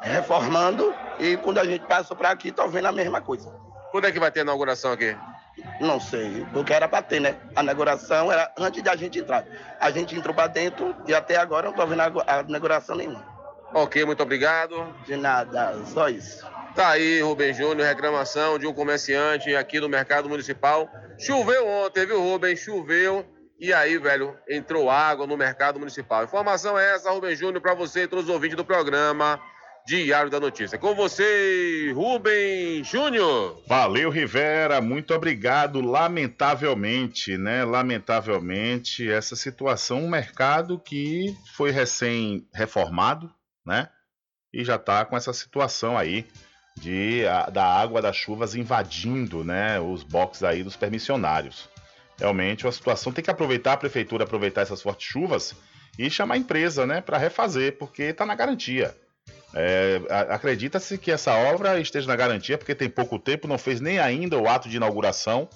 Reformando. 0.00 0.94
E 1.18 1.36
quando 1.38 1.58
a 1.58 1.64
gente 1.64 1.84
passou 1.86 2.16
para 2.16 2.30
aqui, 2.30 2.52
tô 2.52 2.66
vendo 2.68 2.86
a 2.86 2.92
mesma 2.92 3.20
coisa. 3.20 3.52
Quando 3.90 4.06
é 4.06 4.12
que 4.12 4.20
vai 4.20 4.30
ter 4.30 4.40
a 4.40 4.42
inauguração 4.42 4.92
aqui? 4.92 5.16
Não 5.80 5.98
sei, 5.98 6.46
porque 6.52 6.72
era 6.72 6.88
para 6.88 7.02
ter, 7.02 7.20
né? 7.20 7.36
A 7.56 7.62
inauguração 7.62 8.30
era 8.30 8.52
antes 8.56 8.82
de 8.82 8.88
a 8.88 8.96
gente 8.96 9.18
entrar. 9.18 9.44
A 9.80 9.90
gente 9.90 10.14
entrou 10.14 10.34
para 10.34 10.46
dentro 10.46 10.94
e 11.06 11.14
até 11.14 11.36
agora 11.36 11.66
não 11.66 11.72
tô 11.74 11.86
vendo 11.86 12.00
a 12.00 12.40
inauguração 12.46 12.96
nenhuma. 12.96 13.24
Ok, 13.74 14.04
muito 14.04 14.22
obrigado. 14.22 14.94
De 15.04 15.16
nada, 15.16 15.74
só 15.86 16.08
isso. 16.08 16.46
Tá 16.74 16.90
aí, 16.90 17.20
Rubem 17.20 17.52
Júnior, 17.52 17.86
reclamação 17.86 18.58
de 18.58 18.66
um 18.66 18.72
comerciante 18.72 19.54
aqui 19.54 19.80
no 19.80 19.88
Mercado 19.88 20.28
Municipal. 20.28 20.88
Choveu 21.18 21.66
ontem, 21.66 22.06
viu, 22.06 22.20
Rubem? 22.20 22.56
Choveu. 22.56 23.26
E 23.58 23.72
aí, 23.72 23.98
velho, 23.98 24.36
entrou 24.48 24.88
água 24.88 25.26
no 25.26 25.36
Mercado 25.36 25.80
Municipal. 25.80 26.22
Informação 26.22 26.78
é 26.78 26.94
essa, 26.94 27.10
Rubem 27.10 27.34
Júnior, 27.34 27.60
para 27.60 27.74
você 27.74 28.02
e 28.02 28.06
todos 28.06 28.26
os 28.26 28.30
ouvintes 28.30 28.56
do 28.56 28.64
programa 28.64 29.40
Diário 29.88 30.30
da 30.30 30.38
Notícia. 30.38 30.76
Com 30.76 30.94
você, 30.94 31.90
Rubem 31.94 32.84
Júnior. 32.84 33.62
Valeu, 33.66 34.10
Rivera. 34.10 34.82
Muito 34.82 35.14
obrigado. 35.14 35.80
Lamentavelmente, 35.80 37.38
né? 37.38 37.64
Lamentavelmente, 37.64 39.10
essa 39.10 39.34
situação, 39.34 40.04
um 40.04 40.10
mercado 40.10 40.78
que 40.78 41.34
foi 41.54 41.70
recém-reformado, 41.70 43.32
né? 43.64 43.88
E 44.52 44.62
já 44.62 44.76
está 44.76 45.06
com 45.06 45.16
essa 45.16 45.32
situação 45.32 45.96
aí 45.96 46.26
de, 46.76 47.26
a, 47.26 47.48
da 47.48 47.64
água 47.64 48.02
das 48.02 48.14
chuvas 48.14 48.54
invadindo 48.54 49.42
né, 49.42 49.80
os 49.80 50.02
boxes 50.02 50.42
aí 50.42 50.62
dos 50.62 50.76
permissionários. 50.76 51.66
Realmente, 52.18 52.66
a 52.66 52.72
situação 52.72 53.10
tem 53.10 53.24
que 53.24 53.30
aproveitar, 53.30 53.72
a 53.72 53.78
prefeitura 53.78 54.24
aproveitar 54.24 54.60
essas 54.60 54.82
fortes 54.82 55.08
chuvas 55.08 55.56
e 55.98 56.10
chamar 56.10 56.34
a 56.34 56.38
empresa 56.38 56.84
né, 56.84 57.00
para 57.00 57.16
refazer, 57.16 57.78
porque 57.78 58.02
está 58.02 58.26
na 58.26 58.34
garantia. 58.34 58.94
É, 59.54 60.00
Acredita-se 60.28 60.98
que 60.98 61.10
essa 61.10 61.34
obra 61.34 61.80
esteja 61.80 62.06
na 62.06 62.16
garantia, 62.16 62.58
porque 62.58 62.74
tem 62.74 62.88
pouco 62.88 63.18
tempo, 63.18 63.48
não 63.48 63.58
fez 63.58 63.80
nem 63.80 63.98
ainda 63.98 64.38
o 64.38 64.48
ato 64.48 64.68
de 64.68 64.76
inauguração 64.76 65.48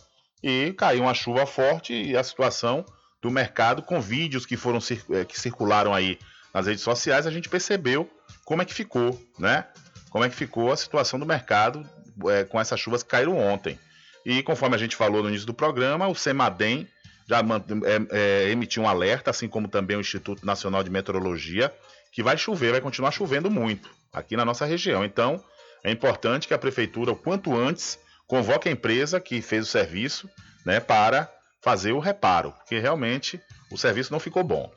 e 0.42 0.72
caiu 0.72 1.02
uma 1.02 1.14
chuva 1.14 1.46
forte 1.46 1.92
e 1.92 2.16
a 2.16 2.24
situação 2.24 2.84
do 3.20 3.30
mercado, 3.30 3.82
com 3.82 4.00
vídeos 4.00 4.44
que 4.44 4.56
foram 4.56 4.80
é, 5.10 5.24
que 5.24 5.38
circularam 5.38 5.94
aí 5.94 6.18
nas 6.52 6.66
redes 6.66 6.82
sociais, 6.82 7.26
a 7.26 7.30
gente 7.30 7.48
percebeu 7.48 8.10
como 8.44 8.62
é 8.62 8.64
que 8.64 8.74
ficou, 8.74 9.18
né? 9.38 9.66
como 10.10 10.24
é 10.24 10.28
que 10.28 10.34
ficou 10.36 10.70
a 10.70 10.76
situação 10.76 11.18
do 11.18 11.24
mercado 11.24 11.88
é, 12.28 12.44
com 12.44 12.60
essas 12.60 12.78
chuvas 12.78 13.02
que 13.02 13.08
caíram 13.08 13.38
ontem. 13.38 13.78
E 14.26 14.42
conforme 14.42 14.76
a 14.76 14.78
gente 14.78 14.94
falou 14.94 15.22
no 15.22 15.28
início 15.28 15.46
do 15.46 15.54
programa, 15.54 16.06
o 16.06 16.14
CEMADEM 16.14 16.86
já 17.26 17.38
é, 17.38 18.44
é, 18.46 18.50
emitiu 18.50 18.82
um 18.82 18.88
alerta, 18.88 19.30
assim 19.30 19.48
como 19.48 19.68
também 19.68 19.96
o 19.96 20.00
Instituto 20.00 20.44
Nacional 20.44 20.82
de 20.82 20.90
Meteorologia, 20.90 21.72
que 22.12 22.22
vai 22.22 22.36
chover, 22.36 22.72
vai 22.72 22.80
continuar 22.80 23.10
chovendo 23.10 23.50
muito 23.50 23.90
aqui 24.12 24.36
na 24.36 24.44
nossa 24.44 24.66
região. 24.66 25.04
Então, 25.04 25.42
é 25.82 25.90
importante 25.90 26.46
que 26.46 26.54
a 26.54 26.58
prefeitura, 26.58 27.10
o 27.10 27.16
quanto 27.16 27.56
antes, 27.56 27.98
convoque 28.26 28.68
a 28.68 28.72
empresa 28.72 29.18
que 29.18 29.40
fez 29.40 29.66
o 29.66 29.70
serviço 29.70 30.28
né, 30.64 30.78
para 30.78 31.28
fazer 31.60 31.92
o 31.92 31.98
reparo, 31.98 32.52
porque 32.52 32.78
realmente 32.78 33.40
o 33.70 33.78
serviço 33.78 34.12
não 34.12 34.20
ficou 34.20 34.44
bom. 34.44 34.70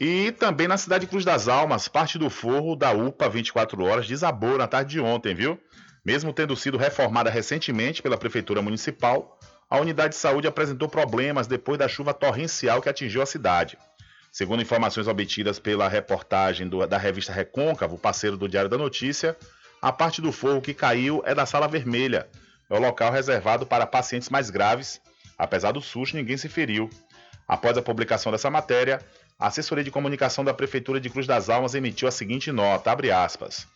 E 0.00 0.32
também 0.32 0.68
na 0.68 0.78
cidade 0.78 1.04
de 1.04 1.10
Cruz 1.10 1.24
das 1.24 1.48
Almas, 1.48 1.88
parte 1.88 2.18
do 2.18 2.30
forro 2.30 2.76
da 2.76 2.92
UPA 2.92 3.28
24 3.28 3.82
horas 3.84 4.06
desabou 4.06 4.56
na 4.56 4.66
tarde 4.66 4.92
de 4.92 5.00
ontem, 5.00 5.34
viu? 5.34 5.60
Mesmo 6.04 6.32
tendo 6.32 6.56
sido 6.56 6.78
reformada 6.78 7.28
recentemente 7.28 8.00
pela 8.00 8.16
Prefeitura 8.16 8.62
Municipal, 8.62 9.38
a 9.68 9.78
unidade 9.78 10.14
de 10.14 10.20
saúde 10.20 10.46
apresentou 10.46 10.88
problemas 10.88 11.46
depois 11.46 11.78
da 11.78 11.88
chuva 11.88 12.14
torrencial 12.14 12.80
que 12.80 12.88
atingiu 12.88 13.20
a 13.20 13.26
cidade. 13.26 13.76
Segundo 14.30 14.62
informações 14.62 15.08
obtidas 15.08 15.58
pela 15.58 15.88
reportagem 15.88 16.68
do, 16.68 16.86
da 16.86 16.96
revista 16.96 17.32
Recôncavo, 17.32 17.98
parceiro 17.98 18.36
do 18.36 18.48
Diário 18.48 18.70
da 18.70 18.78
Notícia, 18.78 19.36
a 19.82 19.90
parte 19.90 20.22
do 20.22 20.30
forro 20.30 20.60
que 20.60 20.72
caiu 20.72 21.20
é 21.26 21.34
da 21.34 21.44
Sala 21.44 21.66
Vermelha. 21.66 22.28
É 22.68 22.74
o 22.74 22.80
local 22.80 23.10
reservado 23.10 23.66
para 23.66 23.86
pacientes 23.86 24.28
mais 24.28 24.48
graves. 24.48 25.00
Apesar 25.36 25.72
do 25.72 25.80
susto, 25.80 26.16
ninguém 26.16 26.36
se 26.36 26.48
feriu. 26.48 26.88
Após 27.48 27.76
a 27.76 27.82
publicação 27.82 28.30
dessa 28.30 28.48
matéria, 28.48 29.00
a 29.36 29.48
assessoria 29.48 29.82
de 29.82 29.90
comunicação 29.90 30.44
da 30.44 30.54
Prefeitura 30.54 31.00
de 31.00 31.10
Cruz 31.10 31.26
das 31.26 31.48
Almas 31.48 31.74
emitiu 31.74 32.06
a 32.06 32.12
seguinte 32.12 32.52
nota, 32.52 32.92
abre 32.92 33.10
aspas. 33.10 33.66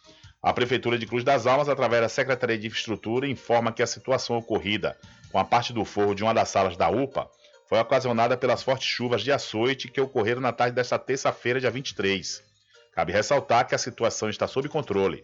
A 0.40 0.52
Prefeitura 0.52 0.96
de 0.96 1.06
Cruz 1.06 1.24
das 1.24 1.46
Almas, 1.46 1.68
através 1.68 2.02
da 2.02 2.08
Secretaria 2.08 2.58
de 2.58 2.68
Infraestrutura, 2.68 3.26
informa 3.26 3.72
que 3.72 3.82
a 3.82 3.86
situação 3.86 4.36
ocorrida 4.36 4.96
com 5.32 5.38
a 5.38 5.44
parte 5.44 5.72
do 5.72 5.84
forro 5.84 6.14
de 6.14 6.22
uma 6.22 6.32
das 6.32 6.50
salas 6.50 6.76
da 6.76 6.88
UPA 6.88 7.28
foi 7.66 7.78
ocasionada 7.78 8.36
pelas 8.36 8.62
fortes 8.62 8.86
chuvas 8.86 9.22
de 9.22 9.32
açoite 9.32 9.88
que 9.88 10.00
ocorreram 10.00 10.40
na 10.40 10.52
tarde 10.52 10.74
desta 10.74 10.98
terça-feira, 10.98 11.60
dia 11.60 11.70
23. 11.70 12.42
Cabe 12.92 13.12
ressaltar 13.12 13.66
que 13.66 13.74
a 13.74 13.78
situação 13.78 14.28
está 14.28 14.46
sob 14.46 14.68
controle. 14.68 15.22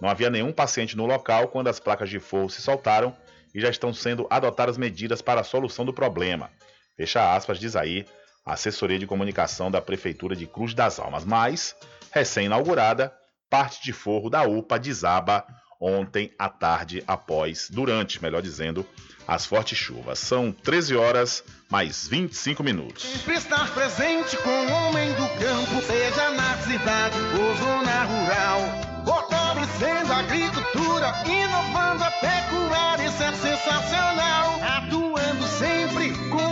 Não 0.00 0.08
havia 0.08 0.30
nenhum 0.30 0.52
paciente 0.52 0.96
no 0.96 1.06
local 1.06 1.48
quando 1.48 1.68
as 1.68 1.78
placas 1.78 2.10
de 2.10 2.18
forro 2.18 2.50
se 2.50 2.60
soltaram 2.60 3.16
e 3.54 3.60
já 3.60 3.70
estão 3.70 3.92
sendo 3.92 4.26
adotadas 4.30 4.76
medidas 4.76 5.22
para 5.22 5.42
a 5.42 5.44
solução 5.44 5.84
do 5.84 5.92
problema. 5.92 6.50
Fecha 6.96 7.34
aspas, 7.34 7.58
diz 7.58 7.76
aí 7.76 8.06
a 8.44 8.54
assessoria 8.54 8.98
de 8.98 9.06
comunicação 9.06 9.70
da 9.70 9.80
Prefeitura 9.80 10.34
de 10.34 10.46
Cruz 10.46 10.74
das 10.74 10.98
Almas. 10.98 11.24
Mas 11.24 11.76
recém-inaugurada, 12.10 13.12
parte 13.48 13.82
de 13.82 13.92
forro 13.92 14.28
da 14.28 14.42
UPA 14.42 14.78
desaba 14.78 15.46
ontem 15.80 16.32
à 16.38 16.48
tarde, 16.48 17.02
após, 17.06 17.68
durante, 17.70 18.22
melhor 18.22 18.40
dizendo, 18.40 18.86
as 19.26 19.46
fortes 19.46 19.78
chuvas. 19.78 20.18
São 20.18 20.52
13 20.52 20.96
horas 20.96 21.44
mais 21.70 22.06
25 22.06 22.62
minutos. 22.62 23.04
Sempre 23.04 23.34
estar 23.34 23.72
presente 23.72 24.36
com 24.38 24.50
o 24.50 24.72
homem 24.72 25.08
do 25.14 25.28
campo, 25.38 25.82
seja 25.86 26.30
na 26.30 26.56
cidade 26.58 27.16
ou 27.38 27.56
zona 27.56 28.04
rural. 28.04 28.60
Fortalecendo 29.04 30.12
a 30.12 30.18
agricultura, 30.18 31.14
inovando 31.26 32.04
a 32.04 32.10
pecuária, 32.10 33.08
isso 33.08 33.22
é 33.22 33.32
sensacional. 33.32 34.60
Atuando 34.62 35.46
sempre 35.46 36.12
com 36.28 36.51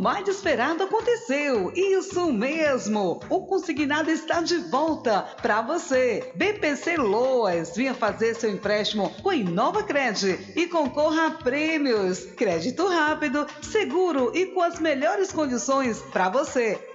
Mais 0.00 0.26
esperado 0.26 0.82
aconteceu. 0.82 1.72
Isso 1.74 2.32
mesmo. 2.32 3.20
O 3.28 3.46
consignado 3.46 4.10
está 4.10 4.40
de 4.40 4.56
volta 4.56 5.22
para 5.42 5.60
você. 5.62 6.32
BPC 6.34 6.96
Loas, 6.96 7.76
venha 7.76 7.94
fazer 7.94 8.34
seu 8.34 8.50
empréstimo 8.50 9.10
com 9.22 9.32
Inova 9.32 9.82
Cred 9.82 10.54
e 10.56 10.66
concorra 10.66 11.26
a 11.26 11.30
prêmios. 11.30 12.24
Crédito 12.36 12.86
rápido, 12.86 13.46
seguro 13.62 14.32
e 14.34 14.46
com 14.46 14.62
as 14.62 14.80
melhores 14.80 15.30
condições 15.32 16.00
para 16.10 16.28
você. 16.28 16.89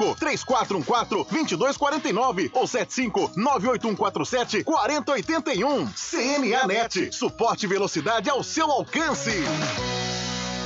3414 0.15 1.29
2249 1.29 2.51
ou 2.53 2.67
75 2.67 3.31
98147 3.35 4.63
4081. 4.63 5.87
CNA 5.87 6.67
Net. 6.67 7.15
Suporte 7.15 7.65
e 7.65 7.69
velocidade 7.69 8.29
ao 8.29 8.43
seu 8.43 8.69
alcance. 8.71 9.31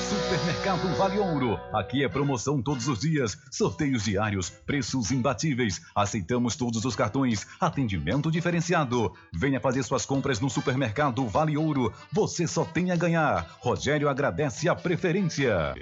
Supermercado 0.10 0.96
Vale 0.96 1.20
Ouro. 1.20 1.60
Aqui 1.74 2.04
é 2.04 2.08
promoção 2.08 2.62
todos 2.62 2.88
os 2.88 3.00
dias, 3.00 3.38
sorteios 3.52 4.04
diários, 4.04 4.50
preços 4.50 5.12
imbatíveis. 5.12 5.82
Aceitamos 5.96 6.56
todos 6.56 6.86
os 6.86 6.96
cartões, 6.96 7.46
atendimento 7.60 8.32
diferenciado. 8.32 9.12
Venha 9.34 9.60
fazer 9.60 9.84
suas 9.84 10.06
compras 10.06 10.40
no 10.40 10.50
Supermercado 10.50 11.28
Vale 11.28 11.58
Ouro. 11.58 11.92
Você 12.12 12.48
só 12.48 12.64
tem 12.64 12.92
a 12.92 12.96
ganhar. 12.96 13.58
Rogério 13.60 14.08
agradece 14.08 14.70
a 14.70 14.76
preferência. 14.76 15.74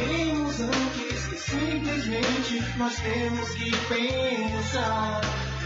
Sabemos 0.00 0.60
antes 0.60 1.26
que 1.26 1.36
simplesmente 1.36 2.78
nós 2.78 2.94
temos 3.00 3.50
que 3.50 3.70
pensar. 3.86 5.20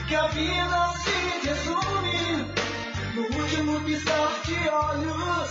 que 0.08 0.14
a 0.16 0.26
vida 0.26 0.92
se 1.04 1.46
resume 1.46 2.52
no 3.14 3.22
último 3.40 3.80
piscar 3.82 4.42
de 4.44 4.68
olhos. 4.68 5.50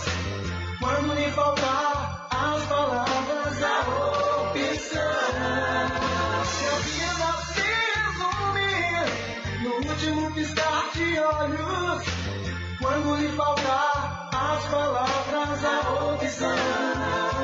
Quando 0.78 1.14
lhe 1.14 1.30
faltar 1.30 2.28
as 2.30 2.62
palavras, 2.66 3.62
a 3.62 3.80
opção. 4.50 5.00
Que 6.52 6.66
a 6.66 6.76
vida 6.84 7.30
se 7.54 7.66
resume 7.96 8.72
no 9.62 9.70
último 9.90 10.30
piscar 10.34 10.90
de 10.92 11.18
olhos. 11.20 12.04
Quando 12.82 13.16
lhe 13.16 13.28
faltar 13.34 14.28
as 14.30 14.64
palavras, 14.66 15.64
a 15.64 15.80
opção. 16.12 17.43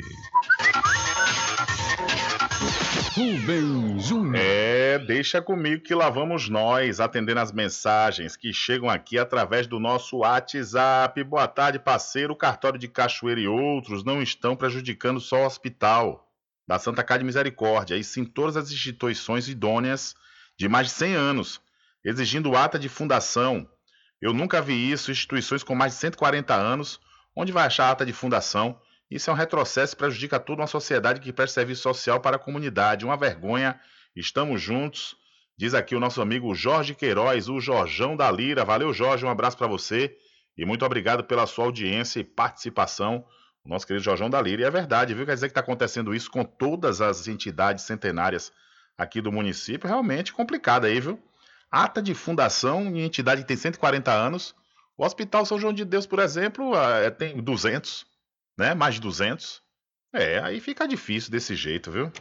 Rubem 3.14 4.00
Júnior. 4.00 4.38
É, 4.38 4.98
deixa 4.98 5.42
comigo 5.42 5.84
que 5.84 5.94
lá 5.94 6.10
vamos 6.10 6.48
nós, 6.48 7.02
atendendo 7.02 7.42
as 7.42 7.52
mensagens 7.52 8.38
que 8.38 8.54
chegam 8.54 8.90
aqui 8.90 9.20
através 9.20 9.68
do 9.68 9.78
nosso 9.78 10.20
WhatsApp. 10.20 11.22
Boa 11.26 11.50
tarde, 11.50 11.80
parceiro. 11.80 12.32
O 12.32 12.38
cartório 12.38 12.80
de 12.80 12.88
Cachoeira 12.88 13.42
e 13.42 13.48
outros 13.50 14.06
não 14.06 14.22
estão 14.22 14.56
prejudicando 14.56 15.20
só 15.20 15.44
o 15.44 15.46
hospital 15.46 16.32
da 16.66 16.80
Santa 16.80 17.04
Casa 17.04 17.20
de 17.20 17.26
Misericórdia, 17.26 17.98
e 17.98 18.06
sim 18.06 18.24
todas 18.24 18.56
as 18.56 18.72
instituições 18.72 19.50
idôneas 19.50 20.16
de 20.58 20.68
mais 20.68 20.88
de 20.88 20.94
100 20.94 21.14
anos, 21.14 21.62
exigindo 22.04 22.56
ata 22.56 22.80
de 22.80 22.90
fundação. 22.90 23.70
Eu 24.22 24.34
nunca 24.34 24.62
vi 24.62 24.92
isso, 24.92 25.12
instituições 25.12 25.64
com 25.64 25.76
mais 25.76 25.94
de 25.94 26.00
140 26.00 26.54
anos, 26.54 27.00
onde 27.36 27.52
vai 27.52 27.68
achar 27.68 27.92
ata 27.92 28.06
de 28.06 28.14
fundação? 28.14 28.80
Isso 29.10 29.30
é 29.30 29.34
um 29.34 29.36
retrocesso 29.36 29.94
e 29.94 29.98
prejudica 29.98 30.40
toda 30.40 30.62
uma 30.62 30.68
sociedade 30.68 31.22
que 31.22 31.32
presta 31.32 31.62
serviço 31.62 31.84
social 31.84 32.20
para 32.20 32.36
a 32.36 32.40
comunidade. 32.40 33.06
Uma 33.06 33.16
vergonha. 33.16 33.80
Estamos 34.16 34.62
juntos. 34.62 35.16
Diz 35.58 35.74
aqui 35.74 35.96
o 35.96 36.00
nosso 36.00 36.22
amigo 36.22 36.54
Jorge 36.54 36.94
Queiroz, 36.94 37.48
o 37.48 37.60
Jorjão 37.60 38.18
da 38.18 38.30
Lira. 38.30 38.66
Valeu, 38.66 38.94
Jorge, 38.94 39.26
um 39.26 39.30
abraço 39.30 39.58
para 39.58 39.68
você 39.68 40.16
e 40.58 40.66
muito 40.66 40.86
obrigado 40.86 41.24
pela 41.24 41.48
sua 41.48 41.66
audiência 41.66 42.20
e 42.20 42.24
participação. 42.24 43.24
O 43.64 43.70
nosso 43.70 43.88
querido 43.88 44.04
Jorjão 44.04 44.30
da 44.30 44.42
Lira. 44.42 44.64
E 44.64 44.66
é 44.66 44.72
verdade, 44.72 45.14
viu? 45.14 45.26
Quer 45.26 45.36
dizer 45.36 45.48
que 45.48 45.52
está 45.52 45.62
acontecendo 45.62 46.14
isso 46.14 46.30
com 46.30 46.44
todas 46.44 47.00
as 47.00 47.28
entidades 47.28 47.86
centenárias 47.86 48.52
aqui 48.98 49.22
do 49.22 49.32
município. 49.32 49.88
Realmente 49.88 50.34
complicado 50.34 50.86
aí, 50.86 51.00
viu? 51.00 51.20
Ata 51.70 52.02
de 52.02 52.14
fundação 52.14 52.86
em 52.86 53.02
entidade 53.02 53.42
que 53.42 53.48
tem 53.48 53.58
140 53.58 54.12
anos. 54.12 54.56
O 54.98 55.06
Hospital 55.06 55.46
São 55.46 55.60
João 55.60 55.74
de 55.74 55.86
Deus, 55.86 56.08
por 56.08 56.20
exemplo, 56.20 56.76
é, 56.76 57.10
tem 57.12 57.42
200, 57.42 58.06
né? 58.58 58.74
Mais 58.74 58.96
de 58.96 59.02
200. 59.02 59.62
É, 60.14 60.40
aí 60.40 60.60
fica 60.60 60.88
difícil 60.88 61.30
desse 61.30 61.56
jeito, 61.56 61.92
viu? 61.92 62.12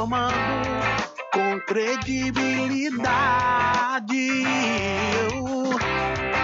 Informando 0.00 0.32
com 1.30 1.60
credibilidade, 1.66 4.42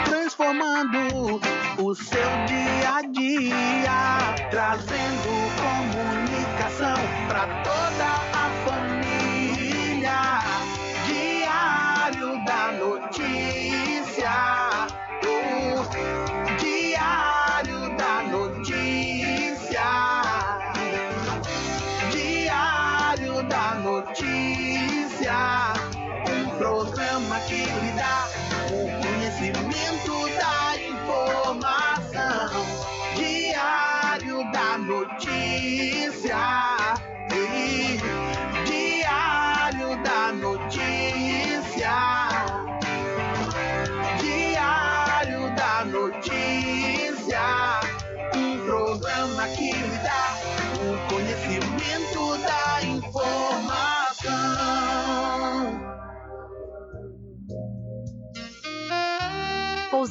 transformando 0.05 1.41
o 1.79 1.95
seu 1.95 2.29
dia 2.47 2.97
a 2.97 3.01
dia, 3.01 4.35
trazendo 4.51 5.31
comunicação 5.57 6.99
para 7.29 7.47
toda 7.63 8.05
a 8.05 8.36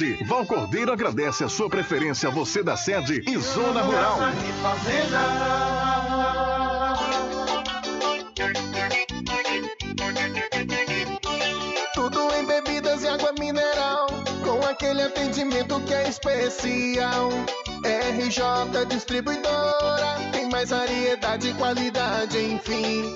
Val 0.25 0.45
Cordeiro 0.45 0.91
agradece 0.91 1.43
a 1.43 1.49
sua 1.49 1.69
preferência, 1.69 2.29
você 2.29 2.63
da 2.63 2.75
sede 2.75 3.23
e 3.27 3.37
Zona 3.37 3.83
Rural. 3.83 4.19
Tudo 11.93 12.19
em 12.33 12.45
bebidas 12.45 13.03
e 13.03 13.07
água 13.07 13.31
mineral, 13.39 14.07
com 14.43 14.65
aquele 14.65 15.03
atendimento 15.03 15.79
que 15.81 15.93
é 15.93 16.09
especial. 16.09 17.29
RJ 17.83 18.85
Distribuidora, 18.89 20.17
tem 20.31 20.49
mais 20.49 20.71
variedade 20.71 21.49
e 21.49 21.53
qualidade, 21.53 22.39
enfim. 22.39 23.15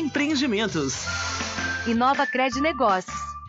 Empreendimentos. 0.01 1.05
Inova 1.85 2.25
Cred 2.25 2.55
Negócios. 2.55 3.20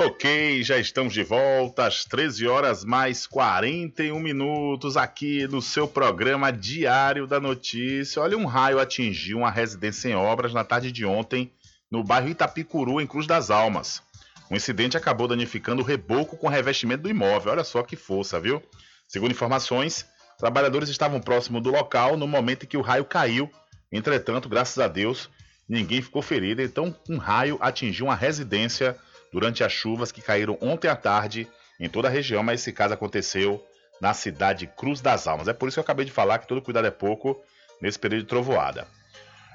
Ok, 0.00 0.62
já 0.62 0.78
estamos 0.78 1.12
de 1.12 1.24
volta 1.24 1.84
às 1.84 2.04
13 2.04 2.46
horas 2.46 2.84
mais 2.84 3.26
41 3.26 4.20
minutos 4.20 4.96
aqui 4.96 5.48
no 5.48 5.60
seu 5.60 5.88
programa 5.88 6.52
Diário 6.52 7.26
da 7.26 7.40
Notícia. 7.40 8.22
Olha, 8.22 8.38
um 8.38 8.46
raio 8.46 8.78
atingiu 8.78 9.38
uma 9.38 9.50
residência 9.50 10.08
em 10.08 10.14
obras 10.14 10.54
na 10.54 10.62
tarde 10.62 10.92
de 10.92 11.04
ontem 11.04 11.50
no 11.90 12.04
bairro 12.04 12.28
Itapicuru, 12.28 13.00
em 13.00 13.08
Cruz 13.08 13.26
das 13.26 13.50
Almas. 13.50 14.00
O 14.48 14.54
incidente 14.54 14.96
acabou 14.96 15.26
danificando 15.26 15.82
o 15.82 15.84
reboco 15.84 16.36
com 16.36 16.46
revestimento 16.46 17.02
do 17.02 17.10
imóvel. 17.10 17.50
Olha 17.50 17.64
só 17.64 17.82
que 17.82 17.96
força, 17.96 18.38
viu? 18.38 18.62
Segundo 19.08 19.32
informações, 19.32 20.06
trabalhadores 20.38 20.88
estavam 20.88 21.20
próximo 21.20 21.60
do 21.60 21.72
local 21.72 22.16
no 22.16 22.28
momento 22.28 22.62
em 22.62 22.68
que 22.68 22.76
o 22.76 22.82
raio 22.82 23.04
caiu. 23.04 23.50
Entretanto, 23.90 24.48
graças 24.48 24.78
a 24.78 24.86
Deus, 24.86 25.28
ninguém 25.68 26.00
ficou 26.00 26.22
ferido. 26.22 26.62
Então, 26.62 26.94
um 27.10 27.16
raio 27.16 27.58
atingiu 27.60 28.06
uma 28.06 28.14
residência 28.14 28.96
durante 29.32 29.62
as 29.62 29.72
chuvas 29.72 30.12
que 30.12 30.22
caíram 30.22 30.58
ontem 30.60 30.88
à 30.88 30.96
tarde 30.96 31.48
em 31.78 31.88
toda 31.88 32.08
a 32.08 32.10
região, 32.10 32.42
mas 32.42 32.60
esse 32.60 32.72
caso 32.72 32.94
aconteceu 32.94 33.64
na 34.00 34.14
cidade 34.14 34.66
Cruz 34.76 35.00
das 35.00 35.26
Almas. 35.26 35.48
É 35.48 35.52
por 35.52 35.68
isso 35.68 35.76
que 35.76 35.80
eu 35.80 35.84
acabei 35.84 36.04
de 36.04 36.12
falar 36.12 36.38
que 36.38 36.48
todo 36.48 36.62
cuidado 36.62 36.86
é 36.86 36.90
pouco 36.90 37.40
nesse 37.80 37.98
período 37.98 38.22
de 38.22 38.28
trovoada. 38.28 38.86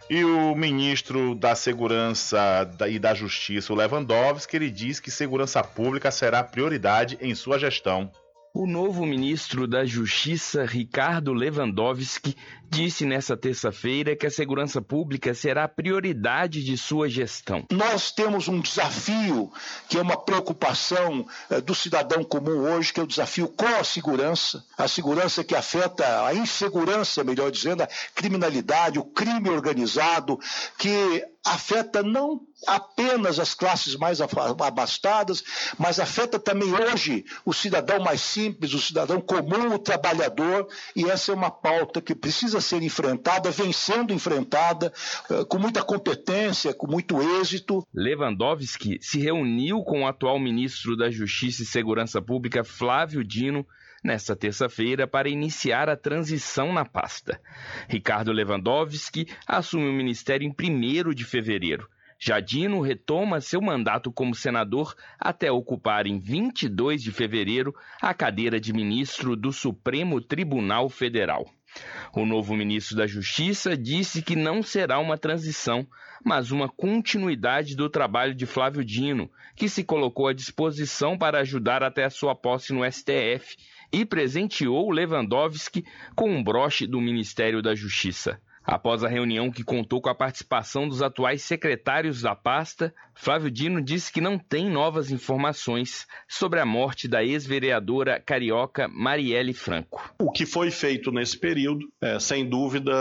E 0.10 0.24
o 0.24 0.54
ministro 0.54 1.34
da 1.34 1.56
Segurança 1.56 2.70
e 2.90 3.00
da 3.00 3.14
Justiça, 3.14 3.72
o 3.72 3.76
Lewandowski, 3.76 4.56
ele 4.56 4.70
diz 4.70 5.00
que 5.00 5.10
segurança 5.10 5.64
pública 5.64 6.12
será 6.12 6.44
prioridade 6.44 7.18
em 7.22 7.34
sua 7.34 7.58
gestão. 7.58 8.12
O 8.54 8.68
novo 8.68 9.06
ministro 9.06 9.66
da 9.66 9.84
Justiça, 9.84 10.66
Ricardo 10.66 11.34
Lewandowski, 11.34 12.36
disse 12.74 13.06
nesta 13.06 13.38
terça-feira 13.38 14.16
que 14.16 14.26
a 14.26 14.32
segurança 14.32 14.82
pública 14.82 15.34
será 15.36 15.66
a 15.66 15.68
prioridade 15.68 16.64
de 16.64 16.76
sua 16.76 17.08
gestão. 17.08 17.66
Nós 17.72 18.12
temos 18.12 18.48
um 18.48 18.60
desafio 18.60 19.52
que 19.88 19.98
é 19.98 20.02
uma 20.02 20.18
preocupação 20.18 21.26
eh, 21.52 21.62
do 21.62 21.76
cidadão 21.76 22.24
comum 22.24 22.74
hoje, 22.74 22.92
que 22.92 23.00
é 23.00 23.04
o 23.04 23.08
desafio 23.08 23.48
com 23.48 23.68
a 23.68 23.84
segurança, 23.84 24.64
a 24.76 24.88
segurança 24.88 25.44
que 25.44 25.56
afeta 25.56 26.26
a 26.26 26.34
insegurança, 26.34 27.24
melhor 27.24 27.52
dizendo, 27.52 27.84
a 27.84 27.90
criminalidade, 28.16 28.98
o 28.98 29.04
crime 29.04 29.50
organizado, 29.50 30.40
que 30.78 31.24
afeta 31.46 32.02
não 32.02 32.42
apenas 32.66 33.38
as 33.38 33.54
classes 33.54 33.96
mais 33.98 34.20
abastadas, 34.22 35.44
mas 35.78 36.00
afeta 36.00 36.40
também 36.40 36.74
hoje 36.74 37.26
o 37.44 37.54
cidadão 37.54 38.00
mais 38.00 38.22
simples, 38.22 38.74
o 38.74 38.80
cidadão 38.80 39.20
comum, 39.20 39.74
o 39.74 39.80
trabalhador, 39.80 40.68
e 40.96 41.10
essa 41.10 41.32
é 41.32 41.36
uma 41.36 41.52
pauta 41.52 42.02
que 42.02 42.16
precisa 42.16 42.62
ser 42.64 42.82
enfrentada, 42.82 43.52
vem 43.52 43.72
sendo 43.72 44.12
enfrentada 44.12 44.92
eh, 45.30 45.46
com 45.48 45.60
muita 45.60 45.84
competência, 45.84 46.74
com 46.74 46.88
muito 46.88 47.22
êxito. 47.40 47.86
Lewandowski 47.94 48.98
se 49.02 49.20
reuniu 49.20 49.84
com 49.84 50.02
o 50.02 50.08
atual 50.08 50.40
ministro 50.40 50.98
da 50.98 51.12
Justiça 51.12 51.62
e 51.62 51.66
Segurança 51.66 52.22
Pública, 52.22 52.64
Flávio 52.64 53.24
Dino, 53.24 53.66
nesta 54.04 54.36
terça-feira 54.36 55.08
para 55.08 55.30
iniciar 55.30 55.88
a 55.90 55.96
transição 55.96 56.74
na 56.74 56.84
pasta. 56.84 57.40
Ricardo 57.88 58.32
Lewandowski 58.32 59.28
assume 59.48 59.88
o 59.88 59.94
ministério 59.94 60.46
em 60.46 60.52
1 60.52 61.14
de 61.14 61.24
fevereiro. 61.24 61.88
Jadino 62.26 62.80
retoma 62.80 63.42
seu 63.42 63.62
mandato 63.62 64.10
como 64.10 64.34
senador 64.34 64.96
até 65.20 65.52
ocupar 65.52 66.08
em 66.08 66.20
22 66.20 67.04
de 67.04 67.12
fevereiro 67.12 67.76
a 68.02 68.14
cadeira 68.14 68.62
de 68.62 68.72
ministro 68.72 69.36
do 69.36 69.52
Supremo 69.52 70.22
Tribunal 70.22 70.88
Federal. 70.90 71.46
O 72.14 72.26
novo 72.26 72.56
ministro 72.56 72.96
da 72.96 73.08
Justiça 73.08 73.76
disse 73.76 74.22
que 74.22 74.36
não 74.36 74.62
será 74.62 75.00
uma 75.00 75.18
transição, 75.18 75.88
mas 76.24 76.52
uma 76.52 76.70
continuidade 76.70 77.76
do 77.76 77.90
trabalho 77.90 78.36
de 78.36 78.46
Flávio 78.46 78.84
Dino, 78.84 79.30
que 79.56 79.68
se 79.68 79.84
colocou 79.84 80.28
à 80.28 80.34
disposição 80.34 81.18
para 81.18 81.40
ajudar 81.40 81.84
até 81.84 82.06
a 82.06 82.10
sua 82.10 82.36
posse 82.36 82.72
no 82.72 82.90
STF 82.90 83.58
e 83.92 84.06
presenteou 84.06 84.90
Lewandowski 84.92 85.84
com 86.16 86.30
um 86.30 86.44
broche 86.44 86.88
do 86.88 87.02
Ministério 87.02 87.62
da 87.62 87.76
Justiça. 87.76 88.40
Após 88.66 89.04
a 89.04 89.10
reunião 89.10 89.52
que 89.52 89.64
contou 89.64 90.02
com 90.02 90.10
a 90.10 90.16
participação 90.16 90.88
dos 90.88 91.02
atuais 91.02 91.42
secretários 91.44 92.22
da 92.22 92.34
pasta, 92.34 92.94
Flávio 93.14 93.52
Dino 93.52 93.82
disse 93.82 94.12
que 94.12 94.22
não 94.22 94.40
tem 94.40 94.70
novas 94.70 95.12
informações 95.12 96.08
sobre 96.28 96.60
a 96.60 96.66
morte 96.66 97.08
da 97.08 97.24
ex-vereadora 97.24 98.22
carioca 98.22 98.88
Marielle 98.88 99.54
Franco. 99.54 100.14
O 100.20 100.32
que 100.32 100.46
foi 100.46 100.72
feito 100.72 101.12
nesse 101.12 101.38
período, 101.38 101.86
é, 102.02 102.20
sem 102.20 102.48
dúvida, 102.48 102.94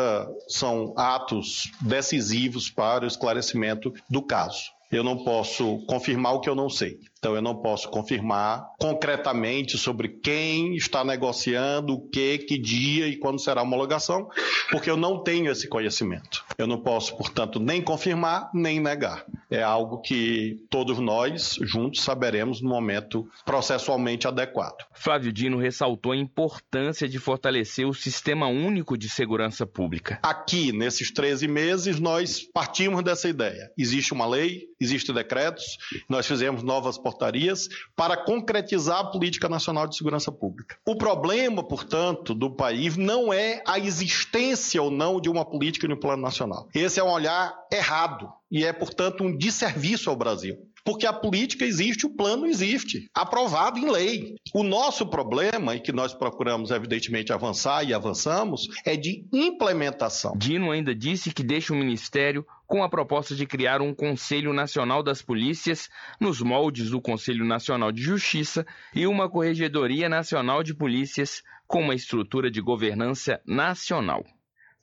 são 0.48 0.94
atos 0.96 1.70
decisivos 1.80 2.68
para 2.68 3.04
o 3.04 3.08
esclarecimento 3.08 3.92
do 4.10 4.22
caso. 4.22 4.72
Eu 4.92 5.02
não 5.02 5.24
posso 5.24 5.78
confirmar 5.86 6.34
o 6.34 6.40
que 6.40 6.50
eu 6.50 6.54
não 6.54 6.68
sei. 6.68 6.98
Então, 7.18 7.36
eu 7.36 7.40
não 7.40 7.54
posso 7.54 7.88
confirmar 7.88 8.66
concretamente 8.80 9.78
sobre 9.78 10.08
quem 10.08 10.74
está 10.74 11.04
negociando, 11.04 11.94
o 11.94 12.08
que, 12.08 12.38
que 12.38 12.58
dia 12.58 13.06
e 13.06 13.16
quando 13.16 13.40
será 13.40 13.60
a 13.60 13.64
homologação, 13.64 14.28
porque 14.72 14.90
eu 14.90 14.96
não 14.96 15.22
tenho 15.22 15.50
esse 15.50 15.68
conhecimento. 15.68 16.44
Eu 16.58 16.66
não 16.66 16.80
posso, 16.80 17.16
portanto, 17.16 17.60
nem 17.60 17.80
confirmar 17.80 18.50
nem 18.52 18.80
negar. 18.80 19.24
É 19.48 19.62
algo 19.62 20.00
que 20.00 20.64
todos 20.68 20.98
nós, 20.98 21.58
juntos, 21.60 22.02
saberemos 22.02 22.60
no 22.60 22.70
momento 22.70 23.28
processualmente 23.44 24.26
adequado. 24.26 24.84
Flávio 24.92 25.32
Dino 25.32 25.58
ressaltou 25.58 26.12
a 26.12 26.16
importância 26.16 27.08
de 27.08 27.18
fortalecer 27.18 27.86
o 27.86 27.94
Sistema 27.94 28.48
Único 28.48 28.96
de 28.98 29.08
Segurança 29.08 29.66
Pública. 29.66 30.18
Aqui, 30.22 30.72
nesses 30.72 31.12
13 31.12 31.46
meses, 31.46 32.00
nós 32.00 32.40
partimos 32.40 33.04
dessa 33.04 33.28
ideia. 33.28 33.70
Existe 33.78 34.12
uma 34.12 34.26
lei, 34.26 34.64
existem 34.82 35.14
decretos, 35.14 35.78
nós 36.08 36.26
fizemos 36.26 36.62
novas 36.62 36.98
portarias 36.98 37.68
para 37.96 38.16
concretizar 38.16 39.00
a 39.00 39.10
política 39.10 39.48
nacional 39.48 39.86
de 39.86 39.96
segurança 39.96 40.30
pública. 40.30 40.76
O 40.86 40.96
problema, 40.96 41.62
portanto, 41.62 42.34
do 42.34 42.50
país 42.50 42.96
não 42.96 43.32
é 43.32 43.62
a 43.66 43.78
existência 43.78 44.82
ou 44.82 44.90
não 44.90 45.20
de 45.20 45.28
uma 45.28 45.44
política 45.44 45.88
no 45.88 45.98
plano 45.98 46.22
nacional. 46.22 46.68
Esse 46.74 47.00
é 47.00 47.04
um 47.04 47.10
olhar 47.10 47.54
errado 47.72 48.28
e 48.50 48.64
é, 48.64 48.72
portanto, 48.72 49.24
um 49.24 49.36
desserviço 49.36 50.10
ao 50.10 50.16
Brasil. 50.16 50.56
Porque 50.84 51.06
a 51.06 51.12
política 51.12 51.64
existe, 51.64 52.06
o 52.06 52.10
plano 52.10 52.46
existe, 52.46 53.08
aprovado 53.14 53.78
em 53.78 53.90
lei. 53.90 54.34
O 54.52 54.62
nosso 54.62 55.06
problema, 55.06 55.76
e 55.76 55.80
que 55.80 55.92
nós 55.92 56.12
procuramos, 56.12 56.70
evidentemente, 56.70 57.32
avançar 57.32 57.84
e 57.84 57.94
avançamos, 57.94 58.68
é 58.84 58.96
de 58.96 59.24
implementação. 59.32 60.34
Dino 60.36 60.70
ainda 60.70 60.94
disse 60.94 61.32
que 61.32 61.42
deixa 61.42 61.72
o 61.72 61.76
Ministério 61.76 62.44
com 62.66 62.82
a 62.82 62.88
proposta 62.88 63.34
de 63.34 63.46
criar 63.46 63.82
um 63.82 63.94
Conselho 63.94 64.52
Nacional 64.52 65.02
das 65.02 65.20
Polícias, 65.20 65.90
nos 66.18 66.40
moldes 66.40 66.90
do 66.90 67.00
Conselho 67.00 67.44
Nacional 67.44 67.92
de 67.92 68.02
Justiça, 68.02 68.66
e 68.94 69.06
uma 69.06 69.28
Corregedoria 69.28 70.08
Nacional 70.08 70.62
de 70.62 70.74
Polícias, 70.74 71.42
com 71.66 71.82
uma 71.82 71.94
estrutura 71.94 72.50
de 72.50 72.60
governança 72.60 73.40
nacional. 73.46 74.24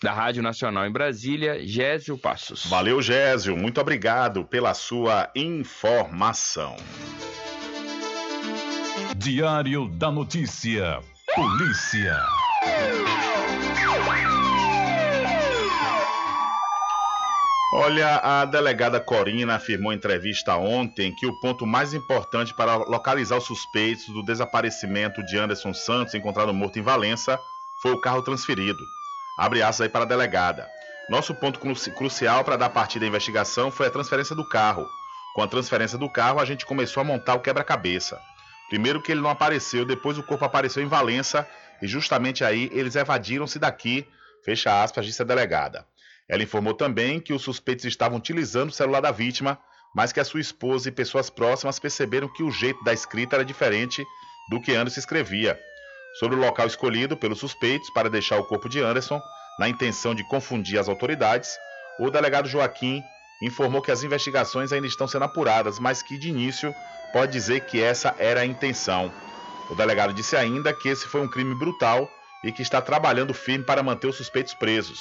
Da 0.02 0.14
Rádio 0.14 0.42
Nacional 0.42 0.86
em 0.86 0.92
Brasília, 0.92 1.66
Gésio 1.68 2.18
Passos. 2.18 2.66
Valeu, 2.68 3.02
Gésio. 3.02 3.58
Muito 3.58 3.82
obrigado 3.82 4.46
pela 4.46 4.74
sua 4.74 5.30
informação. 5.36 6.78
Diário 9.18 9.90
da 9.90 10.10
Notícia. 10.10 11.02
Polícia. 11.36 12.18
Olha, 17.74 18.16
a 18.24 18.46
delegada 18.46 19.02
Corina 19.02 19.56
afirmou 19.56 19.92
em 19.92 19.98
entrevista 19.98 20.56
ontem 20.56 21.14
que 21.14 21.28
o 21.28 21.40
ponto 21.42 21.68
mais 21.68 21.94
importante 21.94 22.54
para 22.54 22.78
localizar 22.78 23.38
os 23.38 23.44
suspeitos 23.44 24.08
do 24.08 24.24
desaparecimento 24.24 25.22
de 25.26 25.38
Anderson 25.38 25.74
Santos, 25.74 26.14
encontrado 26.16 26.54
morto 26.54 26.80
em 26.80 26.82
Valença, 26.82 27.38
foi 27.82 27.92
o 27.92 28.00
carro 28.00 28.22
transferido. 28.22 28.80
Abre 29.40 29.64
aspas 29.64 29.86
aí 29.86 29.90
para 29.90 30.04
a 30.04 30.08
delegada. 30.08 30.70
Nosso 31.10 31.34
ponto 31.34 31.62
cru 31.62 31.74
crucial 31.96 32.44
para 32.44 32.58
dar 32.58 32.72
partida 32.72 33.06
à 33.06 33.08
investigação 33.08 33.72
foi 33.72 33.88
a 33.88 33.90
transferência 33.90 34.36
do 34.36 34.44
carro. 34.44 34.86
Com 35.34 35.42
a 35.42 35.48
transferência 35.48 35.98
do 35.98 36.10
carro, 36.10 36.42
a 36.42 36.46
gente 36.46 36.66
começou 36.66 37.00
a 37.00 37.06
montar 37.06 37.36
o 37.36 37.40
quebra-cabeça. 37.40 38.20
Primeiro 38.68 39.02
que 39.02 39.14
ele 39.14 39.22
não 39.22 39.30
apareceu, 39.30 39.86
depois 39.86 40.18
o 40.18 40.24
corpo 40.24 40.44
apareceu 40.44 40.84
em 40.84 40.88
Valença 40.88 41.48
e 41.82 41.88
justamente 41.88 42.44
aí 42.44 42.70
eles 42.74 42.98
evadiram-se 42.98 43.58
daqui, 43.58 44.06
fecha 44.44 44.84
aspas, 44.84 45.06
disse 45.06 45.22
a 45.22 45.26
delegada. 45.26 45.88
Ela 46.28 46.44
informou 46.44 46.74
também 46.74 47.22
que 47.22 47.32
os 47.32 47.42
suspeitos 47.42 47.86
estavam 47.86 48.18
utilizando 48.18 48.72
o 48.72 48.74
celular 48.74 49.00
da 49.00 49.10
vítima, 49.10 49.58
mas 49.96 50.12
que 50.12 50.20
a 50.20 50.26
sua 50.26 50.42
esposa 50.42 50.90
e 50.90 50.92
pessoas 50.92 51.30
próximas 51.30 51.80
perceberam 51.80 52.28
que 52.28 52.44
o 52.44 52.52
jeito 52.52 52.84
da 52.84 52.92
escrita 52.92 53.38
era 53.38 53.46
diferente 53.46 54.06
do 54.50 54.60
que 54.60 54.76
Anderson 54.76 55.00
escrevia. 55.00 55.58
Sobre 56.14 56.36
o 56.36 56.40
local 56.40 56.68
escolhido 56.68 57.16
pelos 57.16 57.40
suspeitos 57.40 57.90
para 57.90 58.10
deixar 58.10 58.38
o 58.38 58.46
corpo 58.46 58.68
de 58.68 58.80
Anderson, 58.80 59.22
na 59.60 59.70
intenção 59.70 60.16
de 60.16 60.24
confundir 60.24 60.80
as 60.80 60.90
autoridades, 60.90 61.58
o 62.00 62.10
delegado 62.10 62.48
Joaquim 62.48 63.04
informou 63.42 63.82
que 63.82 63.92
as 63.92 64.04
investigações 64.04 64.72
ainda 64.72 64.88
estão 64.88 65.08
sendo 65.08 65.26
apuradas, 65.26 65.80
mas 65.80 66.02
que 66.02 66.18
de 66.18 66.30
início 66.30 66.74
pode 67.14 67.32
dizer 67.32 67.62
que 67.62 67.82
essa 67.82 68.16
era 68.18 68.42
a 68.42 68.46
intenção. 68.46 69.12
O 69.70 69.76
delegado 69.76 70.14
disse 70.14 70.36
ainda 70.36 70.74
que 70.74 70.90
esse 70.90 71.08
foi 71.08 71.22
um 71.22 71.28
crime 71.28 71.54
brutal 71.54 72.10
e 72.44 72.52
que 72.52 72.62
está 72.62 72.82
trabalhando 72.82 73.34
firme 73.34 73.64
para 73.64 73.84
manter 73.84 74.08
os 74.08 74.16
suspeitos 74.16 74.54
presos. 74.54 75.00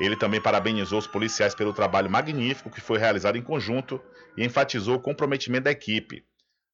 Ele 0.00 0.16
também 0.16 0.40
parabenizou 0.40 0.98
os 0.98 1.06
policiais 1.06 1.54
pelo 1.54 1.74
trabalho 1.74 2.10
magnífico 2.10 2.70
que 2.70 2.80
foi 2.80 2.98
realizado 2.98 3.36
em 3.36 3.42
conjunto 3.42 4.00
e 4.36 4.44
enfatizou 4.44 4.96
o 4.96 5.00
comprometimento 5.00 5.64
da 5.64 5.70
equipe. 5.70 6.24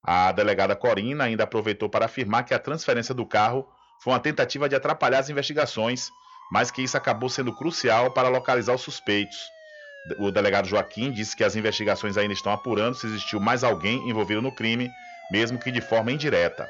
A 0.06 0.30
delegada 0.30 0.76
Corina 0.76 1.24
ainda 1.24 1.42
aproveitou 1.42 1.88
para 1.88 2.04
afirmar 2.04 2.44
que 2.44 2.54
a 2.54 2.58
transferência 2.60 3.12
do 3.12 3.26
carro 3.26 3.66
foi 3.98 4.12
uma 4.12 4.20
tentativa 4.20 4.68
de 4.68 4.76
atrapalhar 4.76 5.18
as 5.18 5.28
investigações, 5.28 6.10
mas 6.52 6.70
que 6.70 6.80
isso 6.80 6.96
acabou 6.96 7.28
sendo 7.28 7.52
crucial 7.52 8.12
para 8.12 8.28
localizar 8.28 8.72
os 8.74 8.82
suspeitos. 8.82 9.50
O 10.18 10.30
delegado 10.30 10.68
Joaquim 10.68 11.10
disse 11.10 11.34
que 11.34 11.42
as 11.42 11.56
investigações 11.56 12.16
ainda 12.16 12.32
estão 12.32 12.52
apurando 12.52 12.94
se 12.94 13.08
existiu 13.08 13.40
mais 13.40 13.64
alguém 13.64 14.08
envolvido 14.08 14.40
no 14.40 14.54
crime, 14.54 14.88
mesmo 15.32 15.58
que 15.58 15.72
de 15.72 15.80
forma 15.80 16.12
indireta. 16.12 16.68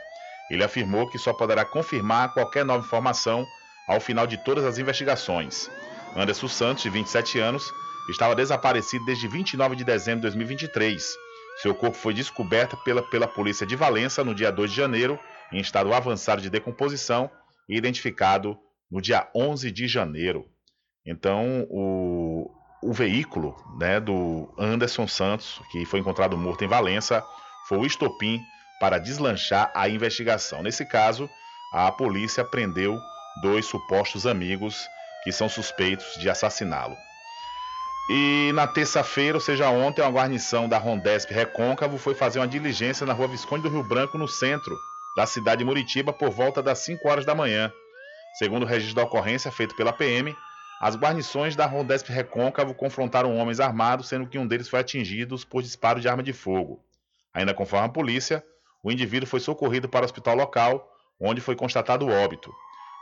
Ele 0.51 0.65
afirmou 0.65 1.07
que 1.11 1.19
só 1.19 1.35
poderá 1.35 1.63
confirmar 1.63 2.33
qualquer 2.33 2.65
nova 2.65 2.87
informação 2.87 3.47
ao 3.87 4.01
final 4.01 4.27
de 4.27 4.39
todas 4.39 4.65
as 4.65 4.79
investigações. 4.79 5.71
Anderson 6.17 6.49
Santos, 6.49 6.85
de 6.85 6.89
27 6.89 7.39
anos, 7.39 7.71
estava 8.09 8.35
desaparecido 8.35 9.05
desde 9.05 9.29
29 9.29 9.77
de 9.77 9.85
dezembro 9.85 10.21
de 10.21 10.23
2023. 10.23 11.26
Seu 11.57 11.75
corpo 11.75 11.97
foi 11.97 12.13
descoberto 12.13 12.77
pela, 12.79 13.03
pela 13.03 13.27
polícia 13.27 13.67
de 13.67 13.75
Valença 13.75 14.23
no 14.23 14.35
dia 14.35 14.53
2 14.53 14.71
de 14.71 14.77
janeiro, 14.77 15.19
em 15.53 15.59
estado 15.59 15.93
avançado 15.95 16.43
de 16.43 16.51
decomposição, 16.51 17.31
e 17.69 17.77
identificado 17.77 18.59
no 18.91 19.01
dia 19.01 19.29
11 19.35 19.71
de 19.71 19.89
janeiro. 19.89 20.47
Então, 21.05 21.67
o, 21.71 22.51
o 22.83 22.93
veículo 22.93 23.57
né, 23.79 23.99
do 23.99 24.53
Anderson 24.59 25.09
Santos, 25.09 25.61
que 25.71 25.85
foi 25.85 26.01
encontrado 26.01 26.37
morto 26.37 26.65
em 26.65 26.69
Valença, 26.69 27.25
foi 27.69 27.79
o 27.79 27.87
estopim 27.87 28.41
para 28.79 28.99
deslanchar 28.99 29.71
a 29.75 29.89
investigação. 29.89 30.63
Nesse 30.63 30.85
caso, 30.85 31.29
a 31.73 31.91
polícia 31.91 32.45
prendeu 32.45 32.99
dois 33.43 33.67
supostos 33.67 34.27
amigos 34.27 34.87
que 35.25 35.33
são 35.33 35.49
suspeitos 35.49 36.15
de 36.19 36.29
assassiná-lo. 36.29 36.97
E 38.09 38.53
na 38.55 38.69
terça-feira, 38.69 39.37
ou 39.37 39.41
seja, 39.41 39.69
ontem, 39.69 40.01
a 40.01 40.09
guarnição 40.09 40.69
da 40.69 40.79
Rondesp 40.79 41.33
Recôncavo 41.33 41.99
foi 41.99 42.15
fazer 42.15 42.39
uma 42.39 42.47
diligência 42.47 43.05
na 43.05 43.13
rua 43.13 43.27
Visconde 43.27 43.65
do 43.65 43.69
Rio 43.69 43.83
Branco, 43.83 44.17
no 44.17 44.29
centro 44.29 44.79
da 45.17 45.27
cidade 45.27 45.59
de 45.59 45.65
Muritiba, 45.65 46.13
por 46.13 46.31
volta 46.31 46.63
das 46.63 46.79
5 46.81 47.09
horas 47.09 47.25
da 47.25 47.35
manhã. 47.35 47.73
Segundo 48.33 48.63
o 48.63 48.67
registro 48.67 48.95
da 48.95 49.03
ocorrência 49.03 49.51
feito 49.51 49.75
pela 49.75 49.93
PM, 49.93 50.37
as 50.81 50.95
guarnições 50.95 51.57
da 51.57 51.67
Rondesp 51.67 52.13
Recôncavo 52.13 52.75
confrontaram 52.75 53.37
homens 53.37 53.59
armados, 53.59 54.09
sendo 54.09 54.27
que 54.27 54.39
um 54.39 54.47
deles 54.47 54.69
foi 54.69 54.79
atingido 54.79 55.37
por 55.49 55.63
disparo 55.63 56.01
de 56.01 56.09
arma 56.09 56.23
de 56.23 56.33
fogo. 56.33 56.85
Ainda 57.35 57.55
conforme 57.55 57.87
a 57.87 57.91
polícia, 57.91 58.45
o 58.85 58.93
indivíduo 58.93 59.27
foi 59.27 59.41
socorrido 59.41 59.89
para 59.89 60.03
o 60.03 60.05
hospital 60.05 60.37
local, 60.37 60.89
onde 61.19 61.41
foi 61.41 61.57
constatado 61.57 62.07
o 62.07 62.11
óbito. 62.11 62.55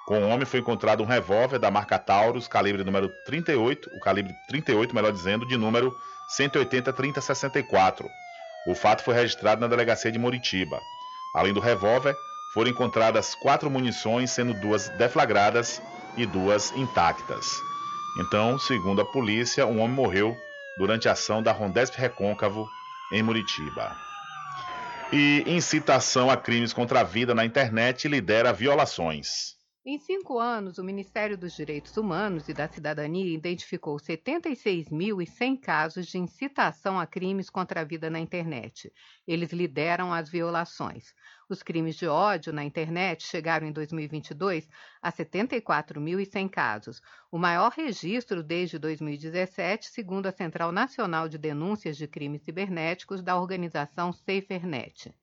Com 0.06 0.22
o 0.22 0.28
homem 0.28 0.44
foi 0.44 0.60
encontrado 0.60 1.02
um 1.02 1.06
revólver 1.06 1.58
da 1.58 1.70
marca 1.70 1.98
Taurus, 1.98 2.46
calibre 2.46 2.84
número 2.84 3.08
38, 3.24 3.88
o 3.96 4.00
calibre 4.00 4.34
38, 4.48 4.94
melhor 4.94 5.12
dizendo, 5.12 5.46
de 5.46 5.56
número 5.56 5.94
180-3064. 6.38 8.04
O 8.66 8.74
fato 8.74 9.02
foi 9.02 9.14
registrado 9.14 9.62
na 9.62 9.66
delegacia 9.66 10.12
de 10.12 10.18
Moritiba. 10.18 10.78
Além 11.34 11.54
do 11.54 11.60
revólver, 11.60 12.14
foram 12.52 12.70
encontradas 12.70 13.34
quatro 13.34 13.70
munições, 13.70 14.30
sendo 14.30 14.52
duas 14.54 14.88
deflagradas 14.90 15.80
e 16.16 16.26
duas 16.26 16.70
intactas. 16.72 17.46
Então, 18.20 18.58
segundo 18.58 19.00
a 19.00 19.04
polícia, 19.04 19.66
um 19.66 19.80
homem 19.80 19.96
morreu 19.96 20.36
durante 20.78 21.08
a 21.08 21.12
ação 21.12 21.42
da 21.42 21.50
Rondesp 21.50 21.96
Recôncavo 21.96 22.68
em 23.12 23.22
Muritiba. 23.22 23.96
E 25.12 25.44
incitação 25.46 26.30
a 26.30 26.36
crimes 26.36 26.72
contra 26.72 27.00
a 27.00 27.04
vida 27.04 27.34
na 27.34 27.44
internet 27.44 28.06
lidera 28.06 28.52
violações. 28.52 29.54
Em 29.86 29.98
cinco 29.98 30.38
anos, 30.38 30.78
o 30.78 30.82
Ministério 30.82 31.36
dos 31.36 31.52
Direitos 31.52 31.98
Humanos 31.98 32.48
e 32.48 32.54
da 32.54 32.66
Cidadania 32.66 33.34
identificou 33.34 33.96
76.100 33.96 35.60
casos 35.60 36.06
de 36.06 36.16
incitação 36.16 36.98
a 36.98 37.06
crimes 37.06 37.50
contra 37.50 37.82
a 37.82 37.84
vida 37.84 38.08
na 38.08 38.18
internet. 38.18 38.90
Eles 39.28 39.52
lideram 39.52 40.10
as 40.10 40.30
violações. 40.30 41.12
Os 41.50 41.62
crimes 41.62 41.96
de 41.96 42.06
ódio 42.06 42.50
na 42.50 42.64
internet 42.64 43.24
chegaram 43.24 43.66
em 43.66 43.72
2022 43.72 44.70
a 45.02 45.12
74.100 45.12 46.48
casos, 46.48 47.02
o 47.30 47.36
maior 47.36 47.70
registro 47.70 48.42
desde 48.42 48.78
2017, 48.78 49.90
segundo 49.90 50.24
a 50.24 50.32
Central 50.32 50.72
Nacional 50.72 51.28
de 51.28 51.36
Denúncias 51.36 51.98
de 51.98 52.08
Crimes 52.08 52.40
Cibernéticos 52.40 53.22
da 53.22 53.38
organização 53.38 54.14
SaferNet. 54.14 55.14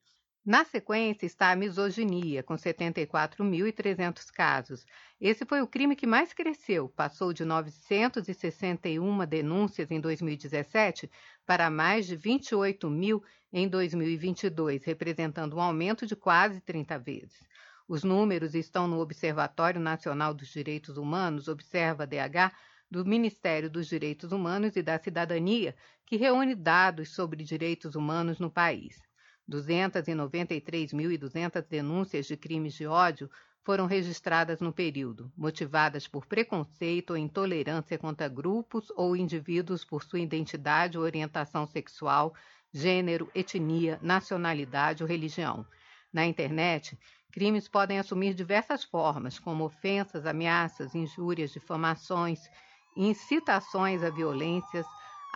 Na 0.43 0.65
sequência 0.65 1.27
está 1.27 1.51
a 1.51 1.55
misoginia, 1.55 2.41
com 2.41 2.55
74.300 2.55 4.31
casos. 4.31 4.87
Esse 5.19 5.45
foi 5.45 5.61
o 5.61 5.67
crime 5.67 5.95
que 5.95 6.07
mais 6.07 6.33
cresceu, 6.33 6.89
passou 6.89 7.31
de 7.31 7.45
961 7.45 9.23
denúncias 9.27 9.91
em 9.91 10.01
2017 10.01 11.07
para 11.45 11.69
mais 11.69 12.07
de 12.07 12.15
28 12.15 12.89
mil 12.89 13.23
em 13.53 13.67
2022, 13.67 14.83
representando 14.83 15.57
um 15.57 15.61
aumento 15.61 16.07
de 16.07 16.15
quase 16.15 16.59
30 16.59 16.97
vezes. 16.97 17.47
Os 17.87 18.03
números 18.03 18.55
estão 18.55 18.87
no 18.87 18.99
Observatório 18.99 19.79
Nacional 19.79 20.33
dos 20.33 20.47
Direitos 20.47 20.97
Humanos, 20.97 21.47
Observa 21.47 22.07
DH, 22.07 22.51
do 22.89 23.05
Ministério 23.05 23.69
dos 23.69 23.87
Direitos 23.87 24.31
Humanos 24.31 24.75
e 24.75 24.81
da 24.81 24.97
Cidadania, 24.97 25.75
que 26.03 26.17
reúne 26.17 26.55
dados 26.55 27.13
sobre 27.13 27.43
direitos 27.43 27.93
humanos 27.93 28.39
no 28.39 28.49
país. 28.49 29.10
293.200 29.49 31.67
denúncias 31.67 32.25
de 32.25 32.37
crimes 32.37 32.73
de 32.73 32.85
ódio 32.85 33.29
foram 33.63 33.85
registradas 33.85 34.59
no 34.59 34.73
período, 34.73 35.31
motivadas 35.37 36.07
por 36.07 36.25
preconceito 36.25 37.11
ou 37.11 37.17
intolerância 37.17 37.97
contra 37.97 38.27
grupos 38.27 38.91
ou 38.95 39.15
indivíduos 39.15 39.85
por 39.85 40.03
sua 40.03 40.19
identidade 40.19 40.97
ou 40.97 41.03
orientação 41.03 41.67
sexual, 41.67 42.33
gênero, 42.73 43.29
etnia, 43.35 43.99
nacionalidade 44.01 45.03
ou 45.03 45.09
religião. 45.09 45.65
Na 46.11 46.25
internet, 46.25 46.97
crimes 47.31 47.67
podem 47.67 47.99
assumir 47.99 48.33
diversas 48.33 48.83
formas, 48.83 49.37
como 49.37 49.63
ofensas, 49.63 50.25
ameaças, 50.25 50.95
injúrias, 50.95 51.51
difamações, 51.51 52.49
incitações 52.97 54.03
a 54.03 54.09
violências, 54.09 54.85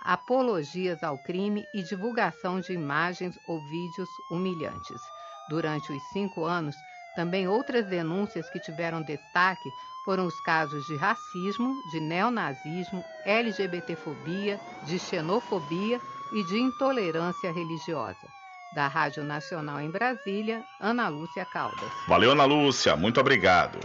apologias 0.04 1.04
ao 1.04 1.18
crime 1.18 1.66
e 1.74 1.84
divulgação 1.84 2.60
de 2.60 2.74
imagens 2.74 3.36
ou 3.48 3.60
vídeos 3.62 4.10
humilhantes. 4.32 5.02
Durante 5.50 5.92
os 5.92 6.04
cinco 6.12 6.46
anos, 6.46 6.76
também 7.16 7.48
outras 7.48 7.86
denúncias 7.88 8.50
que 8.50 8.60
tiveram 8.60 9.02
destaque 9.02 9.70
foram 10.04 10.26
os 10.26 10.40
casos 10.42 10.86
de 10.86 10.96
racismo, 10.96 11.76
de 11.92 12.00
neonazismo, 12.00 13.04
LGBTfobia, 13.26 14.60
de 14.84 15.00
xenofobia 15.00 16.00
e 16.34 16.44
de 16.44 16.60
intolerância 16.60 17.52
religiosa. 17.52 18.28
Da 18.76 18.88
Rádio 18.88 19.24
Nacional 19.24 19.80
em 19.80 19.90
Brasília, 19.90 20.64
Ana 20.80 21.08
Lúcia 21.08 21.46
Caldas. 21.46 21.90
Valeu, 22.08 22.32
Ana 22.32 22.46
Lúcia, 22.46 22.96
muito 22.96 23.20
obrigado. 23.20 23.80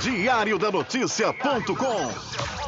Diário 0.00 0.58
da 0.58 0.70
Notícia.com 0.70 2.67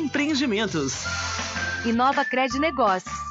Empreendimentos. 0.01 1.03
Inova 1.85 2.25
Cred 2.25 2.53
Negócios. 2.55 3.30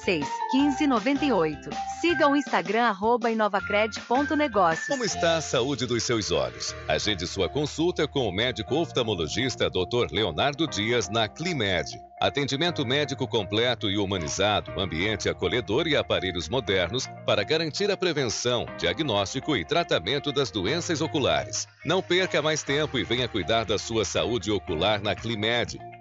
86 0.00 0.26
15 0.50 0.86
98. 0.86 1.70
Siga 2.00 2.28
o 2.28 2.36
Instagram 2.36 2.84
arroba 2.84 3.30
inovacred.negócios. 3.30 4.86
Como 4.86 5.04
está 5.04 5.36
a 5.36 5.40
saúde 5.40 5.86
dos 5.86 6.02
seus 6.02 6.30
olhos? 6.30 6.74
Agende 6.88 7.26
sua 7.26 7.48
consulta 7.48 8.08
com 8.08 8.28
o 8.28 8.32
médico 8.32 8.76
oftalmologista 8.76 9.68
Dr. 9.68 10.10
Leonardo 10.10 10.66
Dias 10.66 11.08
na 11.08 11.28
Climed. 11.28 11.86
Atendimento 12.20 12.84
médico 12.84 13.26
completo 13.26 13.90
e 13.90 13.96
humanizado, 13.96 14.78
ambiente 14.78 15.28
acolhedor 15.28 15.86
e 15.86 15.96
aparelhos 15.96 16.50
modernos 16.50 17.06
para 17.24 17.42
garantir 17.42 17.90
a 17.90 17.96
prevenção, 17.96 18.66
diagnóstico 18.78 19.56
e 19.56 19.64
tratamento 19.64 20.30
das 20.30 20.50
doenças 20.50 21.00
oculares. 21.00 21.66
Não 21.84 22.02
perca 22.02 22.42
mais 22.42 22.62
tempo 22.62 22.98
e 22.98 23.04
venha 23.04 23.26
cuidar 23.26 23.64
da 23.64 23.78
sua 23.78 24.04
saúde 24.04 24.50
ocular 24.50 25.00
na 25.00 25.14
Climed. 25.14 25.78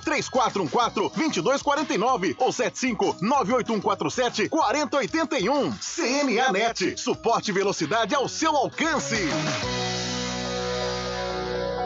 3414 0.00 1.10
2249 1.14 2.36
ou 2.38 2.52
75 2.52 3.16
98147 3.20 4.48
4081. 4.48 5.72
CNA 5.72 6.52
Net. 6.52 6.96
Suporte 6.96 7.52
velocidade 7.52 8.14
ao 8.14 8.28
seu 8.28 8.54
alcance. 8.56 9.16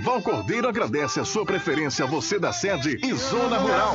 Val 0.00 0.20
Cordeiro 0.20 0.68
agradece 0.68 1.20
a 1.20 1.24
sua 1.24 1.44
preferência, 1.44 2.06
você 2.06 2.38
da 2.38 2.52
sede 2.52 2.98
e 3.02 3.14
Zona 3.14 3.58
Rural. 3.58 3.94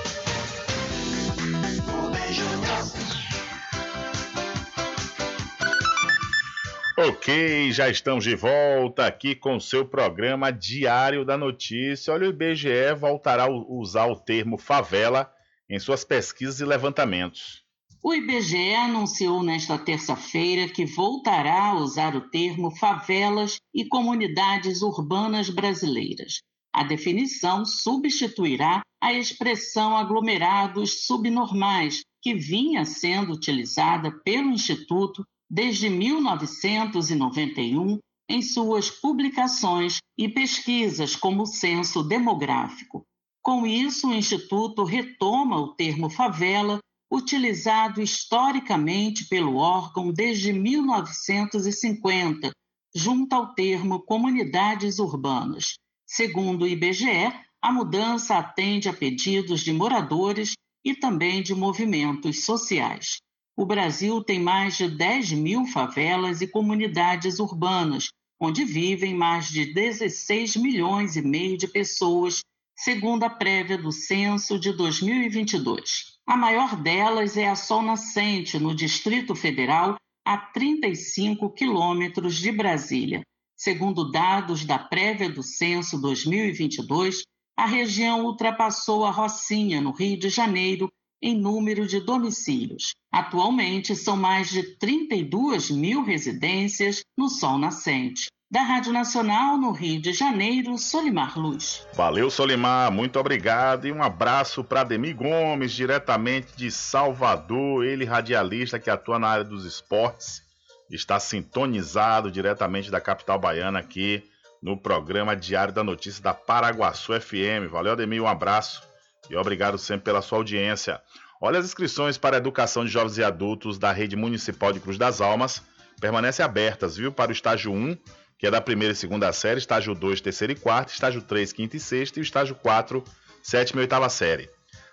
Ok, 7.07 7.71
já 7.71 7.89
estamos 7.89 8.23
de 8.23 8.35
volta 8.35 9.07
aqui 9.07 9.33
com 9.33 9.55
o 9.55 9.61
seu 9.61 9.83
programa 9.83 10.51
Diário 10.51 11.25
da 11.25 11.35
Notícia. 11.35 12.13
Olha, 12.13 12.27
o 12.27 12.29
IBGE 12.29 12.93
voltará 12.95 13.45
a 13.45 13.49
usar 13.49 14.05
o 14.05 14.15
termo 14.15 14.55
favela 14.55 15.33
em 15.67 15.79
suas 15.79 16.03
pesquisas 16.03 16.59
e 16.59 16.65
levantamentos. 16.65 17.63
O 18.03 18.13
IBGE 18.13 18.75
anunciou 18.75 19.41
nesta 19.41 19.79
terça-feira 19.79 20.69
que 20.69 20.85
voltará 20.85 21.69
a 21.69 21.75
usar 21.75 22.15
o 22.15 22.29
termo 22.29 22.69
favelas 22.77 23.57
e 23.73 23.83
comunidades 23.85 24.83
urbanas 24.83 25.49
brasileiras. 25.49 26.41
A 26.71 26.83
definição 26.83 27.65
substituirá 27.65 28.83
a 29.01 29.11
expressão 29.11 29.97
aglomerados 29.97 31.05
subnormais, 31.07 32.03
que 32.21 32.35
vinha 32.35 32.85
sendo 32.85 33.33
utilizada 33.33 34.11
pelo 34.23 34.51
Instituto 34.51 35.25
desde 35.51 35.89
1991 35.89 37.99
em 38.29 38.41
suas 38.41 38.89
publicações 38.89 39.97
e 40.17 40.29
pesquisas 40.29 41.17
como 41.17 41.45
censo 41.45 42.01
demográfico. 42.01 43.03
Com 43.43 43.67
isso, 43.67 44.07
o 44.07 44.13
Instituto 44.13 44.85
retoma 44.85 45.59
o 45.59 45.75
termo 45.75 46.09
favela, 46.09 46.79
utilizado 47.11 48.01
historicamente 48.01 49.27
pelo 49.27 49.57
órgão 49.57 50.13
desde 50.13 50.53
1950, 50.53 52.49
junto 52.95 53.33
ao 53.33 53.53
termo 53.53 53.99
comunidades 53.99 54.99
urbanas. 54.99 55.73
Segundo 56.07 56.61
o 56.61 56.67
IBGE, 56.67 57.33
a 57.61 57.73
mudança 57.73 58.37
atende 58.37 58.87
a 58.87 58.93
pedidos 58.93 59.59
de 59.59 59.73
moradores 59.73 60.53
e 60.85 60.95
também 60.95 61.43
de 61.43 61.53
movimentos 61.53 62.45
sociais. 62.45 63.17
O 63.55 63.65
Brasil 63.65 64.23
tem 64.23 64.39
mais 64.39 64.77
de 64.77 64.87
10 64.87 65.33
mil 65.33 65.65
favelas 65.65 66.41
e 66.41 66.47
comunidades 66.47 67.39
urbanas, 67.39 68.07
onde 68.39 68.63
vivem 68.63 69.13
mais 69.13 69.49
de 69.49 69.73
16 69.73 70.55
milhões 70.55 71.15
e 71.15 71.21
meio 71.21 71.57
de 71.57 71.67
pessoas, 71.67 72.39
segundo 72.75 73.23
a 73.23 73.29
prévia 73.29 73.77
do 73.77 73.91
censo 73.91 74.57
de 74.57 74.71
2022. 74.71 76.17
A 76.25 76.37
maior 76.37 76.75
delas 76.75 77.35
é 77.35 77.47
a 77.47 77.55
Sol 77.55 77.81
Nascente, 77.81 78.57
no 78.57 78.73
Distrito 78.73 79.35
Federal, 79.35 79.95
a 80.25 80.37
35 80.37 81.49
quilômetros 81.51 82.37
de 82.37 82.51
Brasília. 82.51 83.21
Segundo 83.55 84.09
dados 84.09 84.65
da 84.65 84.79
prévia 84.79 85.29
do 85.29 85.43
censo 85.43 86.01
2022, 86.01 87.21
a 87.55 87.65
região 87.65 88.25
ultrapassou 88.25 89.05
a 89.05 89.11
Rocinha, 89.11 89.81
no 89.81 89.91
Rio 89.91 90.17
de 90.17 90.29
Janeiro, 90.29 90.89
em 91.21 91.35
número 91.35 91.85
de 91.85 91.99
domicílios. 91.99 92.95
Atualmente, 93.11 93.95
são 93.95 94.17
mais 94.17 94.49
de 94.49 94.63
32 94.77 95.69
mil 95.69 96.03
residências 96.03 97.03
no 97.17 97.29
Sol 97.29 97.57
Nascente. 97.57 98.27
Da 98.49 98.63
Rádio 98.63 98.91
Nacional, 98.91 99.57
no 99.57 99.71
Rio 99.71 100.01
de 100.01 100.11
Janeiro, 100.11 100.77
Solimar 100.77 101.39
Luz. 101.39 101.87
Valeu, 101.93 102.29
Solimar, 102.29 102.91
muito 102.91 103.17
obrigado 103.17 103.87
e 103.87 103.93
um 103.93 104.03
abraço 104.03 104.61
para 104.61 104.83
Demi 104.83 105.13
Gomes, 105.13 105.71
diretamente 105.71 106.49
de 106.57 106.69
Salvador, 106.69 107.85
ele 107.85 108.03
radialista 108.03 108.77
que 108.77 108.89
atua 108.89 109.17
na 109.17 109.29
área 109.29 109.45
dos 109.45 109.63
esportes, 109.63 110.41
está 110.89 111.17
sintonizado 111.17 112.29
diretamente 112.29 112.91
da 112.91 112.99
capital 112.99 113.39
baiana 113.39 113.79
aqui 113.79 114.21
no 114.61 114.75
programa 114.75 115.33
Diário 115.33 115.73
da 115.73 115.83
Notícia 115.83 116.21
da 116.21 116.33
Paraguaçu 116.33 117.13
FM. 117.19 117.71
Valeu, 117.71 117.93
Ademir, 117.93 118.21
um 118.21 118.27
abraço 118.27 118.83
e 119.31 119.37
obrigado 119.37 119.77
sempre 119.77 120.05
pela 120.05 120.21
sua 120.21 120.39
audiência. 120.39 121.01
Olha, 121.39 121.57
as 121.57 121.65
inscrições 121.65 122.17
para 122.17 122.35
a 122.35 122.39
educação 122.39 122.83
de 122.83 122.91
jovens 122.91 123.17
e 123.17 123.23
adultos 123.23 123.79
da 123.79 123.91
rede 123.91 124.15
municipal 124.15 124.73
de 124.73 124.79
Cruz 124.79 124.97
das 124.97 125.21
Almas 125.21 125.63
permanecem 125.99 126.43
abertas, 126.43 126.97
viu? 126.97 127.11
Para 127.11 127.29
o 127.29 127.33
estágio 127.33 127.71
1, 127.71 127.97
que 128.37 128.45
é 128.45 128.51
da 128.51 128.59
primeira 128.59 128.91
e 128.91 128.95
segunda 128.95 129.31
série, 129.31 129.59
estágio 129.59 129.95
2, 129.95 130.19
terceira 130.19 130.51
e 130.51 130.55
quarta, 130.55 130.91
estágio 130.91 131.21
3, 131.21 131.53
quinta 131.53 131.77
e 131.77 131.79
sexta 131.79 132.19
e 132.19 132.21
o 132.21 132.23
estágio 132.23 132.55
4, 132.55 133.03
sétima 133.41 133.81
e 133.81 133.83
oitava 133.83 134.09
série. 134.09 134.49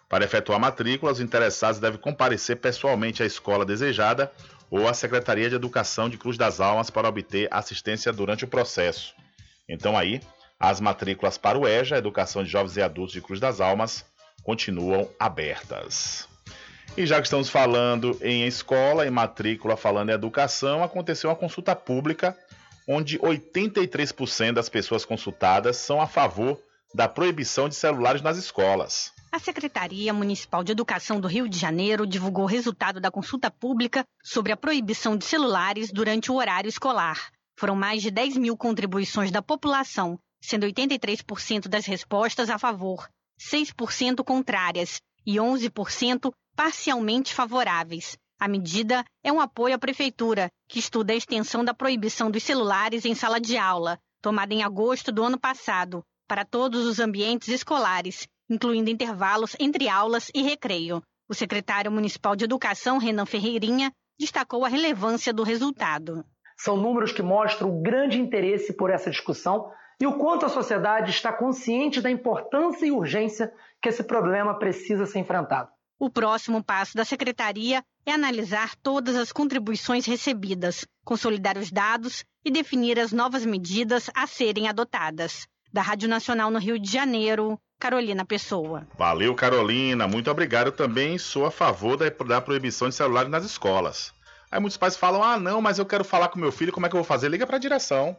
Para 0.09 0.25
efetuar 0.25 0.59
matrícula, 0.59 1.13
os 1.13 1.21
interessados 1.21 1.81
devem 1.81 2.01
comparecer 2.01 2.57
pessoalmente 2.57 3.23
à 3.23 3.27
escola 3.27 3.65
desejada 3.65 4.33
ou 4.71 4.89
à 4.89 4.95
Secretaria 4.95 5.51
de 5.51 5.57
Educação 5.57 6.09
de 6.09 6.17
Cruz 6.17 6.39
das 6.39 6.61
Almas 6.61 6.89
para 6.89 7.09
obter 7.09 7.49
assistência 7.51 8.13
durante 8.13 8.45
o 8.45 8.49
processo. 8.49 9.15
Então 9.69 9.99
aí, 9.99 10.21
as 10.59 10.81
matrículas 10.81 11.37
para 11.37 11.59
o 11.59 11.69
EJA, 11.69 11.99
Educação 11.99 12.43
de 12.43 12.51
Jovens 12.51 12.77
e 12.77 12.83
Adultos 12.83 13.13
de 13.13 13.21
Cruz 13.21 13.39
das 13.39 13.61
Almas, 13.61 14.05
continuam 14.49 15.11
abertas. 15.21 16.27
E 16.97 17.05
já 17.05 17.21
que 17.21 17.27
estamos 17.27 17.51
falando 17.51 18.19
em 18.23 18.47
escola, 18.47 19.07
em 19.07 19.11
matrícula, 19.11 19.77
falando 19.77 20.09
em 20.09 20.15
educação, 20.15 20.83
aconteceu 20.83 21.29
uma 21.29 21.37
consulta 21.37 21.77
pública 21.77 22.35
onde 22.89 23.19
83% 23.19 24.53
das 24.53 24.71
pessoas 24.71 25.05
consultadas 25.05 25.77
são 25.77 26.01
a 26.01 26.07
favor 26.07 26.59
da 26.95 27.07
proibição 27.07 27.69
de 27.69 27.75
celulares 27.75 28.23
nas 28.23 28.39
escolas. 28.39 29.13
A 29.31 29.39
Secretaria 29.39 30.15
Municipal 30.15 30.65
de 30.65 30.73
Educação 30.73 31.21
do 31.21 31.29
Rio 31.29 31.47
de 31.47 31.59
Janeiro 31.59 32.07
divulgou 32.07 32.45
o 32.45 32.49
resultado 32.49 32.99
da 32.99 33.11
consulta 33.11 33.51
pública 33.51 34.03
sobre 34.25 34.51
a 34.51 34.57
proibição 34.57 35.15
de 35.15 35.27
celulares 35.27 35.93
durante 35.93 36.33
o 36.33 36.37
horário 36.37 36.71
escolar. 36.71 37.31
Foram 37.55 37.77
mais 37.77 38.01
de 38.01 38.11
10 38.11 38.39
mil 38.39 38.57
contribuições 38.57 39.31
da 39.31 39.43
população, 39.43 40.19
sendo 40.41 40.67
83% 40.67 41.69
das 41.69 41.85
respostas 41.85 42.49
a 42.49 42.59
favor, 42.59 43.07
6% 43.39 44.25
contrárias 44.25 45.01
e 45.27 45.37
11% 45.37 46.33
parcialmente 46.57 47.33
favoráveis. 47.35 48.19
A 48.41 48.49
medida 48.49 49.05
é 49.23 49.33
um 49.33 49.41
apoio 49.41 49.75
à 49.75 49.79
Prefeitura, 49.79 50.49
que 50.69 50.79
estuda 50.79 51.13
a 51.13 51.17
extensão 51.17 51.65
da 51.65 51.75
proibição 51.75 52.31
dos 52.31 52.43
celulares 52.43 53.05
em 53.05 53.15
sala 53.15 53.41
de 53.41 53.57
aula, 53.57 53.99
tomada 54.21 54.55
em 54.55 54.63
agosto 54.63 55.11
do 55.11 55.25
ano 55.25 55.39
passado, 55.39 56.03
para 56.27 56.45
todos 56.45 56.87
os 56.87 57.01
ambientes 57.01 57.49
escolares, 57.49 58.29
incluindo 58.49 58.91
intervalos 58.91 59.57
entre 59.59 59.89
aulas 59.89 60.31
e 60.35 60.43
recreio. 60.43 61.03
O 61.29 61.35
secretário 61.35 61.91
municipal 61.91 62.35
de 62.35 62.45
Educação, 62.45 62.99
Renan 62.99 63.27
Ferreirinha, 63.27 63.93
destacou 64.19 64.65
a 64.65 64.69
relevância 64.69 65.33
do 65.33 65.43
resultado. 65.43 66.25
São 66.57 66.77
números 66.77 67.13
que 67.13 67.23
mostram 67.23 67.71
o 67.71 67.83
grande 67.83 68.21
interesse 68.21 68.73
por 68.73 68.91
essa 68.91 69.11
discussão 69.11 69.71
e 70.01 70.07
o 70.07 70.15
quanto 70.15 70.47
a 70.47 70.49
sociedade 70.49 71.11
está 71.11 71.33
consciente 71.33 72.01
da 72.01 72.11
importância 72.11 72.87
e 72.87 72.93
urgência 72.93 73.53
que 73.83 73.89
esse 73.89 74.03
problema 74.03 74.59
precisa 74.59 75.07
ser 75.07 75.19
enfrentado. 75.19 75.71
O 75.99 76.09
próximo 76.09 76.63
passo 76.63 76.97
da 76.97 77.05
secretaria 77.05 77.83
é 78.07 78.13
analisar 78.13 78.77
todas 78.77 79.17
as 79.17 79.33
contribuições 79.33 80.07
recebidas, 80.07 80.87
consolidar 81.05 81.59
os 81.59 81.73
dados 81.73 82.25
e 82.45 82.51
definir 82.53 83.01
as 83.01 83.13
novas 83.13 83.45
medidas 83.45 84.09
a 84.15 84.27
serem 84.27 84.69
adotadas. 84.69 85.49
Da 85.73 85.83
Rádio 85.83 86.09
Nacional 86.09 86.51
no 86.51 86.61
Rio 86.61 86.79
de 86.79 86.91
Janeiro, 86.91 87.59
Carolina 87.81 88.25
Pessoa. 88.25 88.87
Valeu, 88.97 89.35
Carolina. 89.35 90.07
Muito 90.07 90.31
obrigado. 90.31 90.69
Eu 90.69 90.73
também 90.73 91.19
sou 91.19 91.45
a 91.45 91.51
favor 91.51 91.97
da, 91.97 92.09
da 92.09 92.41
proibição 92.41 92.89
de 92.89 92.95
celulares 92.95 93.31
nas 93.31 93.45
escolas. 93.45 94.13
Aí 94.51 94.61
muitos 94.61 94.79
pais 94.79 94.97
falam: 94.97 95.23
ah, 95.23 95.39
não, 95.39 95.61
mas 95.61 95.79
eu 95.79 95.85
quero 95.85 96.05
falar 96.05 96.29
com 96.29 96.39
meu 96.39 96.53
filho, 96.53 96.73
como 96.73 96.87
é 96.87 96.89
que 96.89 96.95
eu 96.95 97.01
vou 97.01 97.05
fazer? 97.05 97.29
Liga 97.29 97.47
para 97.47 97.57
a 97.57 97.61
direção. 97.61 98.17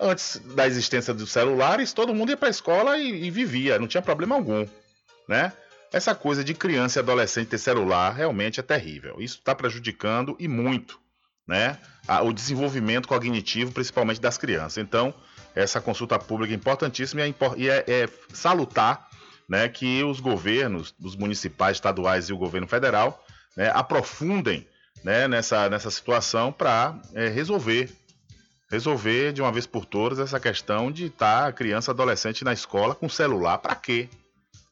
Antes 0.00 0.40
da 0.54 0.66
existência 0.66 1.12
dos 1.12 1.30
celulares, 1.30 1.92
todo 1.92 2.14
mundo 2.14 2.30
ia 2.30 2.36
para 2.36 2.48
a 2.48 2.50
escola 2.50 2.96
e, 2.96 3.24
e 3.24 3.30
vivia, 3.30 3.78
não 3.78 3.86
tinha 3.86 4.02
problema 4.02 4.34
algum, 4.34 4.66
né? 5.28 5.52
Essa 5.92 6.14
coisa 6.14 6.44
de 6.44 6.54
criança 6.54 6.98
e 6.98 7.00
adolescente 7.00 7.48
ter 7.48 7.58
celular 7.58 8.12
realmente 8.12 8.60
é 8.60 8.62
terrível. 8.62 9.16
Isso 9.18 9.38
está 9.38 9.54
prejudicando 9.54 10.36
e 10.38 10.46
muito 10.46 11.00
né, 11.50 11.76
o 12.22 12.32
desenvolvimento 12.32 13.08
cognitivo, 13.08 13.72
principalmente 13.72 14.20
das 14.20 14.38
crianças. 14.38 14.78
Então, 14.78 15.12
essa 15.52 15.80
consulta 15.80 16.16
pública 16.16 16.54
é 16.54 16.56
importantíssima 16.56 17.22
e 17.26 17.68
é, 17.68 17.84
é, 17.88 18.02
é 18.04 18.08
salutar 18.32 19.08
né, 19.48 19.68
que 19.68 20.04
os 20.04 20.20
governos, 20.20 20.94
os 21.02 21.16
municipais, 21.16 21.76
estaduais 21.76 22.28
e 22.28 22.32
o 22.32 22.38
governo 22.38 22.68
federal 22.68 23.24
né, 23.56 23.68
aprofundem 23.74 24.64
né, 25.02 25.26
nessa, 25.26 25.68
nessa 25.68 25.90
situação 25.90 26.52
para 26.52 26.96
é, 27.14 27.26
resolver 27.26 27.90
resolver 28.70 29.32
de 29.32 29.42
uma 29.42 29.50
vez 29.50 29.66
por 29.66 29.84
todas 29.84 30.18
essa 30.18 30.38
questão 30.38 30.92
de 30.92 31.06
estar 31.06 31.46
tá 31.46 31.52
criança 31.52 31.90
adolescente 31.90 32.44
na 32.44 32.52
escola 32.52 32.94
com 32.94 33.08
celular 33.08 33.58
para 33.58 33.74
quê? 33.74 34.08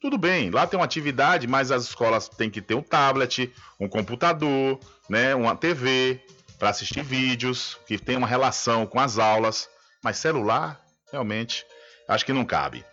Tudo 0.00 0.16
bem, 0.16 0.50
lá 0.50 0.64
tem 0.66 0.78
uma 0.78 0.84
atividade, 0.84 1.48
mas 1.48 1.72
as 1.72 1.82
escolas 1.82 2.28
têm 2.28 2.48
que 2.48 2.62
ter 2.62 2.74
um 2.74 2.82
tablet, 2.82 3.52
um 3.80 3.88
computador, 3.88 4.78
né, 5.08 5.34
uma 5.34 5.56
TV 5.56 6.20
para 6.56 6.70
assistir 6.70 7.02
vídeos, 7.02 7.76
que 7.86 7.98
tem 7.98 8.16
uma 8.16 8.26
relação 8.26 8.86
com 8.86 9.00
as 9.00 9.18
aulas. 9.18 9.68
Mas 10.02 10.18
celular, 10.18 10.80
realmente, 11.10 11.66
acho 12.08 12.24
que 12.24 12.32
não 12.32 12.44
cabe. 12.44 12.84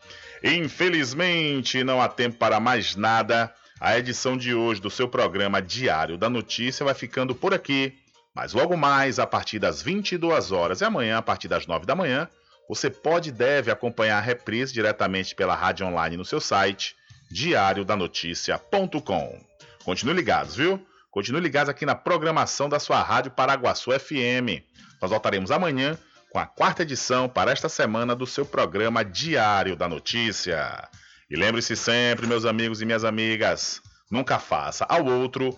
Infelizmente, 0.44 1.84
não 1.84 2.02
há 2.02 2.08
tempo 2.08 2.38
para 2.38 2.60
mais 2.60 2.96
nada. 2.96 3.54
A 3.80 3.98
edição 3.98 4.38
de 4.38 4.54
hoje 4.54 4.82
do 4.82 4.90
seu 4.90 5.08
programa 5.08 5.62
Diário 5.62 6.18
da 6.18 6.30
Notícia 6.30 6.86
vai 6.86 6.94
ficando 6.94 7.36
por 7.36 7.54
aqui. 7.54 7.94
Mas 8.36 8.54
logo 8.54 8.76
mais, 8.76 9.18
a 9.18 9.26
partir 9.26 9.60
das 9.60 9.82
22 9.82 10.52
horas 10.52 10.82
e 10.82 10.86
amanhã, 10.86 11.18
a 11.18 11.22
partir 11.22 11.48
das 11.48 11.66
9 11.66 11.86
da 11.86 11.96
manhã, 11.96 12.28
você 12.68 12.90
pode 12.90 13.30
e 13.30 13.32
deve 13.32 13.72
acompanhar 13.72 14.18
a 14.18 14.22
reprise 14.22 14.74
diretamente 14.74 15.34
pela 15.34 15.56
rádio 15.56 15.88
online 15.88 16.18
no 16.18 16.26
seu 16.26 16.42
site, 16.42 16.98
diariodanoticia.com. 17.32 19.40
Continue 19.86 20.16
ligados, 20.16 20.56
viu? 20.56 20.86
Continue 21.10 21.40
ligados 21.40 21.70
aqui 21.70 21.86
na 21.86 21.96
programação 21.96 22.68
da 22.68 22.80
sua 22.80 23.02
rádio 23.02 23.32
Paraguaçu 23.32 23.98
FM. 23.98 24.62
Nós 25.02 25.12
voltaremos 25.12 25.50
amanhã 25.50 25.98
com 26.30 26.40
a 26.40 26.46
quarta 26.46 26.82
edição 26.82 27.30
para 27.30 27.52
esta 27.52 27.70
semana 27.70 28.14
do 28.14 28.28
seu 28.28 28.46
programa 28.46 29.06
Diário 29.06 29.78
da 29.78 29.88
Notícia. 29.88 30.90
E 31.30 31.38
lembre-se 31.38 31.78
sempre, 31.78 32.28
meus 32.28 32.44
amigos 32.44 32.82
e 32.82 32.86
minhas 32.86 33.06
amigas, 33.06 33.82
nunca 34.12 34.38
faça 34.40 34.86
ao 34.90 35.06
outro 35.06 35.58